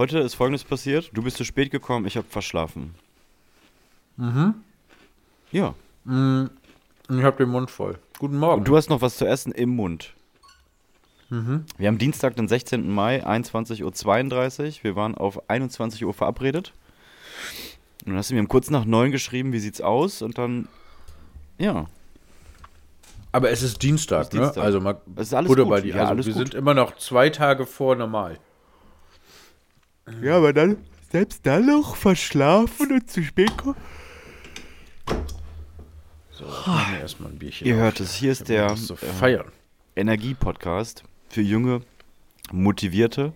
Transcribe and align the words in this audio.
Heute 0.00 0.18
ist 0.20 0.34
folgendes 0.34 0.64
passiert. 0.64 1.10
Du 1.12 1.22
bist 1.22 1.36
zu 1.36 1.44
spät 1.44 1.70
gekommen, 1.70 2.06
ich 2.06 2.16
habe 2.16 2.26
verschlafen. 2.26 2.94
Mhm. 4.16 4.54
Ja. 5.52 5.74
Mm, 6.04 6.46
Ich 7.10 7.22
habe 7.22 7.36
den 7.36 7.50
Mund 7.50 7.70
voll. 7.70 7.98
Guten 8.18 8.38
Morgen. 8.38 8.60
Und 8.60 8.64
du 8.68 8.78
hast 8.78 8.88
noch 8.88 9.02
was 9.02 9.18
zu 9.18 9.26
essen 9.26 9.52
im 9.52 9.68
Mund. 9.76 10.14
Mhm. 11.28 11.66
Wir 11.76 11.88
haben 11.88 11.98
Dienstag, 11.98 12.34
den 12.36 12.48
16. 12.48 12.88
Mai, 12.90 13.26
21.32 13.26 13.82
Uhr. 14.78 14.84
Wir 14.84 14.96
waren 14.96 15.14
auf 15.16 15.50
21 15.50 16.02
Uhr 16.06 16.14
verabredet. 16.14 16.72
Und 18.06 18.12
dann 18.12 18.16
hast 18.16 18.30
du 18.30 18.34
mir 18.34 18.40
um 18.40 18.48
kurz 18.48 18.70
nach 18.70 18.86
neun 18.86 19.10
geschrieben, 19.10 19.52
wie 19.52 19.58
sieht's 19.58 19.82
aus? 19.82 20.22
Und 20.22 20.38
dann, 20.38 20.66
ja, 21.58 21.84
Aber 23.32 23.50
es 23.50 23.60
ist 23.62 23.82
Dienstag, 23.82 24.20
Es 24.22 24.26
ist 24.28 24.32
Dienstag. 24.32 24.56
ne? 24.56 24.62
Also 24.62 24.80
mal 24.80 24.98
es 25.16 25.26
ist 25.28 25.34
alles 25.34 25.48
Butter 25.48 25.64
gut. 25.64 25.70
bei 25.72 25.80
die. 25.82 25.90
Ja, 25.90 26.06
Also 26.08 26.24
wir 26.24 26.32
gut. 26.32 26.42
sind 26.42 26.54
immer 26.54 26.72
noch 26.72 26.96
zwei 26.96 27.28
Tage 27.28 27.66
vor 27.66 27.96
normal. 27.96 28.38
Ja, 30.22 30.36
aber 30.36 30.52
dann, 30.52 30.76
selbst 31.10 31.46
dann 31.46 31.66
noch 31.66 31.96
verschlafen 31.96 32.92
und 32.92 33.10
zu 33.10 33.22
spät 33.22 33.56
kommen. 33.56 33.76
So, 36.30 36.44
ich 36.46 36.92
mir 36.92 37.00
erstmal 37.00 37.30
ein 37.30 37.38
Bierchen. 37.38 37.66
Ihr 37.66 37.74
auf. 37.74 37.80
hört 37.80 38.00
es, 38.00 38.14
hier 38.14 38.32
ist 38.32 38.48
der 38.48 38.74
äh. 39.22 39.38
Energie-Podcast 39.96 41.04
für 41.28 41.42
junge, 41.42 41.82
motivierte, 42.52 43.32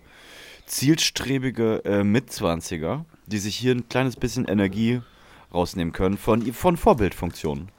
zielstrebige 0.65 1.83
äh, 1.85 2.03
Mitzwanziger, 2.03 3.05
die 3.27 3.37
sich 3.37 3.55
hier 3.55 3.73
ein 3.73 3.87
kleines 3.89 4.15
bisschen 4.15 4.45
Energie 4.45 5.01
rausnehmen 5.53 5.93
können 5.93 6.17
von, 6.17 6.41
von 6.53 6.77
Vorbildfunktionen. 6.77 7.69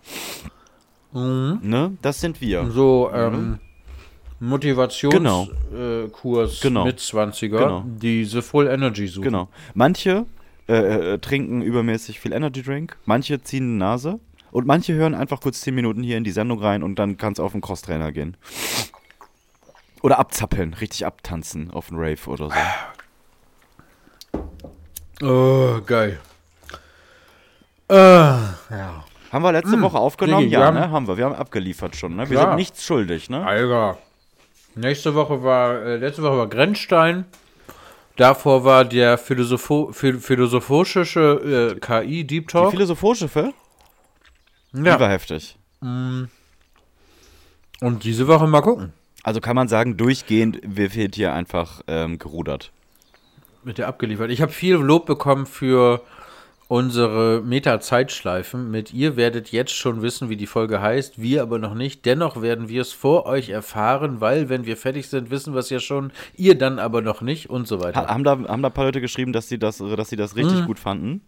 Mhm. 1.12 1.60
Ne? 1.62 1.96
Das 2.02 2.20
sind 2.20 2.40
wir. 2.40 2.70
So, 2.70 3.10
ähm, 3.12 3.58
Motivationskurs 4.40 5.48
Genau. 5.72 6.44
äh, 6.44 6.48
Genau. 6.62 6.84
mit 6.84 6.98
20er, 7.00 7.58
Genau. 7.58 7.84
die 7.86 8.24
The 8.24 8.42
Full 8.42 8.66
Energy 8.68 9.06
suchen. 9.06 9.24
Genau. 9.24 9.48
Manche 9.74 10.26
äh, 10.68 11.14
äh, 11.14 11.18
trinken 11.18 11.62
übermäßig 11.62 12.20
viel 12.20 12.32
Energy 12.32 12.62
Drink, 12.62 12.96
manche 13.06 13.40
ziehen 13.42 13.64
eine 13.64 13.78
Nase 13.78 14.20
und 14.50 14.66
manche 14.66 14.94
hören 14.94 15.14
einfach 15.14 15.40
kurz 15.40 15.60
10 15.60 15.74
Minuten 15.74 16.02
hier 16.02 16.16
in 16.18 16.24
die 16.24 16.30
Sendung 16.32 16.60
rein 16.60 16.82
und 16.82 16.98
dann 16.98 17.16
kann 17.16 17.32
es 17.32 17.40
auf 17.40 17.52
den 17.52 17.60
Crosstrainer 17.60 18.12
gehen. 18.12 18.36
Oder 20.02 20.18
abzappeln, 20.18 20.74
richtig 20.74 21.06
abtanzen 21.06 21.70
auf 21.70 21.88
den 21.88 21.96
Rave 21.98 22.28
oder 22.28 22.50
so. 22.50 22.54
Oh, 25.22 25.80
geil. 25.86 26.18
Äh, 27.88 27.94
ja. 27.94 29.04
Haben 29.32 29.42
wir 29.42 29.52
letzte 29.52 29.80
Woche 29.80 29.98
aufgenommen? 29.98 30.50
Wir 30.50 30.58
ja, 30.58 30.66
haben- 30.66 30.74
ne? 30.74 30.90
Haben 30.90 31.08
wir. 31.08 31.16
Wir 31.16 31.24
haben 31.26 31.34
abgeliefert 31.34 31.96
schon, 31.96 32.16
ne? 32.16 32.28
Wir 32.28 32.38
sind 32.38 32.56
nichts 32.56 32.84
schuldig, 32.84 33.30
ne? 33.30 33.44
Alter. 33.44 33.98
Nächste 34.76 35.14
Woche 35.14 35.42
war, 35.42 35.82
äh, 35.82 35.96
letzte 35.96 36.22
Woche 36.22 36.36
war 36.38 36.48
Grenzstein. 36.48 37.24
Davor 38.16 38.64
war 38.64 38.84
der 38.84 39.18
Philosopho 39.18 39.90
phil 39.92 40.18
philosophische 40.20 41.74
äh, 41.76 41.80
KI 41.80 42.24
Deep 42.26 42.48
Die 42.48 42.52
Talk. 42.52 42.70
philosophische 42.70 43.28
Film? 43.28 43.52
Die 44.72 44.84
war 44.84 45.00
Ja. 45.00 45.08
heftig. 45.08 45.56
Und 45.80 46.28
diese 48.04 48.26
Woche 48.26 48.46
mal 48.46 48.60
gucken. 48.62 48.92
Also 49.22 49.40
kann 49.40 49.56
man 49.56 49.68
sagen, 49.68 49.96
durchgehend 49.96 50.60
wird 50.62 50.92
hier 51.14 51.32
einfach 51.34 51.80
ähm, 51.88 52.18
gerudert. 52.18 52.70
Mit 53.64 53.78
der 53.78 53.88
abgeliefert. 53.88 54.30
Ich 54.30 54.40
habe 54.40 54.52
viel 54.52 54.74
Lob 54.76 55.06
bekommen 55.06 55.46
für 55.46 56.00
unsere 56.68 57.42
Meta-Zeitschleifen. 57.44 58.70
Mit 58.70 58.92
ihr 58.92 59.16
werdet 59.16 59.52
jetzt 59.52 59.72
schon 59.74 60.02
wissen, 60.02 60.28
wie 60.28 60.36
die 60.36 60.46
Folge 60.46 60.80
heißt, 60.80 61.20
wir 61.20 61.42
aber 61.42 61.58
noch 61.58 61.74
nicht. 61.74 62.04
Dennoch 62.04 62.42
werden 62.42 62.68
wir 62.68 62.80
es 62.82 62.92
vor 62.92 63.26
euch 63.26 63.48
erfahren, 63.50 64.20
weil, 64.20 64.48
wenn 64.48 64.66
wir 64.66 64.76
fertig 64.76 65.08
sind, 65.08 65.30
wissen 65.30 65.52
wir 65.54 65.60
es 65.60 65.70
ja 65.70 65.78
schon, 65.80 66.12
ihr 66.36 66.56
dann 66.58 66.78
aber 66.78 67.02
noch 67.02 67.20
nicht 67.20 67.48
und 67.50 67.68
so 67.68 67.80
weiter. 67.82 68.00
Ha 68.02 68.08
haben, 68.08 68.24
da, 68.24 68.32
haben 68.32 68.62
da 68.62 68.68
ein 68.68 68.72
paar 68.74 68.84
Leute 68.86 69.00
geschrieben, 69.00 69.32
dass 69.32 69.48
sie 69.48 69.58
das, 69.58 69.78
dass 69.78 70.08
sie 70.08 70.16
das 70.16 70.34
richtig 70.36 70.66
gut 70.66 70.78
fanden? 70.78 71.20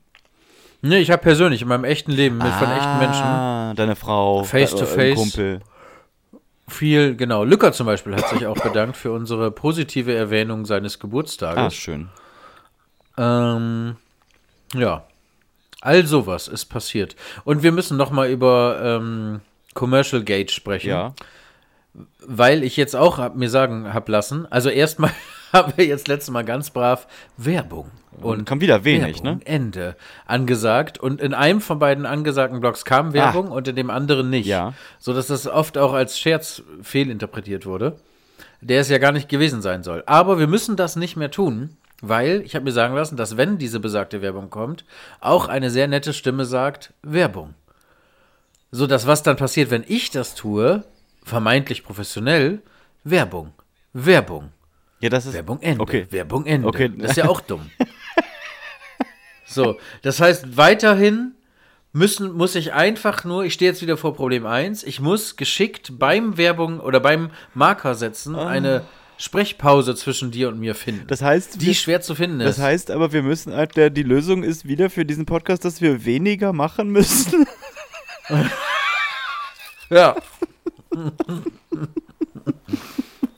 Nee, 0.81 0.99
ich 0.99 1.11
habe 1.11 1.23
persönlich 1.23 1.63
in 1.63 1.69
meinem 1.69 1.85
echten 1.85 2.13
Leben 2.13 2.39
mit 2.39 2.53
von 2.53 2.71
echten 2.71 2.99
Menschen 2.99 3.25
Ah, 3.25 3.75
deine 3.75 3.97
Frau, 3.97 4.45
Face 4.45 4.71
to 4.71 4.87
face. 4.87 5.17
Kumpel. 5.17 5.59
viel, 6.69 7.17
genau. 7.17 7.43
Lücker 7.43 7.73
zum 7.73 7.87
Beispiel 7.87 8.15
hat 8.15 8.29
sich 8.29 8.47
auch 8.47 8.61
bedankt 8.63 8.97
für 8.97 9.11
unsere 9.11 9.51
positive 9.51 10.15
Erwähnung 10.15 10.67
seines 10.67 10.97
Ah, 10.97 10.99
Geburtstages. 11.01 11.75
schön. 11.75 12.09
Ähm, 13.17 13.97
ja. 14.75 15.03
All 15.81 16.07
sowas 16.07 16.49
ist 16.49 16.67
passiert. 16.67 17.15
Und 17.45 17.63
wir 17.63 17.73
müssen 17.73 17.97
noch 17.97 18.11
mal 18.11 18.29
über 18.29 18.81
ähm, 18.83 19.41
Commercial 19.75 20.23
Gate 20.23 20.51
sprechen. 20.51 20.91
Ja. 20.91 21.15
Weil 22.27 22.63
ich 22.63 22.77
jetzt 22.77 22.97
auch 22.97 23.19
hab, 23.19 23.37
mir 23.37 23.49
sagen 23.49 23.93
hab 23.93 24.09
lassen, 24.09 24.47
also 24.51 24.69
erstmal 24.71 25.13
haben 25.53 25.73
wir 25.77 25.87
jetzt 25.87 26.09
letztes 26.09 26.31
Mal 26.31 26.45
ganz 26.45 26.71
brav 26.71 27.07
Werbung. 27.37 27.91
Und 28.21 28.47
kam 28.47 28.61
wieder 28.61 28.85
wenig, 28.85 29.23
Werbung, 29.23 29.39
ne? 29.39 29.47
Ende 29.47 29.97
angesagt. 30.27 30.99
Und 30.99 31.21
in 31.21 31.35
einem 31.35 31.61
von 31.61 31.79
beiden 31.79 32.05
angesagten 32.07 32.59
Blogs 32.61 32.85
kam 32.85 33.13
Werbung 33.13 33.53
und 33.53 33.69
in 33.69 33.77
dem 33.77 33.91
anderen 33.91 34.29
nicht. 34.31 34.47
Ja. 34.47 34.75
So 34.99 35.15
dass 35.15 35.29
das 35.29 35.47
oft 35.47 35.79
auch 35.79 35.93
als 35.93 36.19
Scherz 36.19 36.63
fehlinterpretiert 36.83 37.65
wurde. 37.65 37.97
Der 38.61 38.81
es 38.81 38.89
ja 38.89 38.99
gar 38.99 39.13
nicht 39.13 39.29
gewesen 39.29 39.63
sein 39.63 39.85
soll. 39.85 40.03
Aber 40.07 40.41
wir 40.41 40.49
müssen 40.49 40.75
das 40.75 40.97
nicht 40.97 41.17
mehr 41.17 41.31
tun, 41.31 41.77
weil 42.01 42.43
ich 42.43 42.55
habe 42.55 42.65
mir 42.65 42.73
sagen 42.73 42.95
lassen, 42.95 43.17
dass 43.17 43.37
wenn 43.37 43.59
diese 43.59 43.81
besagte 43.81 44.23
Werbung 44.23 44.51
kommt, 44.51 44.85
auch 45.21 45.49
eine 45.49 45.71
sehr 45.71 45.89
nette 45.89 46.13
Stimme 46.13 46.45
sagt 46.45 46.93
Werbung. 47.03 47.55
So 48.71 48.87
dass 48.87 49.07
was 49.07 49.23
dann 49.23 49.37
passiert, 49.37 49.71
wenn 49.71 49.85
ich 49.87 50.11
das 50.11 50.35
tue, 50.35 50.85
vermeintlich 51.25 51.83
professionell, 51.85 52.63
Werbung, 53.05 53.53
Werbung. 53.93 54.53
Ja, 55.01 55.09
das 55.09 55.27
ist. 55.27 55.35
Werbung 55.35 55.61
Ende. 55.61 55.81
Okay. 55.81 56.07
Werbung 56.11 56.47
Ende. 56.47 56.69
Okay. 56.69 56.91
Das 56.97 57.13
ist 57.13 57.17
ja 57.17 57.29
auch 57.29 57.41
dumm. 57.41 57.71
so, 59.47 59.79
das 60.03 60.21
heißt, 60.21 60.57
weiterhin 60.57 61.35
müssen, 61.93 62.33
muss 62.33 62.55
ich 62.55 62.73
einfach 62.73 63.25
nur, 63.25 63.45
ich 63.45 63.55
stehe 63.55 63.71
jetzt 63.71 63.83
wieder 63.83 63.97
vor 63.97 64.15
Problem 64.15 64.47
1, 64.47 64.83
ich 64.83 65.01
muss 65.01 65.37
geschickt 65.37 65.99
beim 65.99 66.37
Werbung 66.37 66.81
oder 66.81 67.01
beim 67.01 67.31
Marker 67.55 67.95
setzen 67.95 68.35
eine 68.35 68.85
Sprechpause 69.19 69.95
zwischen 69.97 70.31
dir 70.31 70.49
und 70.49 70.59
mir 70.61 70.75
finden. 70.75 71.07
Das 71.09 71.21
heißt, 71.23 71.61
die 71.61 71.67
wir- 71.67 71.75
schwer 71.75 72.01
zu 72.01 72.15
finden 72.15 72.41
ist. 72.41 72.57
Das 72.59 72.65
heißt 72.65 72.91
aber, 72.91 73.13
wir 73.13 73.23
müssen 73.23 73.53
halt, 73.53 73.77
der, 73.77 73.91
die 73.91 74.05
Lösung 74.05 74.43
ist 74.45 74.67
wieder 74.67 74.89
für 74.91 75.05
diesen 75.05 75.27
Podcast, 75.27 75.65
dass 75.65 75.81
wir 75.81 76.05
weniger 76.05 76.53
machen 76.53 76.89
müssen. 76.91 77.47
ja. 79.91 80.17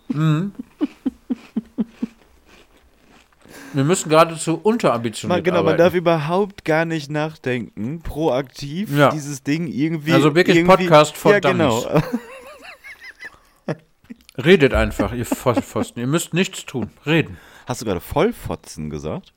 Mhm. 0.09 0.53
Wir 3.73 3.85
müssen 3.85 4.09
geradezu 4.09 4.59
unterambitioniert 4.61 5.37
Man, 5.39 5.45
genau, 5.45 5.59
man 5.59 5.75
arbeiten. 5.75 5.79
darf 5.79 5.95
überhaupt 5.95 6.65
gar 6.65 6.85
nicht 6.85 7.09
nachdenken, 7.11 8.01
proaktiv 8.03 8.91
Ja. 8.97 9.11
dieses 9.11 9.45
Ding 9.45 9.69
irgendwie. 9.69 10.13
Also 10.13 10.35
wirklich 10.35 10.57
irgendwie, 10.57 10.77
Podcast 10.89 11.17
for 11.17 11.33
Ja, 11.33 11.39
genau. 11.39 11.87
Redet 14.45 14.75
einfach, 14.75 15.13
ihr 15.13 15.27
Vollpfosten. 15.27 16.01
Ihr 16.01 16.07
müsst 16.07 16.35
nichts 16.35 16.65
tun. 16.67 16.91
Reden. 17.07 17.37
Hast 17.67 17.81
du 17.81 17.85
gerade 17.85 18.01
Vollfotzen 18.01 18.91
gesagt? 18.91 19.33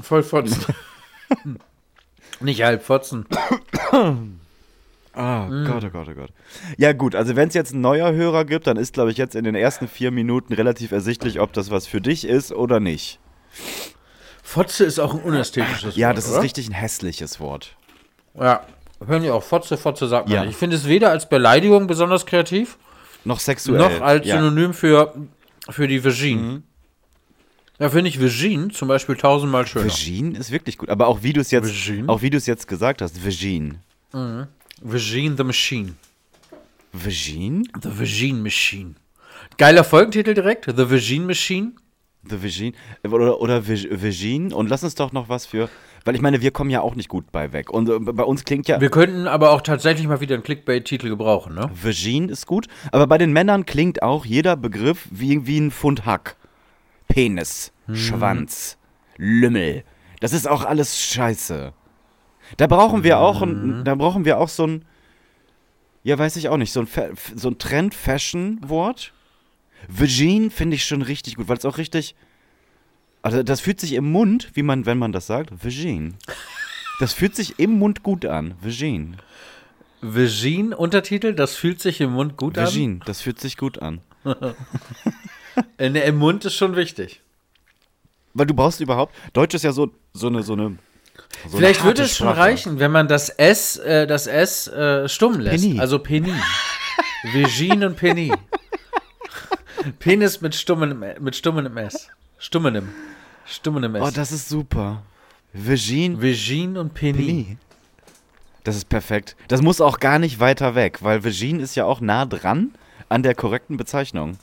Vollpfosten. 0.00 0.74
Nicht 2.40 2.62
halbfotzen. 2.62 3.26
Ah, 5.12 5.46
Mhm. 5.48 5.66
Gott, 5.66 5.84
oh 5.84 5.90
Gott, 5.90 6.08
oh 6.08 6.14
Gott. 6.14 6.30
Ja, 6.78 6.92
gut, 6.92 7.14
also 7.16 7.34
wenn 7.34 7.48
es 7.48 7.54
jetzt 7.54 7.72
ein 7.74 7.80
neuer 7.80 8.12
Hörer 8.12 8.44
gibt, 8.44 8.66
dann 8.68 8.76
ist, 8.76 8.94
glaube 8.94 9.10
ich, 9.10 9.16
jetzt 9.16 9.34
in 9.34 9.44
den 9.44 9.54
ersten 9.56 9.88
vier 9.88 10.10
Minuten 10.12 10.52
relativ 10.54 10.92
ersichtlich, 10.92 11.40
ob 11.40 11.52
das 11.52 11.70
was 11.70 11.86
für 11.88 12.00
dich 12.00 12.24
ist 12.24 12.52
oder 12.52 12.78
nicht. 12.78 13.18
Fotze 14.42 14.84
ist 14.84 14.98
auch 15.00 15.12
ein 15.14 15.20
unästhetisches 15.20 15.96
Ja, 15.96 16.08
Wort, 16.08 16.18
das 16.18 16.26
ist 16.26 16.32
oder? 16.34 16.42
richtig 16.42 16.68
ein 16.68 16.72
hässliches 16.74 17.40
Wort. 17.40 17.74
Ja, 18.38 18.64
hören 19.04 19.22
die 19.22 19.30
auch 19.30 19.42
Fotze, 19.42 19.76
Fotze 19.76 20.06
sagt 20.06 20.28
man 20.28 20.34
Ja. 20.34 20.40
nicht. 20.42 20.52
Ich 20.52 20.56
finde 20.56 20.76
es 20.76 20.86
weder 20.86 21.10
als 21.10 21.28
Beleidigung 21.28 21.86
besonders 21.88 22.24
kreativ, 22.24 22.78
Noch 23.24 23.40
sexuell. 23.40 23.78
noch 23.78 24.00
als 24.00 24.26
ja. 24.26 24.36
Mhm. 24.36 24.44
Synonym 24.44 24.74
für, 24.74 25.14
für 25.68 25.86
die 25.88 26.02
Vagine. 26.04 26.62
Ja, 27.78 27.88
finde 27.88 28.08
ich 28.10 28.20
Vagine 28.20 28.68
zum 28.68 28.88
Beispiel 28.88 29.16
tausendmal 29.16 29.66
schöner. 29.66 29.86
Vagine 29.86 30.38
ist 30.38 30.50
wirklich 30.50 30.76
gut, 30.78 30.90
aber 30.90 31.06
auch 31.08 31.22
wie 31.22 31.32
du 31.32 31.40
es 31.40 31.50
jetzt, 31.50 31.68
Vagine? 31.68 32.08
auch 32.08 32.20
wie 32.22 32.28
du 32.30 32.36
es 32.36 32.46
jetzt 32.46 32.68
gesagt 32.68 33.00
hast, 33.02 33.24
Vagine. 33.24 33.76
Vagine 34.82 35.36
the 35.36 35.44
Machine. 35.44 35.94
Vagine? 36.92 37.64
The 37.82 37.88
Vagine 37.98 38.38
Machine. 38.42 38.94
Geiler 39.56 39.84
Folgentitel 39.84 40.34
direkt. 40.34 40.66
The 40.66 40.90
Vagine 40.90 41.24
Machine. 41.26 41.72
The 42.28 42.42
Vagine. 42.42 42.72
Oder, 43.04 43.40
oder 43.40 43.62
Vag- 43.66 43.88
Vagine. 44.02 44.54
Und 44.54 44.68
lass 44.68 44.82
uns 44.84 44.94
doch 44.94 45.12
noch 45.12 45.28
was 45.28 45.46
für. 45.46 45.68
Weil 46.04 46.14
ich 46.14 46.22
meine, 46.22 46.40
wir 46.40 46.50
kommen 46.50 46.70
ja 46.70 46.80
auch 46.80 46.94
nicht 46.94 47.08
gut 47.08 47.30
bei 47.30 47.52
weg. 47.52 47.70
Und 47.70 47.88
äh, 47.88 47.98
bei 47.98 48.22
uns 48.24 48.44
klingt 48.44 48.68
ja. 48.68 48.80
Wir 48.80 48.90
könnten 48.90 49.26
aber 49.26 49.52
auch 49.52 49.60
tatsächlich 49.60 50.06
mal 50.06 50.20
wieder 50.20 50.34
einen 50.34 50.42
Clickbait-Titel 50.42 51.08
gebrauchen, 51.08 51.54
ne? 51.54 51.70
Vagine 51.74 52.30
ist 52.32 52.46
gut. 52.46 52.68
Aber 52.90 53.06
bei 53.06 53.18
den 53.18 53.32
Männern 53.32 53.66
klingt 53.66 54.02
auch 54.02 54.24
jeder 54.24 54.56
Begriff 54.56 55.06
wie, 55.10 55.46
wie 55.46 55.58
ein 55.58 55.70
Pfund 55.70 56.06
Hack. 56.06 56.36
Penis, 57.08 57.72
Schwanz, 57.92 58.78
Lümmel. 59.16 59.84
Das 60.20 60.32
ist 60.32 60.48
auch 60.48 60.64
alles 60.64 61.00
scheiße. 61.02 61.72
Da 62.56 62.66
brauchen 62.66 63.02
wir 63.04 63.18
auch, 63.18 63.42
ein, 63.42 63.84
da 63.84 63.94
brauchen 63.94 64.24
wir 64.24 64.38
auch 64.38 64.48
so 64.48 64.66
ein, 64.66 64.84
ja, 66.02 66.18
weiß 66.18 66.36
ich 66.36 66.48
auch 66.48 66.56
nicht, 66.56 66.72
so 66.72 66.80
ein, 66.80 66.86
Fa- 66.86 67.10
so 67.34 67.48
ein 67.48 67.58
Trend-Fashion-Wort. 67.58 69.12
Vagine 69.88 70.50
finde 70.50 70.76
ich 70.76 70.84
schon 70.84 71.02
richtig 71.02 71.36
gut, 71.36 71.48
weil 71.48 71.56
es 71.58 71.64
auch 71.64 71.78
richtig, 71.78 72.14
Also 73.22 73.42
das 73.42 73.60
fühlt 73.60 73.80
sich 73.80 73.92
im 73.92 74.10
Mund, 74.10 74.50
wie 74.54 74.62
man, 74.62 74.86
wenn 74.86 74.98
man 74.98 75.12
das 75.12 75.26
sagt, 75.26 75.64
Vagin. 75.64 76.14
Das 77.00 77.12
fühlt 77.12 77.36
sich 77.36 77.58
im 77.58 77.78
Mund 77.78 78.02
gut 78.02 78.24
an. 78.26 78.54
Vagin. 78.60 79.16
Vagin, 80.00 80.72
Untertitel, 80.72 81.34
das 81.34 81.54
fühlt 81.56 81.80
sich 81.80 82.00
im 82.00 82.12
Mund 82.12 82.36
gut 82.36 82.56
Vagin, 82.56 83.02
das 83.04 83.20
fühlt 83.20 83.40
sich 83.40 83.56
gut 83.56 83.80
an. 83.80 84.00
an. 84.24 84.36
Äh, 85.78 85.90
ne, 85.90 86.00
Im 86.04 86.16
Mund 86.16 86.44
ist 86.44 86.54
schon 86.54 86.76
wichtig. 86.76 87.20
Weil 88.34 88.46
du 88.46 88.54
brauchst 88.54 88.80
überhaupt, 88.80 89.14
Deutsch 89.32 89.54
ist 89.54 89.64
ja 89.64 89.72
so, 89.72 89.92
so 90.12 90.28
eine, 90.28 90.42
so 90.42 90.52
eine. 90.52 90.78
So 91.48 91.58
Vielleicht 91.58 91.84
würde 91.84 92.02
es 92.02 92.16
schon 92.16 92.28
Sprache. 92.28 92.40
reichen, 92.40 92.78
wenn 92.78 92.92
man 92.92 93.08
das 93.08 93.28
S, 93.30 93.76
äh, 93.76 94.06
das 94.06 94.26
S 94.26 94.68
äh, 94.68 95.08
stumm 95.08 95.40
lässt. 95.40 95.64
Penny. 95.64 95.80
Also 95.80 95.98
Penny. 95.98 96.32
Vagin 97.34 97.84
und 97.84 97.96
Penny. 97.96 98.32
Penis 99.98 100.40
mit 100.40 100.54
stummenem, 100.54 101.04
mit 101.20 101.36
stummenem 101.36 101.76
S. 101.76 102.08
Stummenem. 102.38 102.88
Stummenem 103.44 103.96
S. 103.96 104.02
Oh, 104.02 104.10
das 104.10 104.32
ist 104.32 104.48
super. 104.48 105.02
Vagin, 105.52 106.22
Vagin 106.22 106.76
und 106.76 106.94
Penny. 106.94 107.18
Penny. 107.18 107.58
Das 108.64 108.76
ist 108.76 108.88
perfekt. 108.88 109.36
Das 109.48 109.62
muss 109.62 109.80
auch 109.80 109.98
gar 109.98 110.18
nicht 110.18 110.38
weiter 110.38 110.74
weg, 110.74 110.98
weil 111.02 111.24
Vagin 111.24 111.60
ist 111.60 111.74
ja 111.74 111.84
auch 111.84 112.00
nah 112.00 112.26
dran 112.26 112.74
an 113.08 113.22
der 113.22 113.34
korrekten 113.34 113.76
Bezeichnung. 113.76 114.38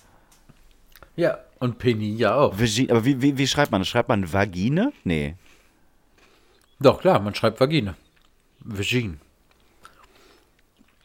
Ja, 1.16 1.38
und 1.60 1.80
Penny 1.80 2.16
ja 2.16 2.36
auch. 2.36 2.60
Vagin, 2.60 2.92
aber 2.92 3.06
wie, 3.06 3.22
wie, 3.22 3.38
wie 3.38 3.48
schreibt 3.48 3.72
man 3.72 3.82
das? 3.82 3.88
Schreibt 3.88 4.10
man 4.10 4.32
Vagine? 4.32 4.92
Nee. 5.04 5.36
Doch, 6.80 7.00
klar, 7.00 7.20
man 7.20 7.34
schreibt 7.34 7.60
Vagine. 7.60 7.96
Vagin. 8.60 9.20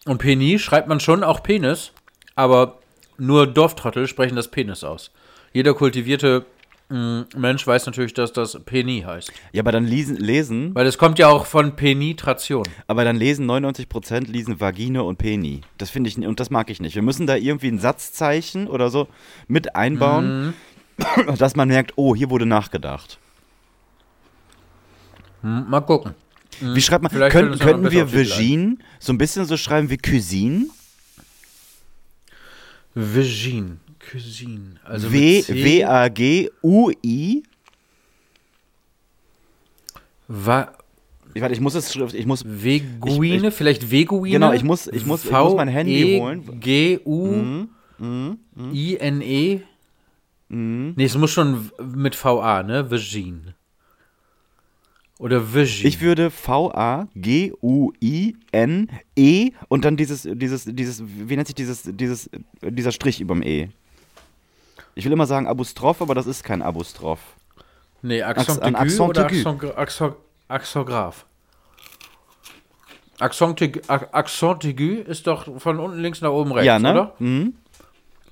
Und 0.04 0.18
Penny 0.18 0.58
schreibt 0.58 0.88
man 0.88 1.00
schon 1.00 1.22
auch 1.22 1.42
Penis, 1.42 1.92
aber 2.34 2.78
nur 3.18 3.46
Dorftrottel 3.46 4.08
sprechen 4.08 4.36
das 4.36 4.48
Penis 4.48 4.82
aus. 4.82 5.10
Jeder 5.52 5.74
kultivierte 5.74 6.44
Mensch 6.92 7.66
weiß 7.66 7.86
natürlich, 7.86 8.12
dass 8.12 8.32
das 8.34 8.58
Penny 8.64 9.02
heißt. 9.06 9.32
Ja, 9.52 9.62
aber 9.62 9.72
dann 9.72 9.86
lesen, 9.86 10.16
lesen 10.16 10.74
Weil 10.74 10.86
es 10.86 10.98
kommt 10.98 11.18
ja 11.18 11.28
auch 11.28 11.46
von 11.46 11.74
Penetration. 11.74 12.64
aber 12.86 13.04
dann 13.04 13.16
lesen 13.16 13.50
99% 13.50 14.30
lesen 14.30 14.60
Vagine 14.60 15.02
und 15.02 15.16
Peni. 15.16 15.62
Das 15.78 15.88
finde 15.90 16.10
ich, 16.10 16.18
und 16.18 16.38
das 16.38 16.50
mag 16.50 16.68
ich 16.68 16.80
nicht. 16.80 16.94
Wir 16.94 17.02
müssen 17.02 17.26
da 17.26 17.36
irgendwie 17.36 17.68
ein 17.68 17.78
Satzzeichen 17.78 18.66
oder 18.68 18.90
so 18.90 19.08
mit 19.48 19.74
einbauen, 19.74 20.48
Mhm. 20.48 20.54
dass 21.38 21.56
man 21.56 21.68
merkt, 21.68 21.94
oh, 21.96 22.14
hier 22.14 22.28
wurde 22.28 22.44
nachgedacht. 22.44 23.18
Hm, 25.40 25.70
mal 25.70 25.80
gucken. 25.80 26.14
Wie 26.60 26.82
schreibt 26.82 27.02
man, 27.02 27.10
Vielleicht 27.10 27.32
können, 27.32 27.58
könnten 27.58 27.90
wir. 27.90 28.12
Vagine 28.12 28.76
so 29.00 29.12
ein 29.12 29.18
bisschen 29.18 29.46
so 29.46 29.56
schreiben 29.56 29.88
wie 29.88 29.96
Cuisine? 29.96 30.66
Vagine. 32.94 33.78
Cuisine. 34.10 34.74
Also. 34.84 35.10
W-A-G-U-I. 35.12 35.92
Va 40.28 40.72
Ich, 41.34 41.40
warte, 41.40 41.54
ich 41.54 41.60
muss 41.60 41.74
es, 41.74 41.92
schrift- 41.94 42.14
ich 42.14 42.26
muss, 42.26 42.44
Veguine, 42.46 43.48
Ich- 43.48 43.54
vielleicht 43.54 43.90
Veguine. 43.90 44.30
Genau, 44.32 44.52
ich 44.52 44.62
muss- 44.64 44.86
ich 44.86 45.06
muss- 45.06 45.24
ich 45.24 45.30
muss 45.30 45.54
mein 45.54 45.68
Handy 45.68 46.18
holen. 46.20 46.42
E 46.62 46.98
G-U-I-N-E. 47.98 49.60
Nee, 50.54 51.04
es 51.04 51.16
muss 51.16 51.30
schon 51.30 51.70
v- 51.78 51.82
mit 51.96 52.14
V-A, 52.14 52.62
ne? 52.62 52.90
Vagine. 52.90 53.54
Oder 55.18 55.54
Vagine. 55.54 55.88
ich 55.88 56.00
würde 56.02 56.30
V-A-G-U-I-N-E 58.52 59.50
und 59.68 59.84
dann 59.84 59.96
dieses, 59.96 60.28
dieses, 60.30 60.64
dieses, 60.66 61.02
wie 61.06 61.36
nennt 61.36 61.46
sich 61.46 61.54
dieses, 61.54 61.82
dieses, 61.84 62.30
dieser 62.62 62.92
Strich 62.92 63.20
überm 63.20 63.42
E? 63.42 63.68
Ich 64.94 65.04
will 65.04 65.12
immer 65.12 65.26
sagen 65.26 65.46
Apostroph, 65.46 66.02
aber 66.02 66.14
das 66.14 66.26
ist 66.26 66.44
kein 66.44 66.62
Apostroph. 66.62 67.20
nee, 68.02 68.22
Accent 68.22 68.62
aigu 68.62 68.76
Accent 68.76 69.08
oder. 69.10 69.26
Accent, 69.26 69.78
Accent, 69.78 70.14
Accentgraph. 70.48 71.26
Accent, 73.18 73.88
Accent 73.88 74.64
aigu 74.64 75.02
ist 75.06 75.26
doch 75.26 75.60
von 75.60 75.78
unten 75.78 76.00
links 76.00 76.20
nach 76.20 76.30
oben 76.30 76.52
rechts, 76.52 76.66
ja, 76.66 76.78
ne? 76.78 76.90
oder? 76.90 77.14
Mhm. 77.18 77.54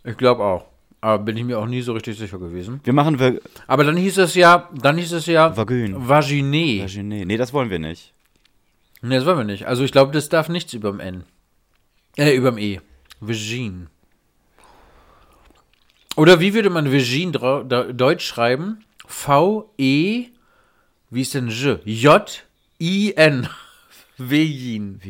Ich 0.05 0.17
glaube 0.17 0.43
auch. 0.43 0.65
Aber 1.03 1.19
bin 1.19 1.37
ich 1.37 1.45
mir 1.45 1.59
auch 1.59 1.67
nie 1.67 1.81
so 1.81 1.93
richtig 1.93 2.19
sicher 2.19 2.39
gewesen. 2.39 2.81
Wir 2.85 2.93
machen 2.93 3.19
wir 3.19 3.41
Aber 3.67 3.85
dann 3.85 3.97
hieß 3.97 4.19
es 4.19 4.35
ja, 4.35 4.69
dann 4.75 4.99
hieß 4.99 5.12
es 5.12 5.27
ja 5.27 5.57
Vagin. 5.57 5.97
Vagine. 6.09 6.83
Vagine. 6.83 7.25
Nee, 7.25 7.37
das 7.39 7.53
wollen 7.55 7.71
wir 7.71 7.79
nicht. 7.79 8.12
Ne, 9.01 9.17
das 9.17 9.25
wollen 9.25 9.39
wir 9.39 9.45
nicht. 9.45 9.67
Also 9.67 9.83
ich 9.83 9.93
glaube, 9.93 10.12
das 10.12 10.29
darf 10.29 10.51
nichts 10.51 10.75
überm 10.75 11.01
N. 11.01 11.25
Äh, 12.17 12.35
überm 12.35 12.59
E. 12.59 12.81
Vagine. 13.21 13.87
Oder 16.20 16.38
wie 16.38 16.52
würde 16.52 16.69
man 16.69 16.84
da- 17.64 17.84
deutsch 17.84 18.26
schreiben? 18.26 18.84
V-E, 19.06 20.26
wie 21.08 21.20
ist 21.22 21.32
denn 21.32 21.49
J? 21.49 21.81
J-I-N. 21.87 23.49
Wir 24.19 24.44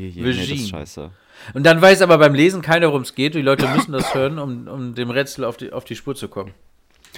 hier. 0.09 0.23
Nee, 0.23 0.29
das 0.29 0.37
ist 0.45 0.51
Vagine. 0.51 0.69
scheiße. 0.69 1.11
Und 1.55 1.65
dann 1.65 1.83
weiß 1.83 2.03
aber 2.03 2.17
beim 2.19 2.35
Lesen 2.35 2.63
keiner, 2.63 2.87
worum 2.91 3.03
es 3.03 3.17
geht. 3.17 3.35
Die 3.35 3.43
Leute 3.43 3.67
müssen 3.75 3.91
das 3.91 4.15
hören, 4.15 4.39
um, 4.39 4.69
um 4.69 4.95
dem 4.95 5.11
Rätsel 5.11 5.43
auf 5.45 5.57
die, 5.57 5.73
auf 5.73 5.85
die 5.85 5.97
Spur 5.97 6.15
zu 6.15 6.29
kommen. 6.29 6.55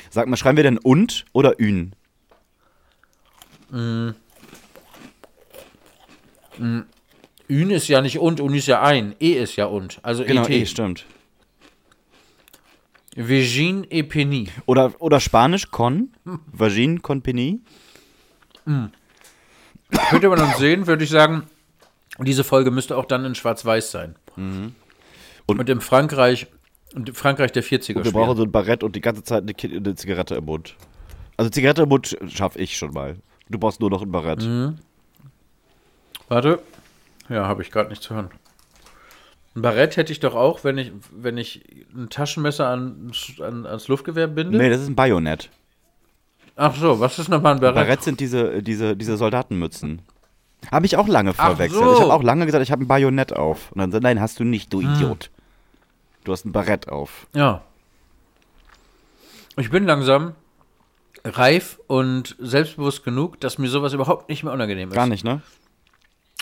Sag 0.09 0.27
mal, 0.27 0.39
schreiben 0.39 0.57
wir 0.57 0.65
denn 0.65 0.79
und 0.79 1.27
oder 1.35 1.61
ün? 1.61 1.93
Ün 7.51 7.71
ist 7.71 7.89
ja 7.89 8.01
nicht 8.01 8.19
und, 8.19 8.41
und 8.41 8.55
ist 8.55 8.69
ja 8.69 8.81
ein. 8.81 9.15
E 9.21 9.33
ist 9.33 9.57
ja 9.57 9.67
und. 9.67 9.99
Also 10.03 10.25
Genau, 10.25 10.45
ET. 10.45 10.51
eh, 10.51 10.65
stimmt. 10.65 11.05
Vagine 13.17 13.87
et 13.91 14.09
Penny. 14.09 14.49
Oder, 14.67 14.93
oder 15.01 15.21
Spanisch 15.21 15.71
con? 15.71 16.11
Vagine 16.25 17.01
con 17.01 17.21
Penny? 17.23 17.61
Könnte 20.11 20.29
man 20.29 20.41
uns 20.41 20.57
sehen, 20.59 20.87
würde 20.87 21.05
ich 21.05 21.11
sagen, 21.11 21.43
diese 22.19 22.45
Folge 22.45 22.71
müsste 22.71 22.97
auch 22.97 23.05
dann 23.05 23.25
in 23.25 23.35
Schwarz-Weiß 23.35 23.91
sein. 23.91 24.15
Und- 24.37 24.75
Und, 25.47 25.69
im 25.69 25.81
Frankreich, 25.81 26.47
und 26.95 27.15
Frankreich 27.17 27.53
der 27.53 27.63
40er 27.65 28.03
Wir 28.05 28.13
brauchen 28.13 28.37
so 28.37 28.45
ein 28.45 28.53
Barett 28.53 28.83
und 28.83 28.97
die 28.97 29.01
ganze 29.01 29.23
Zeit 29.25 29.43
eine, 29.43 29.77
eine 29.77 29.95
Zigarette 29.95 30.37
im 30.37 30.45
Mund. 30.47 30.77
Also 31.37 31.51
Zigarette 31.51 31.83
im 31.83 31.89
Mund 31.89 32.17
schaffe 32.29 32.59
ich 32.61 32.77
schon 32.77 32.93
mal. 32.93 33.17
Du 33.51 33.59
brauchst 33.59 33.81
nur 33.81 33.91
noch 33.91 34.03
ein 34.03 34.11
Barett. 34.13 34.43
Warte. 36.29 36.63
Ja, 37.29 37.47
habe 37.47 37.63
ich 37.63 37.71
gerade 37.71 37.91
nicht 37.91 38.03
zu 38.03 38.15
hören. 38.15 38.31
Ein 39.55 39.63
Barett 39.63 39.97
hätte 39.97 40.13
ich 40.13 40.21
doch 40.21 40.35
auch, 40.35 40.65
wenn 40.65 40.79
ich, 40.79 40.93
wenn 41.11 41.37
ich 41.37 41.63
ein 41.95 42.09
Taschenmesser 42.09 42.69
an, 42.69 43.13
an, 43.41 43.67
ans 43.67 43.89
Luftgewehr 43.89 44.27
binde. 44.27 44.57
Nee, 44.57 44.71
das 44.71 44.81
ist 44.81 44.89
ein 44.89 44.95
Bajonett. 44.95 45.51
Ach 46.57 46.75
so, 46.75 47.01
was 47.01 47.19
ist 47.19 47.29
nochmal 47.29 47.55
ein 47.55 47.61
Barett? 47.61 47.75
Barett 47.75 48.03
sind 48.03 48.21
diese, 48.21 48.63
diese, 48.63 48.97
diese 48.97 49.17
Soldatenmützen. 49.17 50.03
Habe 50.71 50.87
ich 50.87 50.97
auch 50.97 51.09
lange 51.09 51.35
verwechselt. 51.35 51.83
so. 51.83 51.95
Ich 51.95 52.01
habe 52.01 52.13
auch 52.15 52.23
lange 52.23 52.47
gesagt, 52.47 52.63
ich 52.63 52.71
habe 52.71 52.85
ein 52.85 52.89
Bajonett 52.89 53.33
auf. 53.35 53.73
Und 53.73 53.93
dann 53.93 54.03
nein, 54.03 54.21
hast 54.21 54.39
du 54.41 54.45
nicht, 54.45 54.73
du 54.73 54.81
Hm. 54.81 54.95
Idiot. 54.95 55.31
Du 56.25 56.33
hast 56.33 56.45
ein 56.45 56.53
Barett 56.53 56.89
auf. 56.89 57.27
Ja. 57.35 57.63
Ich 59.59 59.71
bin 59.71 59.85
langsam 59.85 60.35
reif 61.25 61.79
und 61.89 62.37
selbstbewusst 62.39 63.05
genug, 63.05 63.41
dass 63.41 63.59
mir 63.59 63.69
sowas 63.69 63.93
überhaupt 63.93 64.29
nicht 64.29 64.45
mehr 64.45 64.53
unangenehm 64.53 64.89
ist. 64.89 64.95
Gar 64.95 65.07
nicht, 65.07 65.25
ne? 65.25 65.43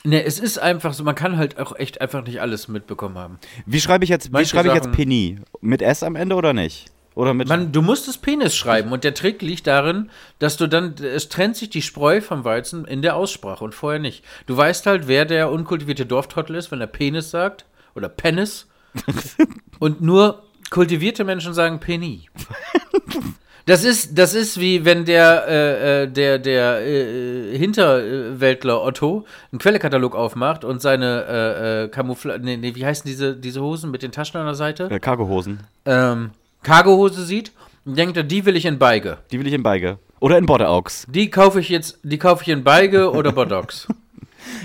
Ne, 0.05 0.25
es 0.25 0.39
ist 0.39 0.59
einfach 0.59 0.95
so, 0.95 1.05
man 1.05 1.15
kann 1.15 1.37
halt 1.37 1.59
auch 1.59 1.77
echt 1.77 2.01
einfach 2.01 2.25
nicht 2.25 2.41
alles 2.41 2.69
mitbekommen 2.69 3.19
haben. 3.19 3.39
Wie 3.67 3.81
schreibe 3.81 4.05
ich 4.05 4.11
jetzt, 4.11 4.29
wie 4.29 4.33
Manche 4.33 4.51
schreibe 4.51 4.69
ich 4.69 4.75
jetzt 4.75 4.85
Sachen- 4.85 4.95
Penny? 4.97 5.39
Mit 5.61 5.83
S 5.83 6.03
am 6.03 6.17
Ende 6.17 6.37
oder 6.37 6.53
nicht? 6.55 6.87
Oder 7.15 7.35
mit. 7.35 7.49
Man, 7.49 7.73
du 7.73 7.83
musst 7.83 8.09
es 8.09 8.17
Penis 8.19 8.55
schreiben 8.57 8.93
und 8.93 9.05
der 9.05 9.15
Trick 9.15 9.43
liegt 9.43 9.67
darin, 9.67 10.11
dass 10.39 10.57
du 10.57 10.69
dann, 10.69 10.95
es 10.95 11.29
trennt 11.29 11.57
sich 11.57 11.69
die 11.69 11.83
Spreu 11.83 12.21
vom 12.21 12.45
Weizen 12.45 12.85
in 12.87 13.03
der 13.03 13.17
Aussprache 13.17 13.63
und 13.65 13.75
vorher 13.75 13.99
nicht. 14.01 14.25
Du 14.47 14.57
weißt 14.57 14.87
halt, 14.87 15.07
wer 15.09 15.25
der 15.27 15.51
unkultivierte 15.51 16.07
Dorftrottel 16.07 16.55
ist, 16.57 16.71
wenn 16.71 16.81
er 16.81 16.87
Penis 16.87 17.31
sagt 17.31 17.67
oder 17.95 18.09
Penis 18.09 18.69
und 19.81 20.01
nur 20.01 20.45
kultivierte 20.71 21.25
Menschen 21.25 21.53
sagen 21.53 21.81
Penny. 21.81 22.29
Das 23.71 23.85
ist, 23.85 24.19
das 24.19 24.35
ist 24.35 24.59
wie 24.59 24.85
wenn 24.85 25.05
der, 25.05 25.45
äh, 25.47 26.03
äh, 26.03 26.07
der, 26.09 26.41
der 26.41 26.85
äh, 26.85 27.57
Hinterwäldler 27.57 28.83
Otto 28.83 29.25
einen 29.53 29.61
Quellekatalog 29.61 30.17
aufmacht 30.17 30.65
und 30.65 30.83
seine 30.83 31.25
äh, 31.29 31.85
äh, 31.85 31.89
Camouflage, 31.89 32.43
nee, 32.43 32.57
nee, 32.57 32.75
wie 32.75 32.85
heißen 32.85 33.09
diese, 33.09 33.37
diese 33.37 33.63
Hosen 33.63 33.93
mit 33.93 34.03
den 34.03 34.11
Taschen 34.11 34.39
an 34.41 34.47
der 34.47 34.57
Seite? 34.57 34.89
äh, 34.91 34.99
Cargohosen. 34.99 35.61
ähm, 35.87 36.31
Cargohose 36.65 37.25
sieht 37.25 37.53
und 37.85 37.97
denkt 37.97 38.17
er, 38.17 38.25
die 38.25 38.45
will 38.45 38.57
ich 38.57 38.65
in 38.67 38.77
Beige. 38.81 39.19
Die 39.31 39.39
will 39.39 39.47
ich 39.47 39.53
in 39.53 39.63
Beige. 39.63 39.99
Oder 40.19 40.37
in 40.39 40.47
Bordeaux. 40.47 41.07
Die 41.07 41.31
kaufe 41.31 41.61
ich 41.61 41.69
jetzt, 41.69 42.01
die 42.03 42.19
kaufe 42.19 42.43
ich 42.43 42.49
in 42.49 42.65
Beige 42.65 43.13
oder 43.13 43.31
Bodox. 43.31 43.87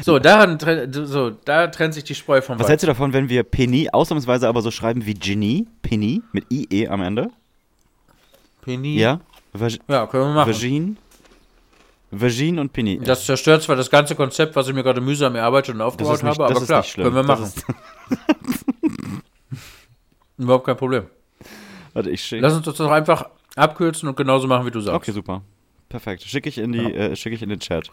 So, 0.02 0.20
daran, 0.20 0.58
so, 0.92 1.30
da 1.30 1.68
trennt 1.68 1.94
sich 1.94 2.06
die 2.06 2.16
Spreu 2.16 2.42
vom 2.42 2.56
Was 2.56 2.62
Weizen. 2.62 2.70
hältst 2.70 2.84
du 2.84 2.88
davon, 2.88 3.12
wenn 3.12 3.28
wir 3.28 3.44
Penny 3.44 3.90
ausnahmsweise 3.92 4.48
aber 4.48 4.62
so 4.62 4.72
schreiben 4.72 5.06
wie 5.06 5.14
Ginny? 5.14 5.68
Penny 5.84 6.22
mit 6.32 6.46
IE 6.50 6.88
am 6.88 7.02
Ende? 7.02 7.30
Penny. 8.66 8.98
Ja? 9.00 9.22
Vag 9.54 9.74
Ja, 9.88 10.06
können 10.08 10.26
wir 10.30 10.34
machen. 10.34 10.52
Vagine? 10.54 10.96
Vagine 12.12 12.62
und 12.62 12.74
Penny. 12.74 13.00
Das 13.00 13.26
zerstört 13.26 13.64
zwar 13.64 13.76
das 13.76 13.90
ganze 13.90 14.16
Konzept, 14.16 14.56
was 14.56 14.68
ich 14.68 14.74
mir 14.74 14.84
gerade 14.84 15.02
mühsam 15.02 15.36
erarbeitet 15.36 15.76
und 15.76 15.82
aufgebaut 15.82 16.22
nicht- 16.24 16.38
habe, 16.40 16.54
das 16.54 16.70
aber 16.70 16.80
ist 16.82 16.94
klar, 16.94 17.06
können 17.06 17.16
wir 17.16 17.24
machen. 17.24 17.52
Überhaupt 20.38 20.66
kein 20.66 20.78
Problem. 20.78 21.06
Warte, 21.94 22.10
ich 22.10 22.22
schick. 22.24 22.42
Lass 22.42 22.54
uns 22.54 22.66
das 22.66 22.76
doch 22.76 22.92
einfach 22.92 23.30
abkürzen 23.56 24.10
und 24.10 24.18
genauso 24.18 24.48
machen, 24.48 24.66
wie 24.66 24.72
du 24.72 24.82
sagst. 24.82 24.96
Okay, 24.96 25.12
super. 25.12 25.42
perfekt. 25.88 26.24
Schicke 26.24 26.50
ich, 26.50 26.58
in 26.58 26.74
die, 26.74 26.94
äh, 26.94 27.16
schick 27.16 27.32
ich 27.34 27.42
in 27.42 27.50
den 27.50 27.60
Chat. 27.60 27.90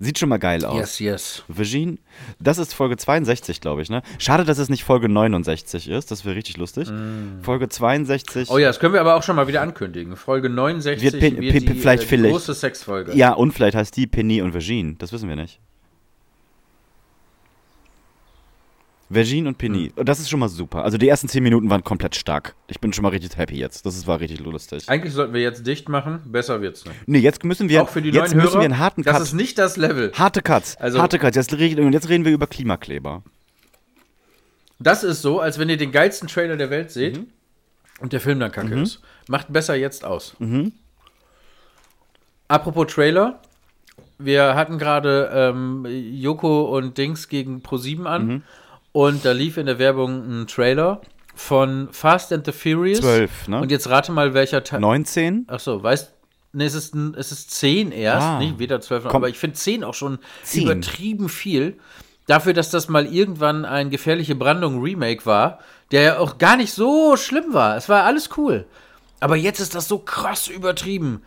Sieht 0.00 0.18
schon 0.18 0.28
mal 0.28 0.38
geil 0.38 0.64
aus. 0.64 0.78
Yes, 0.78 0.98
yes. 1.00 1.42
Virgin, 1.48 1.98
das 2.38 2.58
ist 2.58 2.72
Folge 2.72 2.96
62, 2.96 3.60
glaube 3.60 3.82
ich, 3.82 3.90
ne? 3.90 4.02
Schade, 4.18 4.44
dass 4.44 4.58
es 4.58 4.68
nicht 4.68 4.84
Folge 4.84 5.08
69 5.08 5.88
ist, 5.88 6.10
das 6.12 6.24
wäre 6.24 6.36
richtig 6.36 6.56
lustig. 6.56 6.88
Folge 7.42 7.68
62. 7.68 8.48
Mm. 8.48 8.52
Oh 8.52 8.58
ja, 8.58 8.68
das 8.68 8.78
können 8.78 8.94
wir 8.94 9.00
aber 9.00 9.16
auch 9.16 9.24
schon 9.24 9.34
mal 9.34 9.48
wieder 9.48 9.60
ankündigen. 9.60 10.14
Folge 10.16 10.48
69 10.50 11.02
Wird 11.02 11.20
Pin- 11.20 11.40
wird 11.40 11.68
die, 11.68 11.74
vielleicht 11.74 12.02
äh, 12.02 12.06
die 12.06 12.08
vielleicht- 12.08 12.32
große 12.32 12.54
Sexfolge. 12.54 13.14
Ja, 13.16 13.32
und 13.32 13.52
vielleicht 13.52 13.76
heißt 13.76 13.96
die 13.96 14.06
Penny 14.06 14.40
und 14.40 14.52
Virgin, 14.54 14.96
das 14.98 15.12
wissen 15.12 15.28
wir 15.28 15.36
nicht. 15.36 15.60
Virgin 19.10 19.46
und 19.46 19.56
Penny. 19.56 19.90
Und 19.96 20.06
das 20.08 20.18
ist 20.20 20.28
schon 20.28 20.38
mal 20.40 20.48
super. 20.48 20.84
Also 20.84 20.98
die 20.98 21.08
ersten 21.08 21.28
10 21.28 21.42
Minuten 21.42 21.70
waren 21.70 21.82
komplett 21.82 22.14
stark. 22.14 22.54
Ich 22.66 22.78
bin 22.78 22.92
schon 22.92 23.02
mal 23.02 23.08
richtig 23.08 23.36
happy 23.38 23.56
jetzt. 23.56 23.86
Das 23.86 23.96
ist, 23.96 24.06
war 24.06 24.20
richtig 24.20 24.40
lustig. 24.40 24.88
Eigentlich 24.88 25.14
sollten 25.14 25.32
wir 25.32 25.40
jetzt 25.40 25.66
dicht 25.66 25.88
machen. 25.88 26.20
Besser 26.26 26.60
wird's 26.60 26.84
nicht. 26.84 26.96
Nee, 27.06 27.18
jetzt 27.20 27.42
müssen 27.44 27.68
wir, 27.70 27.82
auch 27.82 27.88
für 27.88 28.02
die 28.02 28.10
jetzt 28.10 28.34
müssen 28.34 28.50
Hörer. 28.50 28.60
wir 28.60 28.64
einen 28.66 28.78
harten 28.78 29.02
das 29.02 29.14
Cut. 29.14 29.22
ist 29.22 29.32
nicht 29.32 29.56
das 29.58 29.76
Level. 29.78 30.12
Harte 30.14 30.42
Cuts. 30.42 30.76
Also- 30.76 31.00
harte 31.00 31.18
Cuts. 31.18 31.36
Jetzt, 31.36 31.54
reden- 31.54 31.86
und 31.86 31.92
jetzt 31.94 32.08
reden 32.10 32.24
wir 32.26 32.32
über 32.32 32.46
Klimakleber. 32.46 33.22
Das 34.78 35.02
ist 35.04 35.22
so, 35.22 35.40
als 35.40 35.58
wenn 35.58 35.68
ihr 35.70 35.76
den 35.78 35.90
geilsten 35.90 36.28
Trailer 36.28 36.56
der 36.56 36.68
Welt 36.70 36.90
seht 36.90 37.16
Mhm. 37.16 37.26
und 38.00 38.12
der 38.12 38.20
Film 38.20 38.38
dann 38.40 38.52
kacke 38.52 38.78
ist. 38.80 39.00
Macht 39.26 39.52
besser 39.52 39.74
jetzt 39.74 40.04
aus. 40.04 40.36
Apropos 42.48 42.86
Trailer. 42.92 43.40
Wir 44.18 44.54
hatten 44.54 44.78
gerade 44.78 45.30
ähm, 45.32 45.86
Joko 45.88 46.76
und 46.76 46.98
Dings 46.98 47.28
gegen 47.28 47.60
Pro7 47.62 48.04
an 48.04 48.26
Mhm. 48.26 48.42
Und 48.98 49.24
da 49.24 49.30
lief 49.30 49.56
in 49.58 49.66
der 49.66 49.78
Werbung 49.78 50.42
ein 50.42 50.46
Trailer 50.48 51.00
von 51.36 51.88
Fast 51.92 52.32
and 52.32 52.44
the 52.44 52.50
Furious. 52.50 52.98
12, 52.98 53.46
ne? 53.46 53.60
Und 53.60 53.70
jetzt 53.70 53.88
rate 53.88 54.10
mal, 54.10 54.34
welcher 54.34 54.64
Teil. 54.64 54.80
19? 54.80 55.46
Ach 55.48 55.60
so, 55.60 55.80
weißt 55.82 56.14
Ne, 56.50 56.64
es 56.64 56.74
ist, 56.74 56.94
es 56.94 57.30
ist 57.30 57.50
10 57.52 57.92
erst, 57.92 58.26
Ah. 58.26 58.38
nicht 58.38 58.58
weder 58.58 58.80
12 58.80 59.04
noch, 59.04 59.14
aber 59.14 59.28
ich 59.28 59.38
finde 59.38 59.54
10 59.54 59.84
auch 59.84 59.92
schon 59.94 60.18
10. 60.44 60.62
übertrieben 60.64 61.28
viel. 61.28 61.78
Dafür, 62.26 62.54
dass 62.54 62.70
das 62.70 62.88
mal 62.88 63.06
irgendwann 63.06 63.64
ein 63.66 63.90
gefährliche 63.90 64.34
Brandung 64.34 64.80
Remake 64.82 65.26
war, 65.26 65.58
der 65.92 66.02
ja 66.02 66.18
auch 66.18 66.38
gar 66.38 66.56
nicht 66.56 66.72
so 66.72 67.16
schlimm 67.18 67.52
war. 67.52 67.76
Es 67.76 67.88
war 67.90 68.04
alles 68.04 68.30
cool. 68.38 68.64
Aber 69.20 69.36
jetzt 69.36 69.60
ist 69.60 69.74
das 69.74 69.86
so 69.88 69.98
krass 69.98 70.48
übertrieben. 70.48 71.22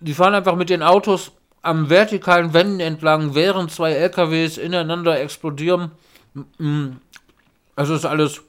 Die 0.00 0.14
fahren 0.14 0.34
einfach 0.34 0.56
mit 0.56 0.70
den 0.70 0.82
Autos 0.82 1.32
am 1.62 1.90
vertikalen 1.90 2.54
Wänden 2.54 2.80
entlang, 2.80 3.34
während 3.34 3.70
zwei 3.70 3.92
LKWs 3.92 4.56
ineinander 4.58 5.20
explodieren. 5.20 5.90
Mm, 6.58 6.96
Also 7.76 7.94
ist 7.94 8.04
alles 8.04 8.42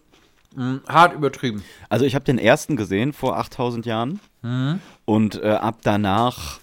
mm, 0.55 0.77
hart 0.87 1.13
übertrieben. 1.13 1.63
Also 1.89 2.05
ich 2.05 2.15
habe 2.15 2.25
den 2.25 2.37
ersten 2.37 2.75
gesehen 2.75 3.13
vor 3.13 3.37
8000 3.37 3.85
Jahren. 3.85 4.19
Mhm. 4.41 4.79
Und 5.05 5.41
äh, 5.43 5.49
ab 5.49 5.79
danach 5.83 6.59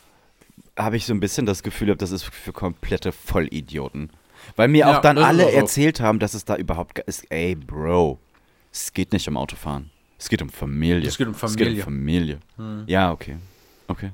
habe 0.78 0.96
ich 0.96 1.06
so 1.06 1.12
ein 1.14 1.20
bisschen 1.20 1.46
das 1.46 1.62
Gefühl, 1.62 1.94
das 1.96 2.10
ist 2.10 2.24
für 2.24 2.52
komplette 2.52 3.12
Vollidioten. 3.12 4.10
Weil 4.56 4.68
mir 4.68 4.80
Ja, 4.86 4.98
auch 4.98 5.00
dann 5.00 5.18
alle 5.18 5.46
auch 5.46 5.52
erzählt 5.52 6.00
haben, 6.00 6.18
dass 6.18 6.34
es 6.34 6.44
da 6.44 6.56
überhaupt 6.56 6.98
ist. 7.00 7.24
Ey, 7.30 7.54
Bro, 7.54 8.18
es 8.72 8.92
geht 8.92 9.12
nicht 9.12 9.28
um 9.28 9.36
Autofahren. 9.36 9.90
Es 10.18 10.28
geht 10.28 10.42
um 10.42 10.48
Familie. 10.50 11.06
Es 11.08 11.18
geht 11.18 11.26
um 11.28 11.34
Es 11.34 11.56
geht 11.56 11.80
Familie. 11.84 11.84
um 11.84 11.84
Familie. 11.84 12.38
Ja, 12.86 13.12
okay. 13.12 13.36
Okay. 13.88 14.10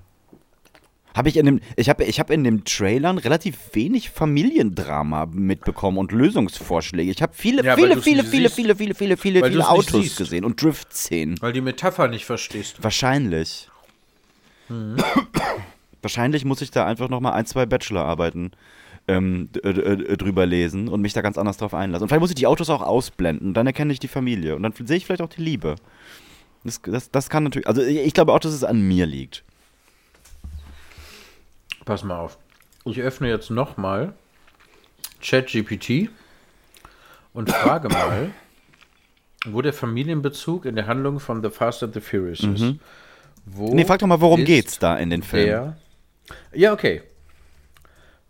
Habe 1.18 1.30
ich 1.30 1.36
in 1.36 1.46
dem, 1.46 1.60
ich 1.74 1.88
habe 1.88 2.04
ich 2.04 2.20
hab 2.20 2.30
in 2.30 2.44
den 2.44 2.64
Trailern 2.64 3.18
relativ 3.18 3.56
wenig 3.72 4.10
Familiendrama 4.10 5.26
mitbekommen 5.26 5.98
und 5.98 6.12
Lösungsvorschläge. 6.12 7.10
Ich 7.10 7.20
habe 7.20 7.32
viele, 7.34 7.64
Ja, 7.64 7.74
viele, 7.74 8.00
viele, 8.00 8.22
viele, 8.22 8.48
viele, 8.48 8.76
viele, 8.76 8.94
viele, 8.94 9.16
viele, 9.16 9.40
Weil 9.40 9.50
viele 9.50 9.68
Autos 9.68 10.14
gesehen 10.14 10.44
und 10.44 10.62
Drift-Szenen. 10.62 11.34
Weil 11.40 11.52
die 11.52 11.60
Metapher 11.60 12.06
nicht 12.06 12.24
verstehst. 12.24 12.76
Wahrscheinlich. 12.84 13.68
Mhm. 14.68 14.98
Wahrscheinlich 16.02 16.44
muss 16.44 16.62
ich 16.62 16.70
da 16.70 16.86
einfach 16.86 17.08
noch 17.08 17.18
mal 17.18 17.32
ein, 17.32 17.46
zwei 17.46 17.66
Bachelorarbeiten 17.66 18.52
ähm, 19.08 19.48
äh, 19.64 19.70
äh, 19.70 20.16
drüber 20.16 20.46
lesen 20.46 20.86
und 20.86 21.00
mich 21.00 21.14
da 21.14 21.20
ganz 21.20 21.36
anders 21.36 21.56
drauf 21.56 21.74
einlassen. 21.74 22.04
Und 22.04 22.10
vielleicht 22.10 22.20
muss 22.20 22.30
ich 22.30 22.36
die 22.36 22.46
Autos 22.46 22.70
auch 22.70 22.82
ausblenden, 22.82 23.54
dann 23.54 23.66
erkenne 23.66 23.92
ich 23.92 23.98
die 23.98 24.06
Familie 24.06 24.54
und 24.54 24.62
dann 24.62 24.72
sehe 24.72 24.96
ich 24.96 25.06
vielleicht 25.06 25.22
auch 25.22 25.30
die 25.30 25.42
Liebe. 25.42 25.74
Das, 26.62 26.80
das, 26.80 27.10
das 27.10 27.28
kann 27.28 27.42
natürlich, 27.42 27.66
also 27.66 27.82
ich 27.82 28.14
glaube 28.14 28.32
auch, 28.32 28.38
dass 28.38 28.52
es 28.52 28.62
an 28.62 28.80
mir 28.86 29.04
liegt. 29.04 29.42
Pass 31.88 32.04
mal 32.04 32.18
auf. 32.18 32.36
Ich 32.84 33.00
öffne 33.00 33.30
jetzt 33.30 33.48
nochmal 33.48 34.12
ChatGPT 35.22 36.10
und 37.32 37.48
frage 37.48 37.88
mal, 37.88 38.28
wo 39.46 39.62
der 39.62 39.72
Familienbezug 39.72 40.66
in 40.66 40.76
der 40.76 40.86
Handlung 40.86 41.18
von 41.18 41.42
The 41.42 41.48
Fast 41.48 41.82
and 41.82 41.94
the 41.94 42.00
Furious 42.02 42.40
ist. 42.40 42.74
Wo 43.46 43.72
Nee, 43.74 43.86
frag 43.86 44.00
doch 44.00 44.06
mal, 44.06 44.20
worum 44.20 44.44
geht's 44.44 44.78
da 44.78 44.98
in 44.98 45.08
den 45.08 45.22
Filmen? 45.22 45.76
Ja, 46.52 46.74
okay. 46.74 47.00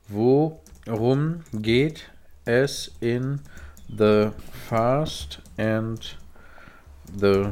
Worum 0.06 1.42
geht 1.52 2.08
es 2.44 2.94
in 3.00 3.40
The 3.88 4.28
Fast 4.68 5.42
and 5.56 6.16
the 7.12 7.46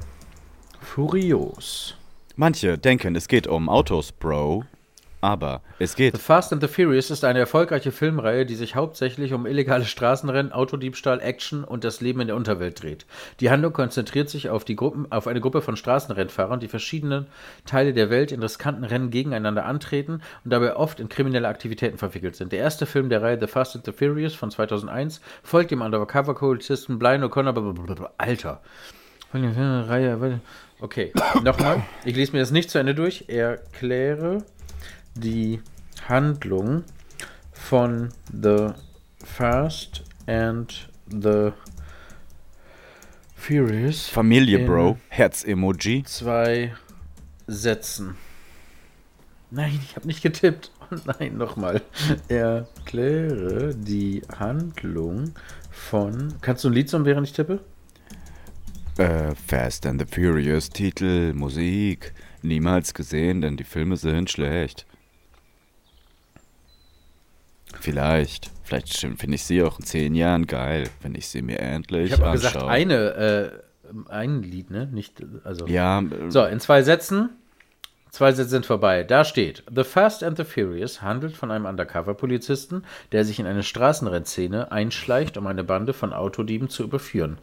Furious? 0.80 1.96
Manche 2.36 2.78
denken, 2.78 3.16
es 3.16 3.26
geht 3.26 3.48
um 3.48 3.68
Autos, 3.68 4.12
Bro, 4.12 4.66
aber 5.20 5.62
es 5.78 5.96
geht 5.96 6.14
The 6.14 6.20
Fast 6.20 6.52
and 6.52 6.62
the 6.62 6.68
Furious 6.68 7.10
ist 7.10 7.24
eine 7.24 7.38
erfolgreiche 7.38 7.92
Filmreihe, 7.92 8.46
die 8.46 8.54
sich 8.54 8.74
hauptsächlich 8.74 9.32
um 9.32 9.46
illegale 9.46 9.84
Straßenrennen, 9.84 10.52
Autodiebstahl, 10.52 11.20
Action 11.20 11.64
und 11.64 11.84
das 11.84 12.00
Leben 12.00 12.20
in 12.20 12.26
der 12.26 12.36
Unterwelt 12.36 12.82
dreht. 12.82 13.06
Die 13.40 13.50
Handlung 13.50 13.72
konzentriert 13.72 14.28
sich 14.28 14.50
auf, 14.50 14.64
die 14.64 14.76
Gruppen, 14.76 15.10
auf 15.10 15.26
eine 15.26 15.40
Gruppe 15.40 15.62
von 15.62 15.76
Straßenrennfahrern, 15.76 16.60
die 16.60 16.68
verschiedene 16.68 17.26
Teile 17.64 17.92
der 17.92 18.10
Welt 18.10 18.32
in 18.32 18.40
riskanten 18.40 18.84
Rennen 18.84 19.10
gegeneinander 19.10 19.64
antreten 19.64 20.20
und 20.44 20.52
dabei 20.52 20.76
oft 20.76 21.00
in 21.00 21.08
kriminelle 21.08 21.48
Aktivitäten 21.48 21.98
verwickelt 21.98 22.36
sind. 22.36 22.52
Der 22.52 22.60
erste 22.60 22.86
Film 22.86 23.08
der 23.08 23.22
Reihe 23.22 23.38
The 23.40 23.46
Fast 23.46 23.76
and 23.76 23.84
the 23.84 23.92
Furious 23.92 24.34
von 24.34 24.50
2001 24.50 25.20
folgt 25.42 25.70
dem 25.70 25.80
Undercover-Polizisten 25.80 26.98
Blind 26.98 27.24
O'Connor. 27.24 28.10
Alter. 28.18 28.60
Filmreihe. 29.30 30.40
Okay, 30.80 31.12
nochmal. 31.42 31.82
Ich 32.04 32.14
lese 32.14 32.32
mir 32.32 32.40
das 32.40 32.50
nicht 32.50 32.70
zu 32.70 32.78
Ende 32.78 32.94
durch. 32.94 33.24
Erkläre 33.28 34.44
die 35.16 35.60
Handlung 36.08 36.84
von 37.52 38.10
The 38.32 38.70
Fast 39.24 40.04
and 40.26 40.88
the 41.08 41.52
Furious 43.34 44.08
Familie, 44.08 44.64
Bro, 44.66 44.98
Herz-Emoji. 45.08 46.04
zwei 46.04 46.74
Sätzen. 47.46 48.16
Nein, 49.50 49.78
ich 49.82 49.94
habe 49.96 50.06
nicht 50.06 50.22
getippt. 50.22 50.70
Oh 50.90 50.96
nein, 51.18 51.36
nochmal. 51.36 51.82
Erkläre 52.28 53.74
die 53.74 54.22
Handlung 54.38 55.32
von. 55.70 56.34
Kannst 56.40 56.64
du 56.64 56.68
ein 56.68 56.74
Lied 56.74 56.88
singen, 56.90 57.04
während 57.04 57.26
ich 57.28 57.32
tippe? 57.32 57.60
Äh, 58.98 59.34
Fast 59.46 59.86
and 59.86 60.00
the 60.00 60.06
Furious, 60.06 60.70
Titel, 60.70 61.32
Musik. 61.34 62.12
Niemals 62.42 62.94
gesehen, 62.94 63.40
denn 63.40 63.56
die 63.56 63.64
Filme 63.64 63.96
sind 63.96 64.30
schlecht. 64.30 64.85
Vielleicht. 67.80 68.50
Vielleicht 68.64 68.96
finde 68.98 69.34
ich 69.34 69.44
sie 69.44 69.62
auch 69.62 69.78
in 69.78 69.84
zehn 69.84 70.14
Jahren 70.14 70.46
geil, 70.46 70.88
wenn 71.02 71.14
ich 71.14 71.28
sie 71.28 71.42
mir 71.42 71.60
endlich 71.60 72.06
Ich 72.06 72.12
habe 72.12 72.24
auch 72.24 72.32
anschaue. 72.32 72.52
gesagt, 72.52 72.64
eine, 72.68 72.94
äh, 73.14 73.50
ein 74.08 74.42
Lied, 74.42 74.70
ne? 74.70 74.86
Nicht, 74.86 75.22
also. 75.44 75.66
Ja, 75.66 76.00
äh, 76.00 76.30
So, 76.30 76.44
in 76.44 76.58
zwei 76.60 76.82
Sätzen. 76.82 77.30
Zwei 78.10 78.32
Sätze 78.32 78.48
sind 78.50 78.64
vorbei. 78.66 79.02
Da 79.04 79.24
steht: 79.24 79.62
The 79.72 79.84
Fast 79.84 80.24
and 80.24 80.36
the 80.38 80.44
Furious 80.44 81.02
handelt 81.02 81.36
von 81.36 81.50
einem 81.50 81.66
Undercover-Polizisten, 81.66 82.82
der 83.12 83.24
sich 83.24 83.38
in 83.38 83.46
eine 83.46 83.62
Straßenrennszene 83.62 84.72
einschleicht, 84.72 85.36
um 85.36 85.46
eine 85.46 85.64
Bande 85.64 85.92
von 85.92 86.12
Autodieben 86.14 86.68
zu 86.70 86.82
überführen. 86.82 87.36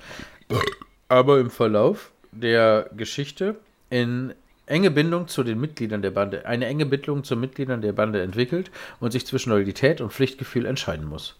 Aber 1.09 1.39
im 1.39 1.51
Verlauf 1.51 2.11
der 2.31 2.89
Geschichte 2.97 3.55
in 3.91 4.33
enge 4.73 4.91
Bindung 4.91 5.27
zu 5.27 5.43
den 5.43 5.59
Mitgliedern 5.59 6.01
der 6.01 6.11
Bande, 6.11 6.45
eine 6.45 6.65
enge 6.65 6.85
Bindung 6.85 7.23
zu 7.23 7.37
Mitgliedern 7.37 7.81
der 7.81 7.93
Bande 7.93 8.21
entwickelt 8.21 8.71
und 8.99 9.11
sich 9.11 9.25
zwischen 9.25 9.51
Loyalität 9.51 10.01
und 10.01 10.11
Pflichtgefühl 10.11 10.65
entscheiden 10.65 11.05
muss. 11.05 11.35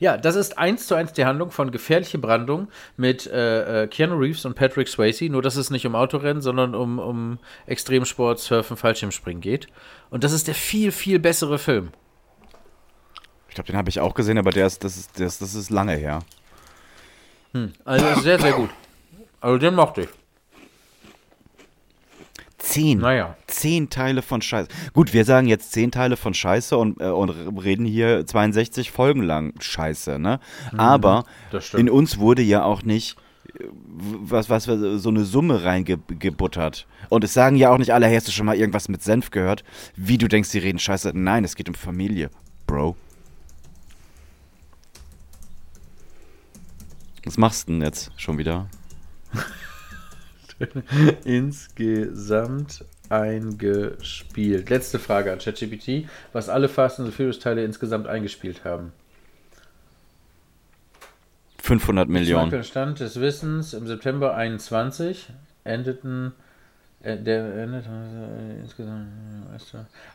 Ja, 0.00 0.16
das 0.16 0.36
ist 0.36 0.58
eins 0.58 0.86
zu 0.86 0.94
eins 0.94 1.12
die 1.12 1.24
Handlung 1.24 1.50
von 1.50 1.70
Gefährliche 1.70 2.18
Brandung 2.18 2.68
mit 2.96 3.26
äh, 3.26 3.84
äh, 3.84 3.86
Keanu 3.88 4.16
Reeves 4.16 4.44
und 4.44 4.54
Patrick 4.54 4.88
Swayze, 4.88 5.28
nur 5.28 5.42
dass 5.42 5.56
es 5.56 5.70
nicht 5.70 5.86
um 5.86 5.94
Autorennen, 5.94 6.40
sondern 6.40 6.74
um, 6.74 6.98
um 6.98 7.38
Extremsport, 7.66 8.38
Surfen, 8.38 8.76
Fallschirmspringen 8.76 9.40
geht. 9.40 9.68
Und 10.10 10.24
das 10.24 10.32
ist 10.32 10.46
der 10.46 10.54
viel, 10.54 10.92
viel 10.92 11.18
bessere 11.18 11.58
Film. 11.58 11.90
ich 13.48 13.54
glaube, 13.54 13.66
den 13.66 13.76
habe 13.76 13.90
ich 13.90 14.00
auch 14.00 14.14
gesehen, 14.14 14.38
aber 14.38 14.50
der 14.50 14.66
ist, 14.66 14.84
das, 14.84 14.96
ist, 14.96 15.20
das, 15.20 15.38
das 15.38 15.54
ist 15.54 15.70
lange 15.70 15.94
her. 15.94 16.20
Also 17.84 18.20
sehr, 18.20 18.38
sehr 18.38 18.52
gut. 18.52 18.70
Also 19.40 19.58
den 19.58 19.74
mochte 19.74 20.02
ich. 20.02 20.08
Zehn. 22.68 22.98
Naja. 22.98 23.34
Zehn 23.46 23.88
Teile 23.88 24.20
von 24.20 24.42
Scheiße. 24.42 24.68
Gut, 24.92 25.14
wir 25.14 25.24
sagen 25.24 25.46
jetzt 25.46 25.72
zehn 25.72 25.90
Teile 25.90 26.16
von 26.18 26.34
Scheiße 26.34 26.76
und, 26.76 27.00
äh, 27.00 27.06
und 27.06 27.30
reden 27.30 27.86
hier 27.86 28.26
62 28.26 28.90
Folgen 28.90 29.22
lang 29.22 29.54
Scheiße, 29.58 30.18
ne? 30.18 30.38
Aber 30.76 31.24
Mhm, 31.50 31.60
stimmt. 31.60 31.80
in 31.80 31.90
uns 31.90 32.18
wurde 32.18 32.42
ja 32.42 32.64
auch 32.64 32.82
nicht 32.82 33.16
was, 33.80 34.50
was, 34.50 34.64
so 34.64 35.08
eine 35.08 35.24
Summe 35.24 35.64
reingebuttert. 35.64 36.86
Und 37.08 37.24
es 37.24 37.32
sagen 37.32 37.56
ja 37.56 37.70
auch 37.70 37.78
nicht 37.78 37.94
alle, 37.94 38.06
hey, 38.06 38.16
hast 38.16 38.28
du 38.28 38.32
schon 38.32 38.44
mal 38.46 38.54
irgendwas 38.56 38.88
mit 38.88 39.02
Senf 39.02 39.30
gehört? 39.30 39.64
Wie 39.96 40.18
du 40.18 40.28
denkst, 40.28 40.50
die 40.50 40.58
reden 40.58 40.78
scheiße. 40.78 41.12
Nein, 41.14 41.44
es 41.44 41.56
geht 41.56 41.68
um 41.68 41.74
Familie, 41.74 42.30
Bro. 42.66 42.96
Was 47.24 47.38
machst 47.38 47.68
du 47.68 47.72
denn 47.72 47.82
jetzt 47.82 48.12
schon 48.16 48.36
wieder? 48.38 48.68
Insgesamt 51.24 52.84
eingespielt. 53.08 54.68
Letzte 54.70 54.98
Frage 54.98 55.32
an 55.32 55.38
ChatGPT, 55.38 56.08
was 56.32 56.48
alle 56.48 56.68
Fast 56.68 56.98
and 56.98 57.08
the 57.08 57.14
Furious 57.14 57.38
Teile 57.38 57.64
insgesamt 57.64 58.06
eingespielt 58.06 58.64
haben. 58.64 58.92
500 61.62 62.08
Millionen. 62.08 62.64
Stand 62.64 63.00
des 63.00 63.20
Wissens 63.20 63.74
im 63.74 63.86
September 63.86 64.34
21 64.34 65.28
endeten 65.64 66.32
äh, 67.00 67.16
der 67.16 67.54
endet 67.54 67.86
äh, 67.86 68.60
insgesamt. 68.60 69.08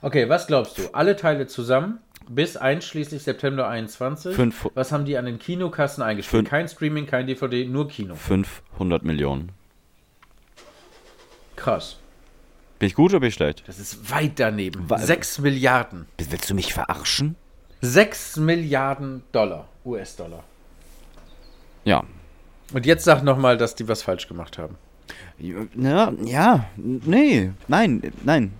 Okay, 0.01 0.27
was 0.27 0.47
glaubst 0.47 0.77
du? 0.77 0.81
Alle 0.93 1.15
Teile 1.15 1.47
zusammen 1.47 1.99
bis 2.29 2.57
einschließlich 2.57 3.23
September 3.23 3.67
21. 3.67 4.35
Fünf, 4.35 4.69
was 4.73 4.91
haben 4.91 5.05
die 5.05 5.17
an 5.17 5.25
den 5.25 5.39
Kinokassen 5.39 6.03
eingespielt? 6.03 6.41
Fünf, 6.41 6.49
kein 6.49 6.67
Streaming, 6.67 7.05
kein 7.05 7.27
DVD, 7.27 7.65
nur 7.65 7.87
Kino. 7.87 8.15
500 8.15 9.03
Millionen. 9.03 9.51
Krass. 11.63 11.95
Bin 12.77 12.87
ich 12.87 12.95
gut 12.95 13.11
oder 13.11 13.21
bin 13.21 13.29
ich 13.29 13.35
schlecht? 13.35 13.63
Das 13.67 13.79
ist 13.79 14.11
weit 14.11 14.33
daneben. 14.35 14.89
Wa 14.89 14.97
6 14.97 15.39
Milliarden. 15.39 16.07
Willst 16.17 16.49
du 16.49 16.55
mich 16.55 16.73
verarschen? 16.73 17.37
6 17.79 18.35
Milliarden 18.37 19.23
Dollar, 19.31 19.69
US-Dollar. 19.85 20.43
Ja. 21.85 22.03
Und 22.73 22.85
jetzt 22.85 23.05
sag 23.05 23.23
nochmal, 23.23 23.57
dass 23.57 23.75
die 23.75 23.87
was 23.87 24.01
falsch 24.01 24.27
gemacht 24.27 24.57
haben. 24.57 24.75
Ja, 25.37 26.11
ja, 26.25 26.65
nee, 26.75 27.51
nein, 27.69 28.11
nein. 28.23 28.51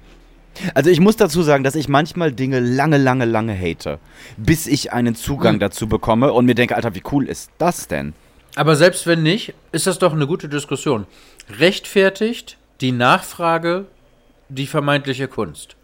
Also 0.74 0.90
ich 0.90 1.02
muss 1.02 1.18
dazu 1.18 1.42
sagen, 1.42 1.66
dass 1.66 1.76
ich 1.76 1.90
manchmal 1.90 2.32
Dinge 2.32 2.62
lange, 2.62 2.98
lange, 2.98 3.26
lange 3.26 3.60
hate, 3.60 4.00
bis 4.38 4.66
ich 4.66 4.94
einen 4.94 5.16
Zugang 5.16 5.56
hm. 5.56 5.60
dazu 5.60 5.88
bekomme 5.88 6.32
und 6.32 6.46
mir 6.46 6.56
denke, 6.56 6.78
Alter, 6.78 6.96
wie 6.96 7.04
cool 7.12 7.28
ist 7.28 7.52
das 7.58 7.90
denn? 7.90 8.14
Aber 8.56 8.78
selbst 8.78 9.08
wenn 9.08 9.24
nicht, 9.24 9.54
ist 9.74 9.88
das 9.88 10.00
doch 10.00 10.14
eine 10.14 10.26
gute 10.28 10.48
Diskussion. 10.48 11.06
Rechtfertigt 11.60 12.58
die 12.84 12.92
Nachfrage 12.92 13.86
die 14.50 14.68
vermeintliche 14.68 15.30
Kunst? 15.30 15.78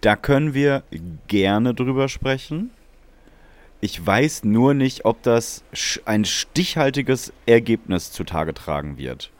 Da 0.00 0.16
können 0.16 0.54
wir 0.54 0.82
gerne 1.28 1.74
drüber 1.74 2.08
sprechen. 2.08 2.70
Ich 3.82 4.04
weiß 4.04 4.44
nur 4.44 4.72
nicht, 4.72 5.04
ob 5.04 5.22
das 5.22 5.62
ein 6.06 6.24
stichhaltiges 6.24 7.34
Ergebnis 7.44 8.12
zutage 8.12 8.54
tragen 8.54 8.96
wird. 8.96 9.30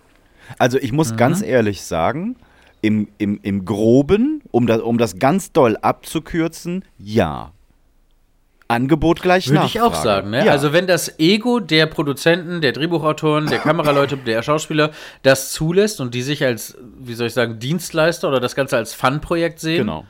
Also 0.59 0.79
ich 0.79 0.93
muss 0.93 1.13
mhm. 1.13 1.17
ganz 1.17 1.43
ehrlich 1.43 1.83
sagen, 1.83 2.37
im, 2.83 3.09
im, 3.17 3.41
im 3.43 3.65
Groben, 3.65 4.43
um 4.51 4.67
das, 4.67 4.83
um 4.83 4.99
das 4.99 5.19
ganz 5.19 5.51
doll 5.53 5.79
abzukürzen, 5.79 6.85
ja. 6.99 7.53
Angebot 8.69 9.23
gleich 9.23 9.49
Würde 9.49 9.67
ich 9.67 9.81
auch 9.81 9.95
sagen. 9.95 10.31
Ne? 10.31 10.45
Ja. 10.45 10.53
Also 10.53 10.73
wenn 10.73 10.87
das 10.87 11.19
Ego 11.19 11.61
der 11.61 11.87
Produzenten, 11.87 12.61
der 12.61 12.73
Drehbuchautoren, 12.73 13.47
der 13.47 13.59
Kameraleute, 13.59 14.17
der 14.17 14.43
Schauspieler 14.43 14.91
das 15.23 15.53
zulässt 15.53 16.01
und 16.01 16.15
die 16.15 16.23
sich 16.23 16.45
als, 16.45 16.77
wie 16.99 17.15
soll 17.15 17.29
ich 17.29 17.35
sagen, 17.35 17.59
Dienstleister 17.59 18.29
oder 18.29 18.41
das 18.41 18.57
Ganze 18.57 18.77
als 18.77 18.93
Fun-Projekt 18.93 19.61
sehen, 19.61 19.87
genau. 19.87 20.05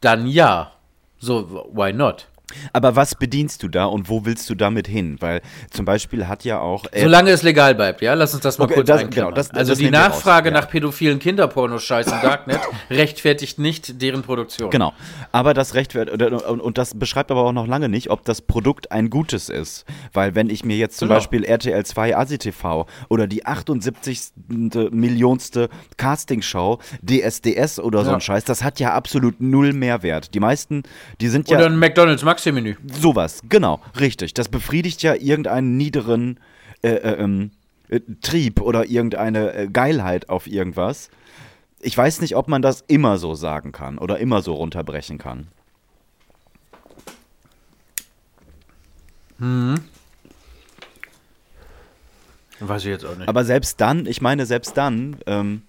dann 0.00 0.26
ja. 0.26 0.72
So, 1.18 1.68
why 1.72 1.92
not? 1.92 2.26
Aber 2.72 2.96
was 2.96 3.14
bedienst 3.14 3.62
du 3.62 3.68
da 3.68 3.84
und 3.86 4.08
wo 4.08 4.24
willst 4.24 4.48
du 4.50 4.54
damit 4.54 4.86
hin? 4.86 5.16
Weil 5.20 5.40
zum 5.70 5.84
Beispiel 5.84 6.28
hat 6.28 6.44
ja 6.44 6.60
auch. 6.60 6.84
Äh, 6.92 7.02
Solange 7.02 7.30
es 7.30 7.42
legal 7.42 7.74
bleibt, 7.74 8.02
ja? 8.02 8.14
Lass 8.14 8.34
uns 8.34 8.42
das 8.42 8.58
mal 8.58 8.64
okay, 8.64 8.74
kurz 8.74 8.86
das, 8.86 9.10
genau, 9.10 9.30
das, 9.30 9.50
Also 9.50 9.72
das 9.72 9.78
die 9.78 9.90
Nachfrage 9.90 10.50
raus, 10.50 10.60
nach 10.60 10.68
pädophilen 10.68 11.18
Kinderpornoscheiß 11.18 12.06
im 12.06 12.20
Darknet 12.22 12.60
rechtfertigt 12.90 13.58
nicht 13.58 14.00
deren 14.02 14.22
Produktion. 14.22 14.70
Genau. 14.70 14.92
Aber 15.32 15.54
das 15.54 15.74
rechtfertigt, 15.74 16.22
und, 16.22 16.60
und, 16.60 16.78
das 16.78 16.98
beschreibt 16.98 17.30
aber 17.30 17.44
auch 17.44 17.52
noch 17.52 17.66
lange 17.66 17.88
nicht, 17.88 18.10
ob 18.10 18.24
das 18.24 18.40
Produkt 18.40 18.92
ein 18.92 19.10
gutes 19.10 19.48
ist. 19.48 19.84
Weil 20.12 20.34
wenn 20.34 20.50
ich 20.50 20.64
mir 20.64 20.76
jetzt 20.76 20.98
zum 20.98 21.08
genau. 21.08 21.18
Beispiel 21.18 21.44
RTL 21.44 21.84
2 21.84 22.16
ASI-TV 22.16 22.86
oder 23.08 23.26
die 23.26 23.46
78. 23.46 24.32
Millionste 24.48 25.68
Castingshow 25.96 26.78
DSDS 27.02 27.78
oder 27.78 28.00
ja. 28.00 28.04
so 28.04 28.10
ein 28.12 28.20
Scheiß, 28.20 28.44
das 28.44 28.62
hat 28.62 28.80
ja 28.80 28.94
absolut 28.94 29.40
null 29.40 29.72
Mehrwert. 29.72 30.34
Die 30.34 30.40
meisten, 30.40 30.82
die 31.20 31.28
sind 31.28 31.48
ja. 31.48 31.56
Oder 31.56 31.66
ein 31.66 31.78
McDonalds 31.78 32.22
Max 32.22 32.41
Maxi-Menü. 32.42 32.76
Sowas, 33.00 33.40
genau, 33.48 33.80
richtig. 33.98 34.34
Das 34.34 34.48
befriedigt 34.48 35.02
ja 35.02 35.14
irgendeinen 35.14 35.76
niederen 35.76 36.40
äh, 36.82 36.88
äh, 36.90 37.22
ähm, 37.22 37.52
äh, 37.88 38.00
Trieb 38.20 38.60
oder 38.60 38.86
irgendeine 38.86 39.54
äh, 39.54 39.68
Geilheit 39.68 40.28
auf 40.28 40.48
irgendwas. 40.48 41.10
Ich 41.80 41.96
weiß 41.96 42.20
nicht, 42.20 42.34
ob 42.36 42.48
man 42.48 42.62
das 42.62 42.82
immer 42.88 43.18
so 43.18 43.34
sagen 43.34 43.70
kann 43.70 43.98
oder 43.98 44.18
immer 44.18 44.42
so 44.42 44.54
runterbrechen 44.54 45.18
kann. 45.18 45.48
Hm. 49.38 49.76
Weiß 52.58 52.82
ich 52.82 52.90
jetzt 52.90 53.04
auch 53.04 53.16
nicht. 53.16 53.28
Aber 53.28 53.44
selbst 53.44 53.80
dann, 53.80 54.06
ich 54.06 54.20
meine, 54.20 54.46
selbst 54.46 54.76
dann, 54.76 55.16
ähm, 55.26 55.62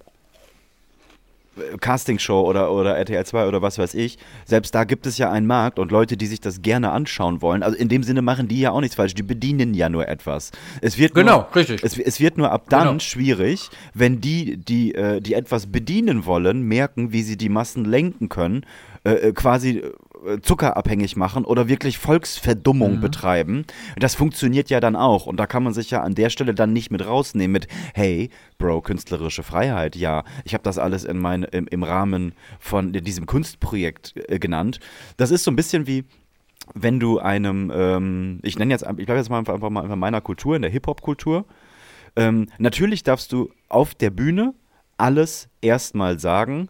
Castingshow 1.79 2.41
oder, 2.41 2.71
oder 2.71 2.97
RTL 2.97 3.25
2 3.25 3.47
oder 3.47 3.61
was 3.61 3.77
weiß 3.77 3.93
ich, 3.93 4.17
selbst 4.45 4.73
da 4.73 4.83
gibt 4.83 5.05
es 5.05 5.17
ja 5.17 5.31
einen 5.31 5.47
Markt 5.47 5.79
und 5.79 5.91
Leute, 5.91 6.17
die 6.17 6.25
sich 6.25 6.41
das 6.41 6.61
gerne 6.61 6.91
anschauen 6.91 7.41
wollen. 7.41 7.63
Also 7.63 7.77
in 7.77 7.89
dem 7.89 8.03
Sinne 8.03 8.21
machen 8.21 8.47
die 8.47 8.59
ja 8.59 8.71
auch 8.71 8.81
nichts 8.81 8.95
falsch, 8.95 9.13
die 9.13 9.23
bedienen 9.23 9.73
ja 9.73 9.89
nur 9.89 10.07
etwas. 10.07 10.51
Es 10.81 10.97
wird 10.97 11.13
genau, 11.13 11.37
nur, 11.37 11.55
richtig. 11.55 11.83
Es, 11.83 11.97
es, 11.97 12.19
wird 12.19 12.37
nur 12.37 12.51
ab 12.51 12.65
dann 12.69 12.87
genau. 12.87 12.99
schwierig, 12.99 13.69
wenn 13.93 14.21
die, 14.21 14.57
die, 14.57 14.95
äh, 14.95 15.21
die 15.21 15.33
etwas 15.33 15.67
bedienen 15.67 16.25
wollen, 16.25 16.63
merken, 16.63 17.11
wie 17.11 17.21
sie 17.21 17.37
die 17.37 17.49
Massen 17.49 17.85
lenken 17.85 18.29
können, 18.29 18.65
äh, 19.03 19.11
äh 19.11 19.33
quasi 19.33 19.79
äh, 19.79 19.91
zuckerabhängig 20.41 21.15
machen 21.15 21.45
oder 21.45 21.67
wirklich 21.67 21.97
Volksverdummung 21.97 22.97
mhm. 22.97 23.01
betreiben. 23.01 23.65
Das 23.97 24.15
funktioniert 24.15 24.69
ja 24.69 24.79
dann 24.79 24.95
auch. 24.95 25.25
Und 25.25 25.37
da 25.37 25.45
kann 25.45 25.63
man 25.63 25.73
sich 25.73 25.91
ja 25.91 26.01
an 26.01 26.15
der 26.15 26.29
Stelle 26.29 26.53
dann 26.53 26.73
nicht 26.73 26.91
mit 26.91 27.05
rausnehmen 27.05 27.51
mit, 27.51 27.67
hey, 27.93 28.29
Bro, 28.57 28.81
künstlerische 28.81 29.43
Freiheit. 29.43 29.95
Ja, 29.95 30.23
ich 30.45 30.53
habe 30.53 30.63
das 30.63 30.77
alles 30.77 31.03
in 31.03 31.17
mein, 31.17 31.43
im, 31.43 31.67
im 31.67 31.83
Rahmen 31.83 32.33
von 32.59 32.93
diesem 32.93 33.25
Kunstprojekt 33.25 34.13
äh, 34.29 34.39
genannt. 34.39 34.79
Das 35.17 35.31
ist 35.31 35.43
so 35.43 35.51
ein 35.51 35.55
bisschen 35.55 35.87
wie, 35.87 36.05
wenn 36.73 36.99
du 36.99 37.19
einem, 37.19 37.71
ähm, 37.75 38.39
ich 38.43 38.57
nenne 38.57 38.73
jetzt, 38.73 38.83
ich 38.83 39.05
bleibe 39.05 39.17
jetzt 39.17 39.29
mal 39.29 39.39
einfach, 39.39 39.53
einfach 39.53 39.69
mal 39.69 39.89
in 39.89 39.99
meiner 39.99 40.21
Kultur, 40.21 40.55
in 40.55 40.61
der 40.61 40.71
Hip-Hop-Kultur. 40.71 41.45
Ähm, 42.15 42.47
natürlich 42.57 43.03
darfst 43.03 43.31
du 43.31 43.49
auf 43.69 43.95
der 43.95 44.11
Bühne 44.11 44.53
alles 44.97 45.49
erstmal 45.61 46.19
sagen, 46.19 46.69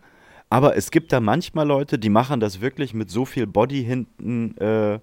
aber 0.53 0.77
es 0.77 0.91
gibt 0.91 1.11
da 1.11 1.19
manchmal 1.19 1.65
Leute, 1.65 1.97
die 1.97 2.09
machen 2.09 2.39
das 2.39 2.61
wirklich 2.61 2.93
mit 2.93 3.09
so 3.09 3.25
viel 3.25 3.47
Body 3.47 3.83
hinten 3.83 4.55
äh, 4.57 4.99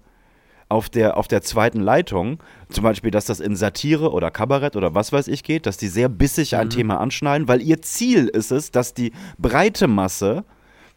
auf, 0.69 0.89
der, 0.89 1.17
auf 1.17 1.27
der 1.27 1.41
zweiten 1.41 1.81
Leitung. 1.81 2.39
Zum 2.69 2.85
Beispiel, 2.85 3.11
dass 3.11 3.25
das 3.25 3.41
in 3.41 3.57
Satire 3.57 4.13
oder 4.13 4.31
Kabarett 4.31 4.77
oder 4.77 4.95
was 4.95 5.11
weiß 5.11 5.27
ich 5.27 5.43
geht, 5.43 5.65
dass 5.65 5.75
die 5.75 5.89
sehr 5.89 6.07
bissig 6.07 6.55
ein 6.55 6.67
mhm. 6.67 6.69
Thema 6.69 7.01
anschneiden, 7.01 7.49
weil 7.49 7.61
ihr 7.61 7.81
Ziel 7.81 8.29
ist 8.29 8.53
es, 8.53 8.71
dass 8.71 8.93
die 8.93 9.11
breite 9.37 9.89
Masse 9.89 10.45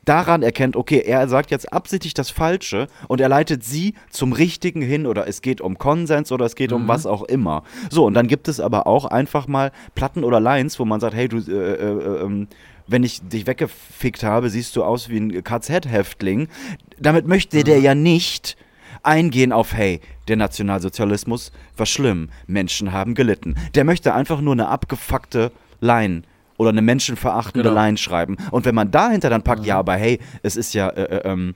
daran 0.04 0.42
erkennt, 0.42 0.76
okay, 0.76 1.02
er 1.04 1.26
sagt 1.28 1.50
jetzt 1.50 1.72
absichtlich 1.72 2.14
das 2.14 2.30
Falsche 2.30 2.86
und 3.08 3.20
er 3.20 3.28
leitet 3.28 3.64
sie 3.64 3.94
zum 4.10 4.32
Richtigen 4.32 4.82
hin 4.82 5.06
oder 5.06 5.26
es 5.26 5.42
geht 5.42 5.60
um 5.60 5.78
Konsens 5.78 6.30
oder 6.30 6.44
es 6.44 6.54
geht 6.54 6.70
mhm. 6.70 6.76
um 6.76 6.88
was 6.88 7.06
auch 7.06 7.22
immer. 7.24 7.64
So, 7.90 8.06
und 8.06 8.14
dann 8.14 8.28
gibt 8.28 8.46
es 8.46 8.60
aber 8.60 8.86
auch 8.86 9.06
einfach 9.06 9.48
mal 9.48 9.72
Platten 9.94 10.22
oder 10.22 10.38
Lines, 10.38 10.78
wo 10.78 10.84
man 10.84 11.00
sagt, 11.00 11.14
hey, 11.14 11.28
du, 11.28 11.38
äh, 11.38 11.74
äh, 11.74 12.24
äh, 12.24 12.46
wenn 12.86 13.02
ich 13.02 13.20
dich 13.26 13.46
weggefickt 13.46 14.22
habe, 14.22 14.50
siehst 14.50 14.76
du 14.76 14.84
aus 14.84 15.08
wie 15.08 15.18
ein 15.18 15.44
KZ-Häftling. 15.44 16.48
Damit 16.98 17.26
möchte 17.26 17.58
mhm. 17.58 17.64
der 17.64 17.78
ja 17.80 17.94
nicht 17.94 18.56
eingehen 19.02 19.52
auf, 19.52 19.74
hey, 19.74 20.00
der 20.28 20.36
Nationalsozialismus 20.36 21.52
war 21.76 21.86
schlimm, 21.86 22.30
Menschen 22.46 22.92
haben 22.92 23.14
gelitten. 23.14 23.54
Der 23.74 23.84
möchte 23.84 24.14
einfach 24.14 24.40
nur 24.40 24.52
eine 24.52 24.68
abgefuckte 24.68 25.52
Line 25.80 26.22
oder 26.56 26.70
eine 26.70 26.82
menschenverachtende 26.82 27.68
genau. 27.68 27.80
Line 27.80 27.96
schreiben. 27.96 28.36
Und 28.50 28.64
wenn 28.64 28.74
man 28.74 28.90
dahinter 28.90 29.30
dann 29.30 29.42
packt, 29.42 29.62
mhm. 29.62 29.66
ja, 29.66 29.78
aber 29.78 29.96
hey, 29.96 30.20
es 30.42 30.56
ist 30.56 30.74
ja, 30.74 30.88
äh, 30.88 31.02
äh, 31.02 31.30
ähm, 31.30 31.54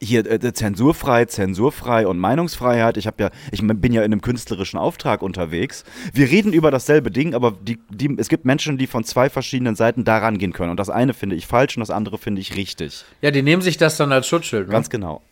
hier 0.00 0.30
äh, 0.30 0.52
zensurfrei, 0.52 1.24
zensurfrei 1.24 2.06
und 2.06 2.18
Meinungsfreiheit. 2.18 2.96
Ich 2.96 3.06
habe 3.06 3.22
ja, 3.22 3.30
ich 3.50 3.62
bin 3.66 3.92
ja 3.92 4.02
in 4.02 4.12
einem 4.12 4.20
künstlerischen 4.20 4.78
Auftrag 4.78 5.22
unterwegs. 5.22 5.84
Wir 6.12 6.30
reden 6.30 6.52
über 6.52 6.70
dasselbe 6.70 7.10
Ding, 7.10 7.34
aber 7.34 7.52
die, 7.52 7.78
die, 7.90 8.14
es 8.18 8.28
gibt 8.28 8.44
Menschen, 8.44 8.78
die 8.78 8.86
von 8.86 9.04
zwei 9.04 9.30
verschiedenen 9.30 9.76
Seiten 9.76 10.04
da 10.04 10.18
rangehen 10.18 10.52
können. 10.52 10.70
Und 10.70 10.80
das 10.80 10.90
eine 10.90 11.14
finde 11.14 11.36
ich 11.36 11.46
falsch 11.46 11.76
und 11.76 11.80
das 11.80 11.90
andere 11.90 12.18
finde 12.18 12.40
ich 12.40 12.56
richtig. 12.56 13.04
Ja, 13.22 13.30
die 13.30 13.42
nehmen 13.42 13.62
sich 13.62 13.76
das 13.76 13.96
dann 13.96 14.12
als 14.12 14.26
Schutzschild. 14.26 14.68
Ne? 14.68 14.72
Ganz 14.72 14.90
genau. 14.90 15.22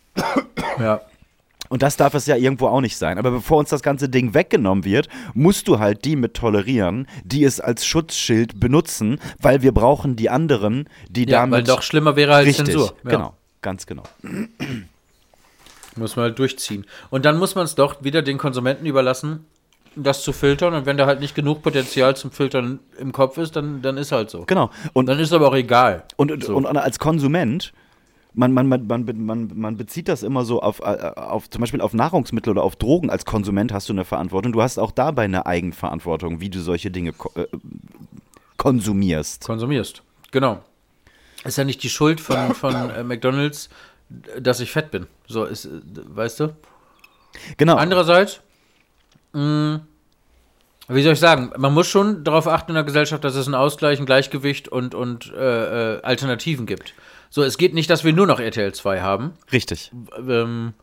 ja. 0.79 1.01
Und 1.67 1.81
das 1.81 1.97
darf 1.97 2.13
es 2.13 2.27
ja 2.27 2.35
irgendwo 2.35 2.67
auch 2.67 2.81
nicht 2.81 2.95
sein. 2.95 3.17
Aber 3.17 3.31
bevor 3.31 3.57
uns 3.57 3.69
das 3.69 3.81
ganze 3.81 4.07
Ding 4.07 4.33
weggenommen 4.33 4.85
wird, 4.85 5.09
musst 5.33 5.67
du 5.67 5.79
halt 5.79 6.05
die 6.05 6.15
mit 6.15 6.35
tolerieren, 6.35 7.07
die 7.23 7.43
es 7.43 7.59
als 7.59 7.85
Schutzschild 7.85 8.59
benutzen, 8.59 9.19
weil 9.41 9.63
wir 9.63 9.71
brauchen 9.71 10.15
die 10.15 10.29
anderen, 10.29 10.87
die 11.09 11.27
ja, 11.27 11.39
damit. 11.39 11.57
Weil 11.57 11.63
doch 11.63 11.81
schlimmer 11.81 12.15
wäre 12.15 12.35
als 12.35 12.47
richtig, 12.47 12.65
Zensur. 12.65 12.93
Ja. 13.03 13.09
Genau. 13.09 13.33
Ganz 13.65 13.87
genau. 13.87 14.03
Muss 15.95 16.15
man 16.15 16.25
halt 16.25 16.37
durchziehen. 16.37 16.85
Und 17.09 17.25
dann 17.25 17.39
muss 17.39 17.55
man 17.55 17.65
es 17.65 17.73
doch 17.73 18.03
wieder 18.03 18.21
den 18.21 18.37
Konsumenten 18.37 18.85
überlassen, 18.85 19.43
das 19.95 20.21
zu 20.21 20.33
filtern. 20.33 20.75
Und 20.75 20.85
wenn 20.85 20.97
da 20.97 21.07
halt 21.07 21.19
nicht 21.19 21.33
genug 21.33 21.63
Potenzial 21.63 22.15
zum 22.15 22.29
Filtern 22.29 22.79
im 22.99 23.11
Kopf 23.11 23.39
ist, 23.39 23.55
dann, 23.55 23.81
dann 23.81 23.97
ist 23.97 24.11
halt 24.11 24.29
so. 24.29 24.43
Genau. 24.45 24.69
Und, 24.93 25.07
Dann 25.07 25.17
ist 25.17 25.33
aber 25.33 25.47
auch 25.47 25.55
egal. 25.55 26.03
und, 26.15 26.31
und, 26.31 26.43
So. 26.43 26.55
und 26.55 26.67
als 26.67 26.99
Konsument, 26.99 27.73
man, 28.35 28.53
man, 28.53 28.69
man, 28.69 28.85
man, 28.85 29.25
man, 29.25 29.51
man 29.55 29.77
bezieht 29.77 30.09
das 30.09 30.21
immer 30.21 30.45
so 30.45 30.61
auf, 30.61 30.81
äh, 30.81 30.83
auf, 31.15 31.49
zum 31.49 31.61
Beispiel 31.61 31.81
auf 31.81 31.95
Nahrungsmittel 31.95 32.51
oder 32.51 32.61
auf 32.61 32.75
Drogen. 32.75 33.09
Als 33.09 33.25
Konsument 33.25 33.73
hast 33.73 33.89
du 33.89 33.93
eine 33.93 34.05
Verantwortung. 34.05 34.51
Du 34.51 34.61
hast 34.61 34.77
auch 34.77 34.91
dabei 34.91 35.23
eine 35.23 35.47
Eigenverantwortung, 35.47 36.39
wie 36.39 36.51
du 36.51 36.59
solche 36.59 36.91
Dinge 36.91 37.13
ko 37.13 37.31
äh, 37.33 37.47
konsumierst. 38.57 39.43
Konsumierst. 39.43 40.03
Genau. 40.29 40.61
Ist 41.45 41.57
ja 41.57 41.63
nicht 41.63 41.83
die 41.83 41.89
Schuld 41.89 42.19
von, 42.19 42.55
von 42.55 42.89
äh, 42.89 43.03
McDonalds, 43.03 43.69
dass 44.39 44.59
ich 44.59 44.71
fett 44.71 44.91
bin. 44.91 45.07
So 45.27 45.45
ist, 45.45 45.65
äh, 45.65 45.69
weißt 45.93 46.39
du? 46.39 46.55
Genau. 47.57 47.75
Andererseits, 47.75 48.41
mh, 49.33 49.81
wie 50.87 51.03
soll 51.03 51.13
ich 51.13 51.19
sagen, 51.19 51.51
man 51.57 51.73
muss 51.73 51.87
schon 51.87 52.23
darauf 52.23 52.47
achten 52.47 52.71
in 52.71 52.75
der 52.75 52.83
Gesellschaft, 52.83 53.23
dass 53.23 53.35
es 53.35 53.45
einen 53.47 53.55
Ausgleich, 53.55 53.99
ein 53.99 54.05
Gleichgewicht 54.05 54.67
und, 54.67 54.95
und 54.95 55.31
äh, 55.33 55.95
äh, 55.95 56.01
Alternativen 56.01 56.65
gibt. 56.65 56.93
So, 57.29 57.43
es 57.43 57.57
geht 57.57 57.73
nicht, 57.73 57.89
dass 57.89 58.03
wir 58.03 58.13
nur 58.13 58.27
noch 58.27 58.39
RTL 58.39 58.73
2 58.73 59.01
haben. 59.01 59.33
Richtig. 59.51 59.91
Ähm, 60.17 60.73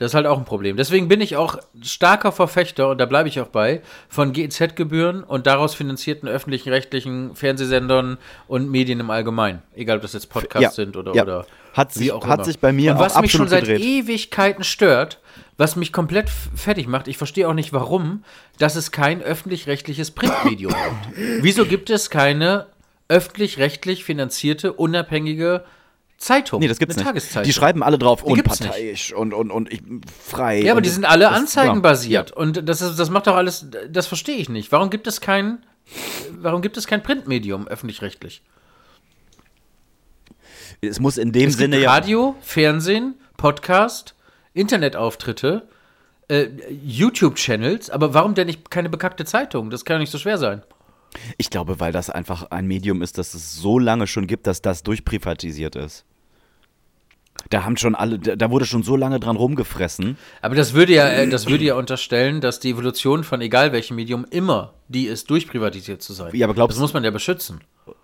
das 0.00 0.10
ist 0.12 0.14
halt 0.14 0.26
auch 0.26 0.38
ein 0.38 0.44
Problem. 0.46 0.76
Deswegen 0.78 1.08
bin 1.08 1.20
ich 1.20 1.36
auch 1.36 1.58
starker 1.82 2.32
Verfechter, 2.32 2.88
und 2.88 2.98
da 2.98 3.04
bleibe 3.06 3.28
ich 3.28 3.38
auch 3.40 3.48
bei, 3.48 3.82
von 4.08 4.32
GEZ-Gebühren 4.32 5.22
und 5.22 5.46
daraus 5.46 5.74
finanzierten 5.74 6.26
öffentlichen, 6.28 6.70
rechtlichen 6.70 7.36
Fernsehsendern 7.36 8.16
und 8.48 8.70
Medien 8.70 8.98
im 8.98 9.10
Allgemeinen. 9.10 9.62
Egal, 9.76 9.96
ob 9.98 10.02
das 10.02 10.14
jetzt 10.14 10.30
Podcasts 10.30 10.62
Ja. 10.62 10.70
sind 10.84 10.96
oder, 10.96 11.14
Ja. 11.14 11.22
oder 11.24 11.46
Hat 11.74 11.92
sich- 11.92 12.10
auch 12.12 12.26
hat 12.26 12.38
immer. 12.38 12.44
sich 12.46 12.58
bei 12.58 12.72
mir 12.72 12.92
und 12.92 12.98
was 12.98 13.14
auch 13.14 13.20
mich 13.20 13.30
schon 13.30 13.46
seit 13.48 13.64
gedreht. 13.66 13.80
Ewigkeiten 13.82 14.64
stört, 14.64 15.20
was 15.58 15.76
mich 15.76 15.92
komplett 15.92 16.30
fertig 16.56 16.88
macht, 16.88 17.06
ich 17.06 17.18
verstehe 17.18 17.46
auch 17.46 17.52
nicht 17.54 17.74
warum, 17.74 18.24
dass 18.58 18.76
es 18.76 18.92
kein 18.92 19.20
öffentlich-rechtliches 19.22 20.12
Printmedium 20.12 20.72
gibt. 20.72 21.44
Wieso 21.44 21.66
gibt 21.66 21.90
es 21.90 22.08
keine 22.08 22.66
öffentlich-rechtlich 23.08 24.02
finanzierte, 24.04 24.72
unabhängige 24.72 25.62
Zeitung? 26.20 26.60
Nee, 26.60 26.68
das 26.68 26.78
gibt's 26.78 26.96
eine 26.96 27.04
nicht. 27.04 27.08
Tageszeitung. 27.08 27.44
Die 27.44 27.52
schreiben 27.52 27.82
alle 27.82 27.98
drauf, 27.98 28.22
Die 28.22 28.30
unparteiisch 28.30 29.12
und, 29.12 29.32
und, 29.32 29.50
und 29.50 29.72
ich, 29.72 29.82
frei. 30.22 30.60
Ja, 30.60 30.72
aber 30.72 30.82
die 30.82 30.90
sind 30.90 31.06
alle 31.06 31.30
anzeigenbasiert. 31.30 32.30
Und 32.30 32.68
das, 32.68 32.82
ist, 32.82 32.98
das 32.98 33.08
macht 33.08 33.26
doch 33.26 33.36
alles, 33.36 33.66
das 33.88 34.06
verstehe 34.06 34.36
ich 34.36 34.50
nicht. 34.50 34.70
Warum 34.70 34.90
gibt 34.90 35.06
es 35.06 35.22
kein, 35.22 35.64
warum 36.30 36.60
gibt 36.60 36.76
es 36.76 36.86
kein 36.86 37.02
Printmedium 37.02 37.66
öffentlich-rechtlich? 37.66 38.42
Ja. 40.82 40.90
Es 40.90 41.00
muss 41.00 41.16
in 41.16 41.32
dem 41.32 41.48
Es 41.48 41.56
Sinne 41.56 41.76
gibt 41.76 41.84
ja. 41.84 41.90
Radio, 41.90 42.36
Fernsehen, 42.42 43.14
Podcast, 43.38 44.14
Internetauftritte, 44.52 45.68
äh, 46.28 46.48
YouTube-Channels, 46.84 47.88
aber 47.90 48.12
warum 48.12 48.34
denn 48.34 48.46
nicht 48.46 48.70
keine 48.70 48.90
bekackte 48.90 49.24
Zeitung? 49.24 49.70
Das 49.70 49.86
kann 49.86 49.94
ja 49.94 49.98
nicht 50.00 50.12
so 50.12 50.18
schwer 50.18 50.36
sein. 50.36 50.62
Ich 51.38 51.50
glaube, 51.50 51.80
weil 51.80 51.92
das 51.92 52.10
einfach 52.10 52.50
ein 52.50 52.66
Medium 52.66 53.02
ist, 53.02 53.18
das 53.18 53.34
es 53.34 53.56
so 53.56 53.78
lange 53.78 54.06
schon 54.06 54.26
gibt, 54.26 54.46
dass 54.46 54.62
das 54.62 54.82
durchprivatisiert 54.82 55.76
ist. 55.76 56.04
Da 57.48 57.64
haben 57.64 57.76
schon 57.76 57.94
alle, 57.94 58.18
da 58.18 58.50
wurde 58.50 58.66
schon 58.66 58.82
so 58.82 58.96
lange 58.96 59.18
dran 59.18 59.36
rumgefressen. 59.36 60.18
Aber 60.42 60.54
das 60.54 60.74
würde 60.74 60.92
ja, 60.92 61.08
äh, 61.08 61.28
das 61.28 61.48
würde 61.48 61.64
ja 61.64 61.74
unterstellen, 61.74 62.40
dass 62.40 62.60
die 62.60 62.70
Evolution 62.70 63.24
von 63.24 63.40
egal 63.40 63.72
welchem 63.72 63.96
Medium 63.96 64.26
immer 64.30 64.74
die 64.88 65.06
ist, 65.06 65.30
durchprivatisiert 65.30 66.02
zu 66.02 66.12
sein. 66.12 66.30
Ja, 66.34 66.46
aber 66.46 66.54
glaubst- 66.54 66.76
das 66.76 66.80
muss 66.82 66.92
man 66.92 67.02
ja 67.02 67.10
beschützen. 67.10 67.60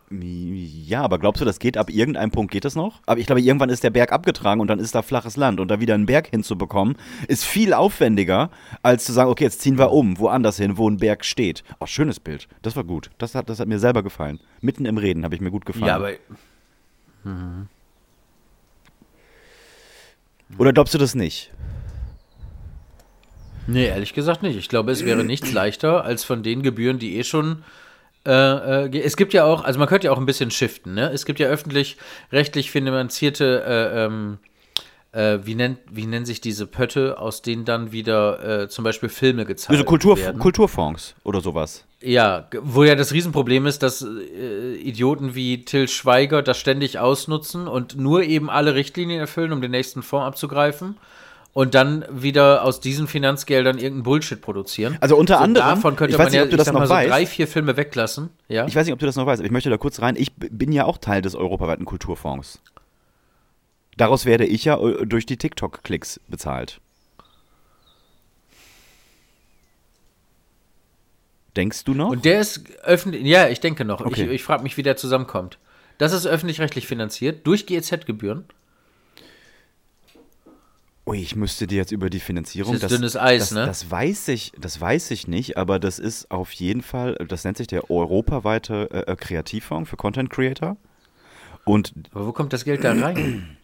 Ja, 0.08 1.02
aber 1.02 1.18
glaubst 1.18 1.40
du, 1.40 1.44
das 1.44 1.58
geht 1.58 1.76
ab 1.76 1.90
irgendeinem 1.90 2.30
Punkt 2.30 2.52
geht 2.52 2.64
das 2.64 2.76
noch? 2.76 3.00
Aber 3.06 3.18
ich 3.18 3.26
glaube, 3.26 3.40
irgendwann 3.40 3.70
ist 3.70 3.82
der 3.82 3.90
Berg 3.90 4.12
abgetragen 4.12 4.60
und 4.60 4.68
dann 4.68 4.78
ist 4.78 4.94
da 4.94 5.02
flaches 5.02 5.36
Land 5.36 5.58
und 5.58 5.68
da 5.68 5.80
wieder 5.80 5.94
einen 5.94 6.06
Berg 6.06 6.28
hinzubekommen, 6.28 6.96
ist 7.26 7.44
viel 7.44 7.72
aufwendiger, 7.74 8.50
als 8.84 9.04
zu 9.04 9.12
sagen, 9.12 9.30
okay, 9.30 9.44
jetzt 9.44 9.60
ziehen 9.62 9.78
wir 9.78 9.90
um, 9.90 10.18
woanders 10.20 10.58
hin, 10.58 10.76
wo 10.78 10.88
ein 10.88 10.98
Berg 10.98 11.24
steht. 11.24 11.64
Oh, 11.80 11.86
schönes 11.86 12.20
Bild. 12.20 12.46
Das 12.62 12.76
war 12.76 12.84
gut. 12.84 13.10
Das 13.18 13.34
hat, 13.34 13.48
das 13.50 13.58
hat 13.58 13.66
mir 13.66 13.80
selber 13.80 14.04
gefallen. 14.04 14.38
Mitten 14.60 14.86
im 14.86 14.96
Reden 14.96 15.24
habe 15.24 15.34
ich 15.34 15.40
mir 15.40 15.50
gut 15.50 15.66
gefallen. 15.66 15.86
Ja, 15.86 15.96
aber 15.96 16.12
Oder 20.58 20.72
glaubst 20.72 20.94
du 20.94 20.98
das 20.98 21.14
nicht? 21.14 21.50
Nee, 23.66 23.86
ehrlich 23.86 24.14
gesagt 24.14 24.42
nicht. 24.42 24.56
Ich 24.56 24.68
glaube, 24.68 24.92
es 24.92 25.04
wäre 25.04 25.24
nichts 25.24 25.52
leichter 25.52 26.04
als 26.04 26.24
von 26.24 26.42
den 26.42 26.62
Gebühren, 26.62 26.98
die 26.98 27.16
eh 27.16 27.24
schon. 27.24 27.64
Äh, 28.24 28.86
äh, 28.86 28.98
es 29.00 29.16
gibt 29.16 29.32
ja 29.32 29.44
auch, 29.44 29.64
also 29.64 29.78
man 29.78 29.88
könnte 29.88 30.06
ja 30.06 30.12
auch 30.12 30.18
ein 30.18 30.26
bisschen 30.26 30.50
shiften, 30.50 30.94
ne? 30.94 31.10
Es 31.12 31.24
gibt 31.24 31.38
ja 31.38 31.48
öffentlich-rechtlich 31.48 32.70
finanzierte, 32.70 33.64
äh, 33.66 34.04
ähm, 34.04 34.38
äh, 35.12 35.38
wie, 35.44 35.54
nennt, 35.54 35.78
wie 35.90 36.06
nennen 36.06 36.26
sich 36.26 36.40
diese 36.40 36.66
Pötte, 36.66 37.18
aus 37.18 37.42
denen 37.42 37.64
dann 37.64 37.92
wieder 37.92 38.62
äh, 38.62 38.68
zum 38.68 38.84
Beispiel 38.84 39.08
Filme 39.08 39.44
gezeigt 39.44 39.70
Also 39.70 39.84
Kultur, 39.84 40.18
werden? 40.18 40.38
Kulturfonds 40.38 41.14
oder 41.24 41.40
sowas. 41.40 41.84
Ja, 42.02 42.48
wo 42.60 42.84
ja 42.84 42.94
das 42.94 43.12
Riesenproblem 43.12 43.66
ist, 43.66 43.82
dass 43.82 44.02
äh, 44.02 44.74
Idioten 44.76 45.34
wie 45.34 45.64
Till 45.64 45.88
Schweiger 45.88 46.42
das 46.42 46.58
ständig 46.58 46.98
ausnutzen 46.98 47.66
und 47.66 47.96
nur 47.96 48.22
eben 48.22 48.50
alle 48.50 48.74
Richtlinien 48.74 49.20
erfüllen, 49.20 49.52
um 49.52 49.60
den 49.62 49.70
nächsten 49.70 50.02
Fonds 50.02 50.26
abzugreifen. 50.26 50.96
Und 51.54 51.74
dann 51.74 52.04
wieder 52.10 52.64
aus 52.64 52.80
diesen 52.80 53.06
Finanzgeldern 53.06 53.78
irgendeinen 53.78 54.02
Bullshit 54.02 54.42
produzieren. 54.42 54.98
Also 55.00 55.16
unter 55.16 55.38
So 55.38 55.44
anderem, 55.44 55.66
davon 55.68 55.96
könnte 55.96 56.12
ich 56.12 56.18
weiß 56.18 56.26
man 56.26 56.32
nicht, 56.32 56.38
ja, 56.38 56.44
ob 56.44 56.50
du 56.50 56.56
das 56.58 56.66
noch 56.66 56.74
mal, 56.74 56.86
so 56.86 56.92
weißt. 56.92 57.10
drei, 57.10 57.24
vier 57.24 57.48
Filme 57.48 57.78
weglassen. 57.78 58.28
Ja? 58.48 58.66
Ich 58.66 58.76
weiß 58.76 58.84
nicht, 58.84 58.92
ob 58.92 58.98
du 58.98 59.06
das 59.06 59.16
noch 59.16 59.24
weißt, 59.24 59.40
aber 59.40 59.46
ich 59.46 59.52
möchte 59.52 59.70
da 59.70 59.78
kurz 59.78 60.02
rein. 60.02 60.16
Ich 60.18 60.34
bin 60.34 60.70
ja 60.70 60.84
auch 60.84 60.98
Teil 60.98 61.22
des 61.22 61.34
europaweiten 61.34 61.86
Kulturfonds. 61.86 62.60
Daraus 63.96 64.26
werde 64.26 64.44
ich 64.44 64.64
ja 64.64 64.78
äh, 64.78 65.06
durch 65.06 65.26
die 65.26 65.36
TikTok-Klicks 65.36 66.20
bezahlt. 66.28 66.80
Denkst 71.56 71.84
du 71.84 71.94
noch? 71.94 72.10
Und 72.10 72.24
der 72.26 72.40
ist 72.40 72.70
öffentlich. 72.82 73.22
Ja, 73.24 73.48
ich 73.48 73.60
denke 73.60 73.84
noch. 73.84 74.00
Okay. 74.00 74.26
Ich, 74.26 74.30
ich 74.30 74.42
frage 74.42 74.62
mich, 74.62 74.76
wie 74.76 74.82
der 74.82 74.96
zusammenkommt. 74.96 75.58
Das 75.96 76.12
ist 76.12 76.26
öffentlich-rechtlich 76.26 76.86
finanziert 76.86 77.46
durch 77.46 77.64
GEZ-Gebühren. 77.64 78.44
Ui, 81.06 81.18
ich 81.18 81.36
müsste 81.36 81.66
dir 81.66 81.76
jetzt 81.76 81.92
über 81.92 82.10
die 82.10 82.20
Finanzierung. 82.20 82.74
Das 82.74 82.90
ist 82.90 82.98
dünnes 82.98 83.16
Eis, 83.16 83.50
das, 83.50 83.52
ne? 83.52 83.64
Das 83.64 83.90
weiß 83.90 84.28
ich, 84.28 84.52
das 84.58 84.80
weiß 84.80 85.12
ich 85.12 85.28
nicht, 85.28 85.56
aber 85.56 85.78
das 85.78 86.00
ist 86.00 86.30
auf 86.32 86.52
jeden 86.52 86.82
Fall, 86.82 87.14
das 87.28 87.44
nennt 87.44 87.56
sich 87.56 87.68
der 87.68 87.90
europaweite 87.90 88.90
äh, 88.90 89.12
äh, 89.12 89.16
Kreativfonds 89.16 89.88
für 89.88 89.96
Content 89.96 90.30
Creator. 90.30 90.76
Und 91.64 91.94
Aber 92.10 92.26
wo 92.26 92.32
kommt 92.32 92.52
das 92.52 92.64
Geld 92.64 92.82
da 92.84 92.92
rein? 92.92 93.55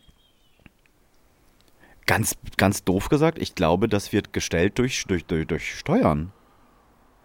Ganz, 2.13 2.37
ganz 2.59 2.85
doof 2.85 3.09
gesagt, 3.09 3.39
ich 3.39 3.55
glaube, 3.55 3.89
das 3.89 4.13
wird 4.13 4.35
gestellt 4.35 4.79
durch, 4.79 5.07
durch, 5.07 5.25
durch, 5.25 5.47
durch 5.47 5.79
Steuern. 5.79 6.31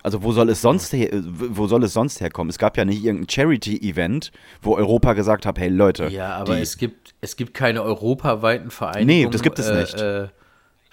Also 0.01 0.23
wo 0.23 0.31
soll 0.31 0.49
es 0.49 0.61
sonst 0.61 0.93
her, 0.93 1.09
wo 1.11 1.67
soll 1.67 1.83
es 1.83 1.91
sonst 1.91 2.21
herkommen? 2.21 2.49
Es 2.49 2.57
gab 2.57 2.77
ja 2.77 2.85
nicht 2.85 3.03
irgendein 3.03 3.27
Charity-Event, 3.29 4.31
wo 4.61 4.77
Europa 4.77 5.11
gesagt 5.11 5.45
hat, 5.45 5.59
hey 5.59 5.67
Leute, 5.67 6.07
Ja, 6.07 6.37
aber 6.37 6.59
es 6.59 6.77
gibt, 6.77 7.13
es 7.19 7.35
gibt 7.35 7.53
keine 7.53 7.83
europaweiten 7.83 8.71
Vereinigungen. 8.71 9.25
Nee, 9.25 9.29
das 9.29 9.41
gibt 9.41 9.59
es 9.59 9.67
äh, 9.67 9.81
nicht. 9.81 9.99
Äh, 9.99 10.29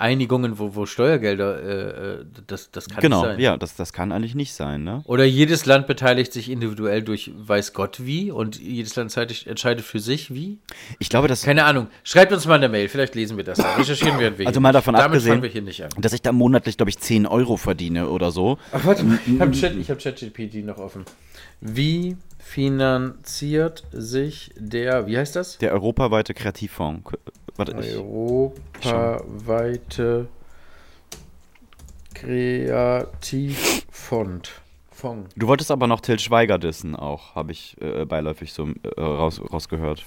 Einigungen, 0.05 0.59
wo, 0.59 0.75
wo 0.75 0.85
Steuergelder, 0.87 1.62
äh, 1.62 2.21
äh, 2.21 2.25
das, 2.47 2.71
das 2.71 2.88
kann 2.88 3.01
genau, 3.01 3.23
nicht 3.23 3.31
sein. 3.31 3.40
ja, 3.40 3.57
das, 3.57 3.75
das 3.75 3.93
kann 3.95 4.12
eigentlich 4.12 4.35
nicht 4.35 4.53
sein, 4.53 4.85
ne? 4.85 5.03
Oder 5.07 5.25
jedes 5.25 5.64
Land 5.64 5.87
beteiligt 5.87 6.33
sich 6.33 6.51
individuell 6.51 7.03
durch 7.03 7.31
weiß 7.35 7.73
Gott 7.73 8.05
wie 8.05 8.31
und 8.31 8.61
jedes 8.61 8.95
Land 8.97 9.17
entscheidet- 9.17 9.81
für 9.85 10.01
sich 10.01 10.35
wie. 10.35 10.59
Ich 10.99 11.09
glaube, 11.09 11.27
dass 11.29 11.43
Keine 11.43 11.64
Ahnung. 11.64 11.88
Schreibt 12.03 12.33
uns 12.33 12.47
mal 12.47 12.55
eine 12.57 12.69
Mail, 12.69 12.88
vielleicht 12.88 13.14
lesen 13.14 13.37
wir 13.38 13.45
das. 13.45 13.59
Dann 13.59 13.77
recherchieren 13.79 14.19
wir 14.21 14.27
ein 14.29 14.35
wenig. 14.38 14.49
Also 14.49 14.61
mal 14.61 14.73
davon 14.73 14.93
Damit 14.95 15.07
abgesehen- 15.07 15.43
wir 15.43 15.49
hier 15.49 15.62
nicht 15.62 15.83
an. 15.83 15.90
dass 15.99 16.12
ich 16.12 16.21
da 16.23 16.33
monatlich, 16.33 16.77
glaube 16.77 16.90
ich, 16.90 16.99
10 16.99 17.27
Euro 17.27 17.57
verdiene 17.57 18.09
oder 18.11 18.31
so. 18.31 18.59
Ach, 18.73 18.85
warte 18.85 19.05
mal, 19.05 19.19
ich 19.27 19.40
habe 19.40 19.53
Chat, 19.53 19.75
ich 19.77 19.90
hab 19.90 19.99
ChatGPT 19.99 20.64
noch 20.64 20.77
offen. 20.79 21.05
Wie 21.61 22.17
finanziert 22.44 23.85
sich 23.90 24.52
der, 24.57 25.07
wie 25.07 25.16
heißt 25.16 25.35
das? 25.35 25.57
Der 25.59 25.72
europaweite 25.72 26.35
Kreativfonds. 26.35 27.11
Warte, 27.57 27.74
ich, 27.80 27.96
Europaweite 27.96 30.28
Kreativfond. 32.14 34.52
Fond. 34.90 35.28
du 35.35 35.46
wolltest 35.48 35.70
aber 35.72 35.88
noch 35.88 36.00
Till 36.00 36.20
Schweiger 36.20 36.59
dissen 36.59 36.94
auch, 36.94 37.35
habe 37.35 37.50
ich 37.50 37.76
äh, 37.80 38.04
beiläufig 38.04 38.52
so 38.52 38.68
äh, 38.68 39.00
raus, 39.00 39.40
rausgehört. 39.52 40.04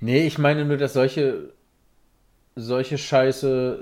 Nee, 0.00 0.26
ich 0.26 0.36
meine 0.38 0.66
nur, 0.66 0.76
dass 0.76 0.92
solche, 0.92 1.54
solche 2.56 2.98
Scheiße 2.98 3.78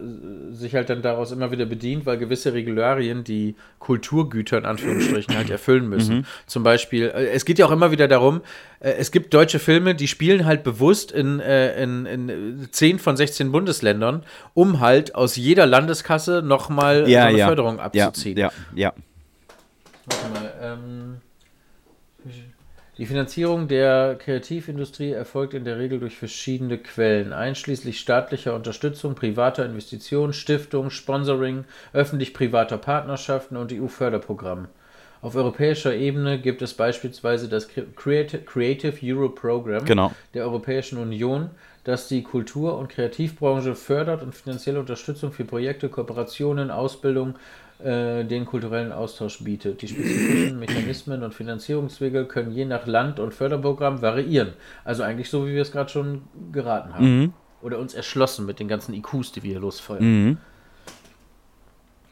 äh, 0.50 0.54
sich 0.54 0.74
halt 0.74 0.88
dann 0.88 1.02
daraus 1.02 1.30
immer 1.30 1.50
wieder 1.50 1.66
bedient, 1.66 2.06
weil 2.06 2.16
gewisse 2.16 2.54
Regularien 2.54 3.22
die 3.22 3.54
Kulturgüter 3.78 4.58
in 4.58 4.64
Anführungsstrichen 4.64 5.36
halt 5.36 5.50
erfüllen 5.50 5.88
müssen. 5.88 6.26
Zum 6.46 6.62
Beispiel, 6.62 7.12
äh, 7.14 7.28
es 7.28 7.44
geht 7.44 7.58
ja 7.58 7.66
auch 7.66 7.70
immer 7.70 7.90
wieder 7.90 8.08
darum, 8.08 8.40
äh, 8.80 8.92
es 8.92 9.10
gibt 9.10 9.34
deutsche 9.34 9.58
Filme, 9.58 9.94
die 9.94 10.08
spielen 10.08 10.46
halt 10.46 10.62
bewusst 10.62 11.12
in, 11.12 11.40
in, 11.40 12.06
in 12.06 12.68
10 12.70 12.98
von 12.98 13.16
16 13.16 13.52
Bundesländern, 13.52 14.24
um 14.54 14.80
halt 14.80 15.14
aus 15.14 15.36
jeder 15.36 15.66
Landeskasse 15.66 16.42
nochmal 16.42 17.06
so 17.06 17.16
eine 17.16 17.38
Förderung 17.38 17.76
ja, 17.76 18.06
abzuziehen. 18.06 18.38
ja, 18.38 18.52
ja. 18.74 18.92
Warte 20.06 20.28
mal, 20.32 20.52
ähm, 20.62 21.21
Die 23.02 23.06
Finanzierung 23.06 23.66
der 23.66 24.14
Kreativindustrie 24.14 25.10
erfolgt 25.10 25.54
in 25.54 25.64
der 25.64 25.76
Regel 25.76 25.98
durch 25.98 26.16
verschiedene 26.16 26.78
Quellen, 26.78 27.32
einschließlich 27.32 27.98
staatlicher 27.98 28.54
Unterstützung, 28.54 29.16
privater 29.16 29.66
Investitionen, 29.66 30.32
Stiftungen, 30.32 30.92
Sponsoring, 30.92 31.64
öffentlich-privater 31.92 32.78
Partnerschaften 32.78 33.56
und 33.56 33.72
EU-Förderprogrammen. 33.72 34.68
Auf 35.20 35.34
europäischer 35.34 35.96
Ebene 35.96 36.40
gibt 36.40 36.62
es 36.62 36.74
beispielsweise 36.74 37.48
das 37.48 37.68
Creative, 37.96 38.94
Europe 39.02 39.34
Program 39.34 39.84
Genau. 39.84 40.12
der 40.34 40.44
Europäischen 40.44 40.98
Union, 40.98 41.50
das 41.82 42.06
die 42.06 42.22
Kultur- 42.22 42.78
und 42.78 42.88
Kreativbranche 42.88 43.74
fördert 43.74 44.22
und 44.22 44.32
finanzielle 44.32 44.78
Unterstützung 44.78 45.32
für 45.32 45.44
Projekte, 45.44 45.88
Kooperationen, 45.88 46.70
Ausbildung, 46.70 47.34
äh, 47.84 48.24
den 48.24 48.46
kulturellen 48.46 48.92
Austausch 48.92 49.42
bietet. 49.42 49.82
Die 49.82 49.88
spezifischen 49.88 50.58
Mechanismen 50.60 51.22
und 51.22 51.34
Finanzierungswege 51.34 52.26
können 52.26 52.52
je 52.52 52.64
nach 52.64 52.86
Land 52.86 53.18
und 53.20 53.34
Förderprogramm 53.34 54.02
variieren. 54.02 54.52
Also 54.84 55.02
eigentlich 55.02 55.30
so, 55.30 55.46
wie 55.46 55.54
wir 55.54 55.62
es 55.62 55.72
gerade 55.72 55.90
schon 55.90 56.22
geraten 56.52 56.94
haben. 56.94 57.34
Oder 57.60 57.78
uns 57.78 57.94
erschlossen 57.94 58.46
mit 58.46 58.58
den 58.58 58.68
ganzen 58.68 58.92
IQs, 58.94 59.32
die 59.32 59.42
wir 59.42 59.52
hier 59.52 59.60
losfeuern. 59.60 60.38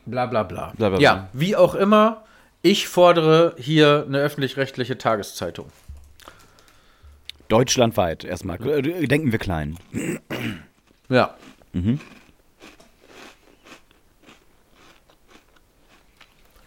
Bla 0.07 0.27
bla 0.27 0.43
bla. 0.43 0.73
Bla, 0.77 0.89
bla, 0.89 0.89
bla. 0.91 0.99
Ja, 0.99 1.29
wie 1.33 1.57
auch 1.57 1.75
immer, 1.75 2.25
ich 2.63 2.89
fordere 2.89 3.55
hier 3.59 4.05
eine 4.07 4.19
öffentlich-rechtliche 4.19 4.99
Tageszeitung. 4.99 5.67
Deutschlandweit 7.49 8.25
erstmal. 8.25 8.61
Äh, 8.67 9.07
Denken 9.07 9.33
wir 9.33 9.39
klein. 9.39 9.77
Ja. 11.09 11.35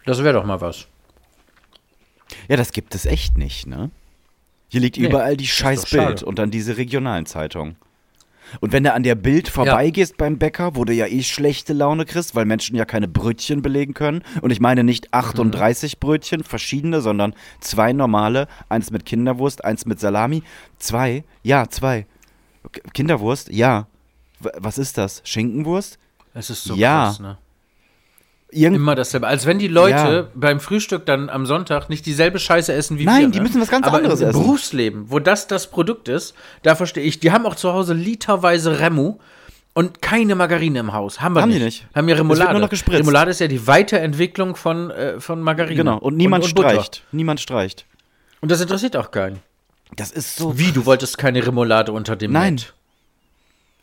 Das 0.05 0.23
wäre 0.23 0.33
doch 0.33 0.45
mal 0.45 0.61
was. 0.61 0.87
Ja, 2.47 2.57
das 2.57 2.71
gibt 2.71 2.95
es 2.95 3.05
echt 3.05 3.37
nicht, 3.37 3.67
ne? 3.67 3.91
Hier 4.69 4.81
liegt 4.81 4.97
Nee, 4.97 5.07
überall 5.07 5.37
die 5.37 5.47
scheiß. 5.47 5.89
Bild 5.91 6.23
und 6.23 6.39
dann 6.39 6.49
diese 6.51 6.77
regionalen 6.77 7.25
Zeitungen. 7.25 7.75
Und 8.59 8.71
wenn 8.71 8.83
du 8.83 8.93
an 8.93 9.03
der 9.03 9.15
Bild 9.15 9.47
vorbeigehst 9.49 10.17
beim 10.17 10.37
Bäcker, 10.37 10.75
wo 10.75 10.83
du 10.85 10.93
ja 10.93 11.07
eh 11.07 11.23
schlechte 11.23 11.73
Laune 11.73 12.05
kriegst, 12.05 12.35
weil 12.35 12.45
Menschen 12.45 12.75
ja 12.75 12.85
keine 12.85 13.07
Brötchen 13.07 13.61
belegen 13.61 13.93
können. 13.93 14.23
Und 14.41 14.51
ich 14.51 14.59
meine 14.59 14.83
nicht 14.83 15.13
38 15.13 15.99
Brötchen, 15.99 16.43
verschiedene, 16.43 17.01
sondern 17.01 17.33
zwei 17.61 17.93
normale. 17.93 18.47
Eins 18.69 18.91
mit 18.91 19.05
Kinderwurst, 19.05 19.63
eins 19.63 19.85
mit 19.85 19.99
Salami. 19.99 20.43
Zwei? 20.77 21.23
Ja, 21.41 21.69
zwei. 21.69 22.05
Kinderwurst? 22.93 23.49
Ja. 23.51 23.87
Was 24.39 24.77
ist 24.77 24.97
das? 24.97 25.21
Schinkenwurst? 25.23 25.97
Es 26.33 26.49
ist 26.49 26.63
so 26.63 26.75
Ja. 26.75 27.05
krass, 27.05 27.19
ne? 27.19 27.37
Irgend 28.53 28.75
Immer 28.77 28.95
dasselbe. 28.95 29.27
Als 29.27 29.45
wenn 29.45 29.59
die 29.59 29.67
Leute 29.67 29.95
Ja. 29.95 30.27
beim 30.35 30.59
Frühstück 30.59 31.05
dann 31.05 31.29
am 31.29 31.45
Sonntag 31.45 31.89
nicht 31.89 32.05
dieselbe 32.05 32.39
Scheiße 32.39 32.71
essen 32.73 32.99
wie 32.99 33.05
Nein, 33.05 33.21
wir. 33.21 33.27
die 33.29 33.37
ne? 33.39 33.43
müssen 33.43 33.61
was 33.61 33.69
ganz 33.69 33.87
Aber 33.87 33.97
anderes 33.97 34.21
im 34.21 34.29
essen. 34.29 34.41
Berufsleben, 34.41 35.05
wo 35.09 35.19
das 35.19 35.47
das 35.47 35.67
Produkt 35.67 36.07
ist, 36.07 36.33
da 36.61 36.75
verstehe 36.75 37.03
ich. 37.03 37.19
Die 37.19 37.31
haben 37.31 37.45
auch 37.45 37.55
zu 37.55 37.73
Hause 37.73 37.93
literweise 37.93 38.79
Remu 38.79 39.17
und 39.73 40.01
keine 40.01 40.35
Margarine 40.35 40.79
im 40.79 40.93
Haus. 40.93 41.19
Haben 41.21 41.33
wir 41.35 41.41
Haben 41.41 41.49
die 41.51 41.59
nicht. 41.59 41.83
nicht. 41.83 41.95
Haben 41.95 42.07
ja 42.09 42.15
Remoulade. 42.15 42.51
nur 42.51 42.61
noch 42.61 42.69
gespritzt. 42.69 42.99
Remoulade 42.99 43.31
ist 43.31 43.39
ja 43.39 43.47
die 43.47 43.65
Weiterentwicklung 43.65 44.55
von, 44.55 44.91
äh, 44.91 45.19
von 45.19 45.41
Margarine. 45.41 45.75
Genau. 45.77 45.97
Und 45.97 46.15
niemand 46.15 46.43
und 46.45 46.53
Butter. 46.55 46.69
streicht. 46.69 47.03
Niemand 47.11 47.41
streicht. 47.41 47.85
Und 48.41 48.51
das 48.51 48.61
interessiert 48.61 48.95
auch 48.95 49.09
keinen. 49.11 49.39
Das 49.95 50.11
ist 50.11 50.35
so. 50.37 50.57
Wie, 50.59 50.71
du 50.71 50.85
wolltest 50.85 51.17
keine 51.17 51.45
Remoulade 51.45 51.91
unter 51.91 52.15
dem 52.15 52.31
Nein. 52.31 52.55
Met? 52.55 52.73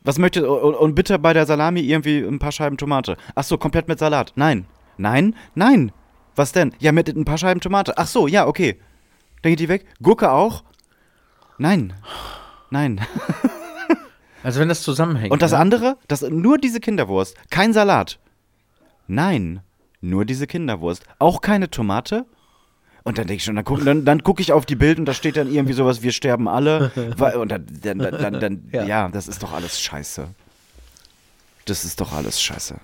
Was 0.03 0.19
möchte 0.19 0.51
und, 0.51 0.75
und 0.75 0.95
bitte 0.95 1.19
bei 1.19 1.33
der 1.33 1.47
Salami 1.47 1.81
irgendwie 1.81 2.19
ein 2.19 2.39
paar 2.39 2.53
Scheiben 2.53 2.79
Tomate. 2.79 3.17
Ach 3.35 3.45
so, 3.45 3.59
komplett 3.59 3.89
mit 3.89 3.99
Salat. 3.99 4.33
Nein. 4.35 4.67
Nein, 4.97 5.35
nein. 5.55 5.93
Was 6.37 6.53
denn? 6.53 6.75
Ja, 6.79 6.93
mit 6.93 7.09
ein 7.09 7.25
paar 7.25 7.39
Scheiben 7.39 7.61
Tomate. 7.61 7.97
Ach 7.99 8.07
so, 8.07 8.27
ja, 8.27 8.47
okay. 8.47 8.81
Dann 9.43 9.53
geht 9.53 9.61
die 9.61 9.69
weg. 9.69 9.87
Gurke 10.03 10.31
auch? 10.31 10.65
Nein. 11.59 11.93
Nein. 12.71 13.01
Also 14.43 14.61
wenn 14.61 14.69
das 14.69 14.83
zusammenhängt. 14.83 15.33
Und 15.33 15.43
das 15.43 15.53
ne? 15.53 15.59
andere, 15.59 15.97
das 16.09 16.23
nur 16.23 16.59
diese 16.59 16.81
Kinderwurst, 16.81 17.37
kein 17.51 17.73
Salat. 17.73 18.19
Nein, 19.07 19.61
nur 20.01 20.25
diese 20.25 20.47
Kinderwurst, 20.47 21.05
auch 21.19 21.41
keine 21.41 21.71
Tomate. 21.71 22.25
Und 23.05 23.19
dann 23.19 23.27
denke 23.27 23.39
ich 23.39 23.45
schon, 23.45 23.57
dann 23.57 23.65
gucke 23.65 23.85
dann, 23.85 24.05
dann 24.05 24.23
guck 24.23 24.41
ich 24.41 24.53
auf 24.53 24.67
die 24.67 24.77
Bild 24.77 24.99
und 24.99 25.07
da 25.07 25.15
steht 25.15 25.37
dann 25.37 25.53
irgendwie 25.53 25.73
sowas, 25.73 26.03
wir 26.03 26.13
sterben 26.13 26.49
alle. 26.49 26.91
Und 27.37 27.51
dann, 27.51 27.67
dann, 27.83 27.99
dann, 27.99 28.41
dann, 28.41 28.69
ja. 28.73 28.85
Ja. 28.85 29.09
das 29.09 29.29
ist 29.29 29.43
doch 29.43 29.53
alles 29.53 29.81
scheiße. 29.81 30.29
Das 31.65 31.85
ist 31.85 32.01
doch 32.01 32.13
alles 32.13 32.41
scheiße. 32.43 32.77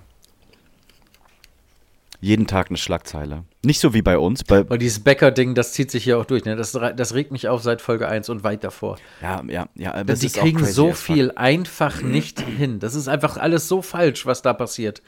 Jeden 2.21 2.47
Tag 2.47 2.69
eine 2.71 2.79
Schlagzeile. 2.79 3.45
Nicht 3.63 3.81
so 3.81 3.93
wie 3.93 4.03
bei 4.03 4.19
uns. 4.19 4.43
Bei, 4.43 4.61
Aber 4.61 4.79
dieses 4.79 5.01
Bäcker-Ding, 5.01 5.55
das 5.55 5.73
zieht 5.73 5.91
sich 5.91 6.05
hier 6.05 6.19
auch 6.19 6.25
durch. 6.25 6.45
Ne? 6.45 6.57
Das, 6.57 6.73
das 6.73 7.15
regt 7.15 7.31
mich 7.31 7.49
auf 7.49 7.63
seit 7.63 7.83
Folge 7.83 8.09
1 8.09 8.29
und 8.31 8.43
weit 8.43 8.65
davor. 8.65 8.97
ja, 9.21 9.43
ja, 9.47 9.69
ja. 9.75 10.03
Es 10.07 10.21
die 10.21 10.31
kriegen 10.31 10.65
so 10.65 10.93
viel 10.93 11.33
einfach 11.33 12.01
nicht 12.01 12.41
hin. 12.41 12.79
Das 12.79 12.95
ist 12.95 13.09
einfach 13.09 13.37
alles 13.37 13.69
so 13.69 13.83
falsch, 13.83 14.25
was 14.25 14.41
da 14.43 14.55
passiert. 14.55 15.03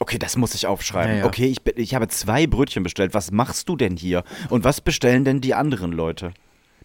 Okay, 0.00 0.18
das 0.18 0.36
muss 0.36 0.54
ich 0.54 0.66
aufschreiben. 0.66 1.12
Ja, 1.12 1.18
ja. 1.20 1.26
Okay, 1.26 1.46
ich, 1.46 1.58
ich 1.76 1.94
habe 1.94 2.08
zwei 2.08 2.46
Brötchen 2.46 2.82
bestellt. 2.82 3.12
Was 3.12 3.30
machst 3.30 3.68
du 3.68 3.76
denn 3.76 3.96
hier? 3.96 4.24
Und 4.48 4.64
was 4.64 4.80
bestellen 4.80 5.24
denn 5.24 5.42
die 5.42 5.54
anderen 5.54 5.92
Leute? 5.92 6.32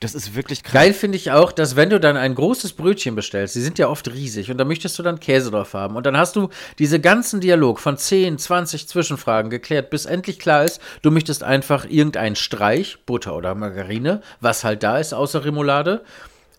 Das 0.02 0.14
ist 0.14 0.36
wirklich 0.36 0.64
krass. 0.64 0.74
Geil 0.74 0.94
finde 0.94 1.16
ich 1.16 1.32
auch, 1.32 1.54
dass 1.54 1.78
wenn 1.78 1.90
du 1.90 2.02
dann 2.02 2.18
ein 2.18 2.36
großes 2.36 2.74
Brötchen 2.74 3.16
bestellst, 3.16 3.56
die 3.56 3.62
sind 3.62 3.80
ja 3.80 3.88
oft 3.88 4.12
riesig 4.12 4.52
und 4.52 4.58
da 4.58 4.66
möchtest 4.66 5.00
du 5.00 5.04
dann 5.04 5.22
Käse 5.22 5.52
drauf 5.52 5.74
haben 5.74 5.96
und 5.96 6.06
dann 6.06 6.18
hast 6.18 6.36
du 6.36 6.50
diese 6.78 7.00
ganzen 7.00 7.40
Dialog 7.40 7.80
von 7.80 7.98
10, 7.98 8.38
20 8.38 8.90
Zwischenfragen 8.90 9.50
geklärt, 9.50 9.90
bis 9.90 10.06
endlich 10.06 10.38
klar 10.38 10.66
ist, 10.66 10.82
du 11.02 11.12
möchtest 11.12 11.44
einfach 11.44 11.86
irgendeinen 11.86 12.36
Streich, 12.36 12.98
Butter 13.06 13.38
oder 13.38 13.56
Margarine, 13.56 14.22
was 14.42 14.66
halt 14.66 14.84
da 14.84 14.98
ist 14.98 15.14
außer 15.14 15.46
Remoulade 15.46 16.04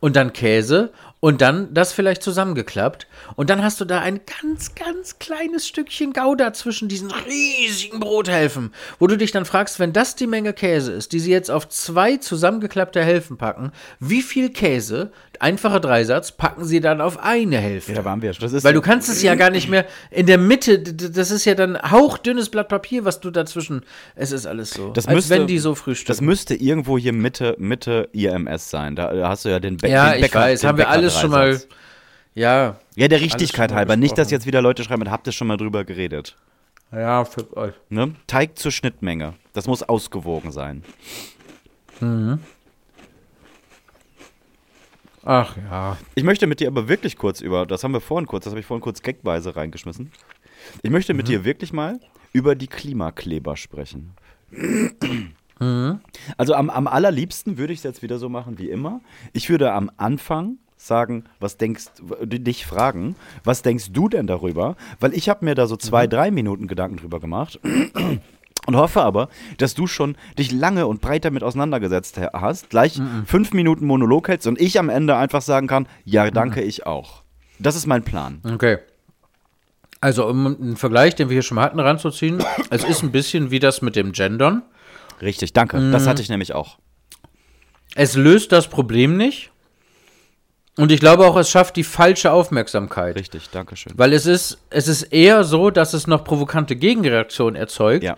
und 0.00 0.16
dann 0.16 0.32
Käse 0.32 0.92
und 1.20 1.40
dann 1.40 1.72
das 1.72 1.92
vielleicht 1.92 2.22
zusammengeklappt 2.22 3.06
und 3.36 3.48
dann 3.50 3.62
hast 3.62 3.80
du 3.80 3.84
da 3.84 4.00
ein 4.00 4.20
ganz, 4.42 4.74
ganz 4.74 5.18
kleines 5.18 5.66
Stückchen 5.66 6.12
Gouda 6.12 6.52
zwischen 6.52 6.88
diesen 6.88 7.10
riesigen 7.10 8.00
Brothälfen, 8.00 8.72
wo 8.98 9.06
du 9.06 9.16
dich 9.16 9.32
dann 9.32 9.44
fragst, 9.44 9.80
wenn 9.80 9.92
das 9.92 10.14
die 10.14 10.26
Menge 10.26 10.52
Käse 10.52 10.92
ist, 10.92 11.12
die 11.12 11.18
sie 11.20 11.30
jetzt 11.32 11.50
auf 11.50 11.68
zwei 11.68 12.18
zusammengeklappte 12.18 13.02
Hälften 13.02 13.38
packen, 13.38 13.72
wie 13.98 14.22
viel 14.22 14.50
Käse, 14.50 15.10
einfacher 15.40 15.80
Dreisatz, 15.80 16.32
packen 16.32 16.64
sie 16.64 16.80
dann 16.80 17.00
auf 17.00 17.18
eine 17.22 17.58
Hälfte? 17.58 17.92
da 17.94 18.04
waren 18.04 18.22
wir. 18.22 18.32
Das 18.32 18.52
ist 18.52 18.64
Weil 18.64 18.72
du 18.74 18.80
kannst 18.80 19.08
es 19.08 19.22
ja 19.22 19.34
gar 19.34 19.50
nicht 19.50 19.68
mehr 19.68 19.84
in 20.10 20.26
der 20.26 20.38
Mitte, 20.38 20.78
das 20.78 21.30
ist 21.30 21.44
ja 21.44 21.54
dann 21.54 21.78
hauchdünnes 21.90 22.48
Blatt 22.50 22.68
Papier, 22.68 23.04
was 23.04 23.20
du 23.20 23.30
dazwischen, 23.30 23.82
es 24.14 24.32
ist 24.32 24.46
alles 24.46 24.70
so. 24.70 24.90
Das 24.92 25.06
müsste- 25.08 25.30
wenn 25.34 25.46
die 25.46 25.58
so 25.58 25.70
Das 25.70 25.78
frühstücken. 25.80 26.24
müsste 26.24 26.54
irgendwo 26.54 26.96
hier 26.98 27.12
Mitte, 27.12 27.54
Mitte 27.58 28.08
IMS 28.12 28.70
sein. 28.70 28.96
Da, 28.96 29.12
da 29.12 29.28
hast 29.28 29.44
du 29.44 29.48
ja 29.50 29.60
den, 29.60 29.76
Bä 29.76 29.88
ja, 29.90 30.14
ich 30.14 30.22
Bäcker. 30.22 30.40
weiß, 30.40 30.64
haben 30.64 30.78
wir 30.78 30.88
alles 31.12 31.20
schon 31.20 31.30
mal, 31.30 31.60
ja, 32.34 32.76
Ja, 32.94 33.08
der 33.08 33.20
Richtigkeit 33.20 33.72
halber. 33.72 33.96
Nicht, 33.96 34.18
dass 34.18 34.30
jetzt 34.30 34.46
wieder 34.46 34.60
Leute 34.62 34.84
schreiben, 34.84 35.10
habt 35.10 35.26
ihr 35.26 35.32
schon 35.32 35.46
mal 35.46 35.56
drüber 35.56 35.84
geredet. 35.84 36.36
ja, 36.92 37.24
für 37.24 37.56
euch. 37.56 37.74
Ne? 37.88 38.14
Teig 38.26 38.58
zur 38.58 38.70
Schnittmenge. 38.72 39.34
Das 39.52 39.66
muss 39.66 39.82
ausgewogen 39.82 40.52
sein. 40.52 40.82
Ach 45.24 45.56
ja. 45.56 45.96
Ich 46.14 46.22
möchte 46.24 46.46
mit 46.46 46.60
dir 46.60 46.68
aber 46.68 46.88
wirklich 46.88 47.16
kurz 47.16 47.40
über, 47.40 47.66
das 47.66 47.82
haben 47.82 47.92
wir 47.92 48.00
vorhin 48.00 48.26
kurz, 48.26 48.44
das 48.44 48.52
habe 48.52 48.60
ich 48.60 48.66
vorhin 48.66 48.82
kurz 48.82 49.02
gagweise 49.02 49.56
reingeschmissen. 49.56 50.12
Ich 50.82 50.90
möchte 50.90 51.14
mit 51.14 51.28
dir 51.28 51.44
wirklich 51.44 51.72
mal 51.72 51.98
über 52.32 52.54
die 52.54 52.66
Klimakleber 52.68 53.56
sprechen. 53.56 54.12
Also 56.36 56.54
am, 56.54 56.70
am 56.70 56.86
allerliebsten 56.86 57.56
würde 57.58 57.72
ich 57.72 57.80
es 57.80 57.82
jetzt 57.82 58.02
wieder 58.02 58.18
so 58.18 58.28
machen 58.28 58.58
wie 58.58 58.68
immer. 58.70 59.00
Ich 59.32 59.48
würde 59.48 59.72
am 59.72 59.90
Anfang 59.96 60.58
sagen, 60.86 61.24
was 61.40 61.56
denkst, 61.56 61.86
dich 62.24 62.66
fragen, 62.66 63.16
was 63.44 63.62
denkst 63.62 63.92
du 63.92 64.08
denn 64.08 64.26
darüber? 64.26 64.76
Weil 65.00 65.14
ich 65.14 65.28
habe 65.28 65.44
mir 65.44 65.54
da 65.54 65.66
so 65.66 65.76
zwei, 65.76 66.06
drei 66.06 66.30
Minuten 66.30 66.66
Gedanken 66.66 66.96
drüber 66.98 67.20
gemacht. 67.20 67.58
Und 68.66 68.74
hoffe 68.76 69.02
aber, 69.02 69.28
dass 69.58 69.74
du 69.74 69.86
schon 69.86 70.16
dich 70.38 70.50
lange 70.50 70.86
und 70.88 71.00
breit 71.00 71.24
damit 71.24 71.44
auseinandergesetzt 71.44 72.18
ha- 72.18 72.30
hast, 72.32 72.68
gleich 72.70 73.00
fünf 73.24 73.52
Minuten 73.52 73.86
Monolog 73.86 74.28
hältst 74.28 74.46
und 74.48 74.60
ich 74.60 74.78
am 74.80 74.88
Ende 74.88 75.16
einfach 75.16 75.42
sagen 75.42 75.68
kann, 75.68 75.86
ja, 76.04 76.30
danke, 76.32 76.62
ich 76.62 76.84
auch. 76.86 77.22
Das 77.60 77.76
ist 77.76 77.86
mein 77.86 78.02
Plan. 78.02 78.40
Okay. 78.44 78.78
Also, 80.00 80.26
um 80.26 80.46
einen 80.46 80.76
Vergleich, 80.76 81.14
den 81.14 81.28
wir 81.28 81.34
hier 81.34 81.42
schon 81.42 81.54
mal 81.56 81.62
hatten, 81.64 81.78
ranzuziehen, 81.80 82.42
es 82.70 82.82
ist 82.84 83.02
ein 83.02 83.12
bisschen 83.12 83.50
wie 83.50 83.60
das 83.60 83.82
mit 83.82 83.94
dem 83.94 84.12
Gendern. 84.12 84.62
Richtig, 85.22 85.52
danke. 85.52 85.90
Das 85.92 86.06
hatte 86.06 86.20
ich 86.20 86.28
nämlich 86.28 86.52
auch. 86.54 86.78
Es 87.94 88.16
löst 88.16 88.52
das 88.52 88.68
Problem 88.68 89.16
nicht. 89.16 89.52
Und 90.78 90.92
ich 90.92 91.00
glaube 91.00 91.26
auch, 91.26 91.36
es 91.36 91.48
schafft 91.50 91.76
die 91.76 91.84
falsche 91.84 92.32
Aufmerksamkeit. 92.32 93.16
Richtig, 93.16 93.48
danke 93.50 93.76
schön. 93.76 93.92
Weil 93.96 94.12
es 94.12 94.26
ist, 94.26 94.58
es 94.70 94.88
ist 94.88 95.04
eher 95.04 95.42
so, 95.44 95.70
dass 95.70 95.94
es 95.94 96.06
noch 96.06 96.22
provokante 96.24 96.76
Gegenreaktionen 96.76 97.56
erzeugt, 97.56 98.04
Ja. 98.04 98.16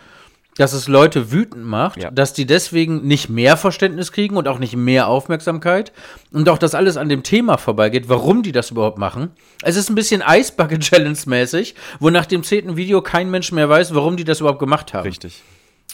dass 0.56 0.72
es 0.72 0.88
Leute 0.88 1.30
wütend 1.30 1.64
macht, 1.64 2.02
Ja. 2.02 2.10
dass 2.10 2.32
die 2.32 2.46
deswegen 2.46 3.02
nicht 3.06 3.28
mehr 3.28 3.56
Verständnis 3.56 4.10
kriegen 4.10 4.36
und 4.36 4.48
auch 4.48 4.58
nicht 4.58 4.74
mehr 4.74 5.06
Aufmerksamkeit 5.06 5.92
und 6.32 6.48
auch, 6.48 6.58
dass 6.58 6.74
alles 6.74 6.96
an 6.96 7.08
dem 7.08 7.22
Thema 7.22 7.58
vorbeigeht, 7.58 8.08
warum 8.08 8.42
die 8.42 8.50
das 8.50 8.72
überhaupt 8.72 8.98
machen. 8.98 9.30
Es 9.62 9.76
ist 9.76 9.88
ein 9.88 9.94
bisschen 9.94 10.20
Eisbucket-Challenge-mäßig, 10.20 11.74
wo 12.00 12.10
nach 12.10 12.26
dem 12.26 12.42
zehnten 12.42 12.76
Video 12.76 13.02
kein 13.02 13.30
Mensch 13.30 13.52
mehr 13.52 13.68
weiß, 13.68 13.94
warum 13.94 14.16
die 14.16 14.24
das 14.24 14.40
überhaupt 14.40 14.58
gemacht 14.58 14.94
haben. 14.94 15.04
Richtig. 15.06 15.42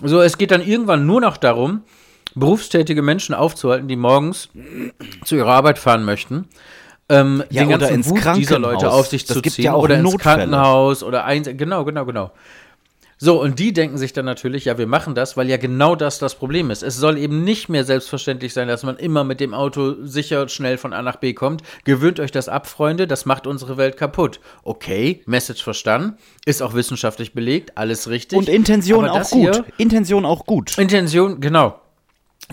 So, 0.02 0.20
es 0.22 0.38
geht 0.38 0.50
dann 0.50 0.62
irgendwann 0.66 1.04
nur 1.06 1.20
noch 1.20 1.36
darum, 1.36 1.82
berufstätige 2.34 3.02
Menschen 3.02 3.34
aufzuhalten, 3.34 3.88
die 3.88 3.96
morgens 3.96 4.48
zu 5.24 5.36
ihrer 5.36 5.52
Arbeit 5.52 5.78
fahren 5.78 6.04
möchten. 6.04 6.48
Ähm, 7.08 7.44
Ja, 7.50 7.62
den 7.62 7.68
oder 7.68 7.78
ganzen 7.78 7.94
ins 7.96 8.08
Wut 8.10 8.36
dieser. 8.36 8.58
Leute 8.58 8.90
auf 8.90 9.08
sich 9.08 9.24
Das 9.26 9.36
zu 9.36 9.42
ziehen 9.42 9.64
ja 9.66 9.74
auch 9.74 9.82
oder 9.82 9.96
ins 9.96 10.04
Notfälle. 10.12 10.36
Krankenhaus 10.38 11.02
oder 11.02 11.24
ein, 11.24 11.42
genau, 11.56 11.84
genau, 11.84 12.04
genau. 12.06 12.30
So, 13.16 13.40
und 13.40 13.58
die 13.60 13.72
denken 13.72 13.96
sich 13.96 14.12
dann 14.12 14.24
natürlich, 14.24 14.64
ja, 14.64 14.76
wir 14.76 14.88
machen 14.88 15.14
das, 15.14 15.36
weil 15.36 15.48
ja 15.48 15.56
genau 15.56 15.94
das 15.94 16.18
das 16.18 16.34
Problem 16.34 16.70
ist. 16.70 16.82
Es 16.82 16.96
soll 16.96 17.16
eben 17.16 17.44
nicht 17.44 17.68
mehr 17.68 17.84
selbstverständlich 17.84 18.52
sein, 18.52 18.66
dass 18.68 18.82
man 18.82 18.96
immer 18.96 19.22
mit 19.22 19.38
dem 19.38 19.54
Auto 19.54 19.94
sicher 20.02 20.48
schnell 20.48 20.78
von 20.78 20.92
A 20.92 21.00
nach 21.00 21.16
B 21.16 21.32
kommt. 21.32 21.62
Gewöhnt 21.84 22.18
euch 22.20 22.32
das 22.32 22.48
ab, 22.48 22.66
Freunde, 22.66 23.06
das 23.06 23.24
macht 23.24 23.46
unsere 23.46 23.76
Welt 23.76 23.96
kaputt. 23.96 24.40
Okay, 24.64 25.22
Message 25.26 25.62
verstanden, 25.62 26.18
ist 26.44 26.60
auch 26.60 26.74
wissenschaftlich 26.74 27.34
belegt, 27.34 27.78
alles 27.78 28.08
richtig. 28.08 28.36
Und 28.36 28.48
Intention 28.48 29.08
auch 29.08 29.30
gut. 29.30 29.54
hier- 29.54 29.64
Intention 29.78 30.24
auch 30.26 30.44
gut. 30.44 30.76
Intention, 30.76 31.40
genau. 31.40 31.80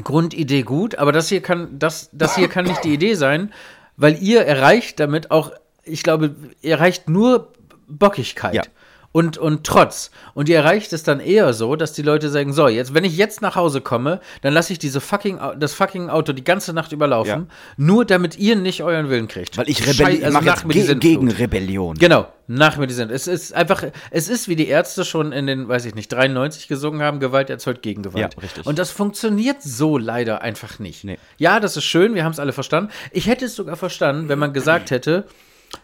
Grundidee 0.04 0.64
gut, 0.64 0.96
aber 0.96 1.12
das 1.12 1.30
hier 1.30 1.42
kann, 1.42 1.80
das, 1.80 2.10
das 2.12 2.36
hier 2.36 2.48
kann 2.48 2.66
nicht 2.66 2.84
die 2.84 2.94
Idee 2.94 3.16
sein, 3.16 3.54
weil 3.98 4.22
ihr 4.22 4.42
erreicht 4.42 5.00
damit 5.00 5.32
auch, 5.32 5.52
ich 5.84 6.04
glaube, 6.04 6.36
ihr 6.62 6.72
erreicht 6.72 7.10
nur 7.10 7.54
Bockigkeit. 7.88 8.54
Ja. 8.56 8.64
Und, 9.14 9.38
und 9.38 9.66
Trotz. 9.66 10.12
Und 10.34 10.48
ihr 10.48 10.58
erreicht 10.58 10.94
es 10.94 11.04
dann 11.04 11.20
eher 11.20 11.54
so, 11.54 11.76
dass 11.76 11.92
die 11.94 12.02
Leute 12.02 12.30
sagen: 12.30 12.54
So, 12.54 12.68
jetzt, 12.68 12.94
wenn 12.94 13.04
ich 13.04 13.18
jetzt 13.18 13.42
nach 13.42 13.56
Hause 13.56 13.82
komme, 13.82 14.22
dann 14.42 14.54
lasse 14.54 14.72
ich 14.72 14.80
diese 14.80 15.02
fucking, 15.02 15.40
das 15.60 15.74
fucking 15.74 16.10
Auto 16.10 16.32
die 16.32 16.44
ganze 16.44 16.74
Nacht 16.74 16.94
überlaufen, 16.94 17.50
nur 17.76 18.06
damit 18.06 18.38
ihr 18.38 18.56
nicht 18.56 18.84
euren 18.84 19.10
Willen 19.10 19.28
kriegt. 19.28 19.58
Weil 19.58 19.70
ich 19.70 19.86
rebelliere. 19.86 20.26
also 20.28 20.40
nach 20.40 20.64
mir 20.64 20.74
ge 20.74 20.84
Sintflut. 20.84 21.02
gegen 21.02 21.32
Rebellion. 21.32 21.98
Genau, 21.98 22.28
nach 22.48 22.78
mir 22.78 22.88
die 22.88 22.94
sind. 22.94 23.12
Es 23.12 23.28
ist 23.28 23.54
einfach, 23.54 23.84
es 24.12 24.30
ist 24.30 24.48
wie 24.48 24.56
die 24.56 24.68
Ärzte 24.68 25.04
schon 25.04 25.34
in 25.34 25.46
den, 25.46 25.68
weiß 25.68 25.86
ich 25.86 25.96
nicht, 25.96 26.12
93 26.12 26.70
gesungen 26.70 27.02
haben, 27.02 27.20
Gewalt 27.20 27.50
erzeugt 27.50 27.82
Gegengewalt. 27.82 28.36
Ja, 28.36 28.42
richtig. 28.42 28.66
Und 28.66 28.80
das 28.80 28.92
funktioniert 28.92 29.62
so 29.62 29.98
leider 29.98 30.42
einfach 30.42 30.80
nicht. 30.80 31.04
Nee. 31.04 31.18
Ja, 31.38 31.60
das 31.60 31.76
ist 31.76 31.84
schön, 31.84 32.16
wir 32.16 32.24
haben 32.24 32.32
es 32.32 32.40
alle 32.40 32.54
verstanden. 32.54 32.92
Ich 33.12 33.28
hätte 33.28 33.46
es 33.46 33.56
sogar 33.56 33.76
verstanden, 33.76 34.30
wenn 34.30 34.40
man 34.40 34.54
gesagt 34.54 34.90
hätte, 34.92 35.26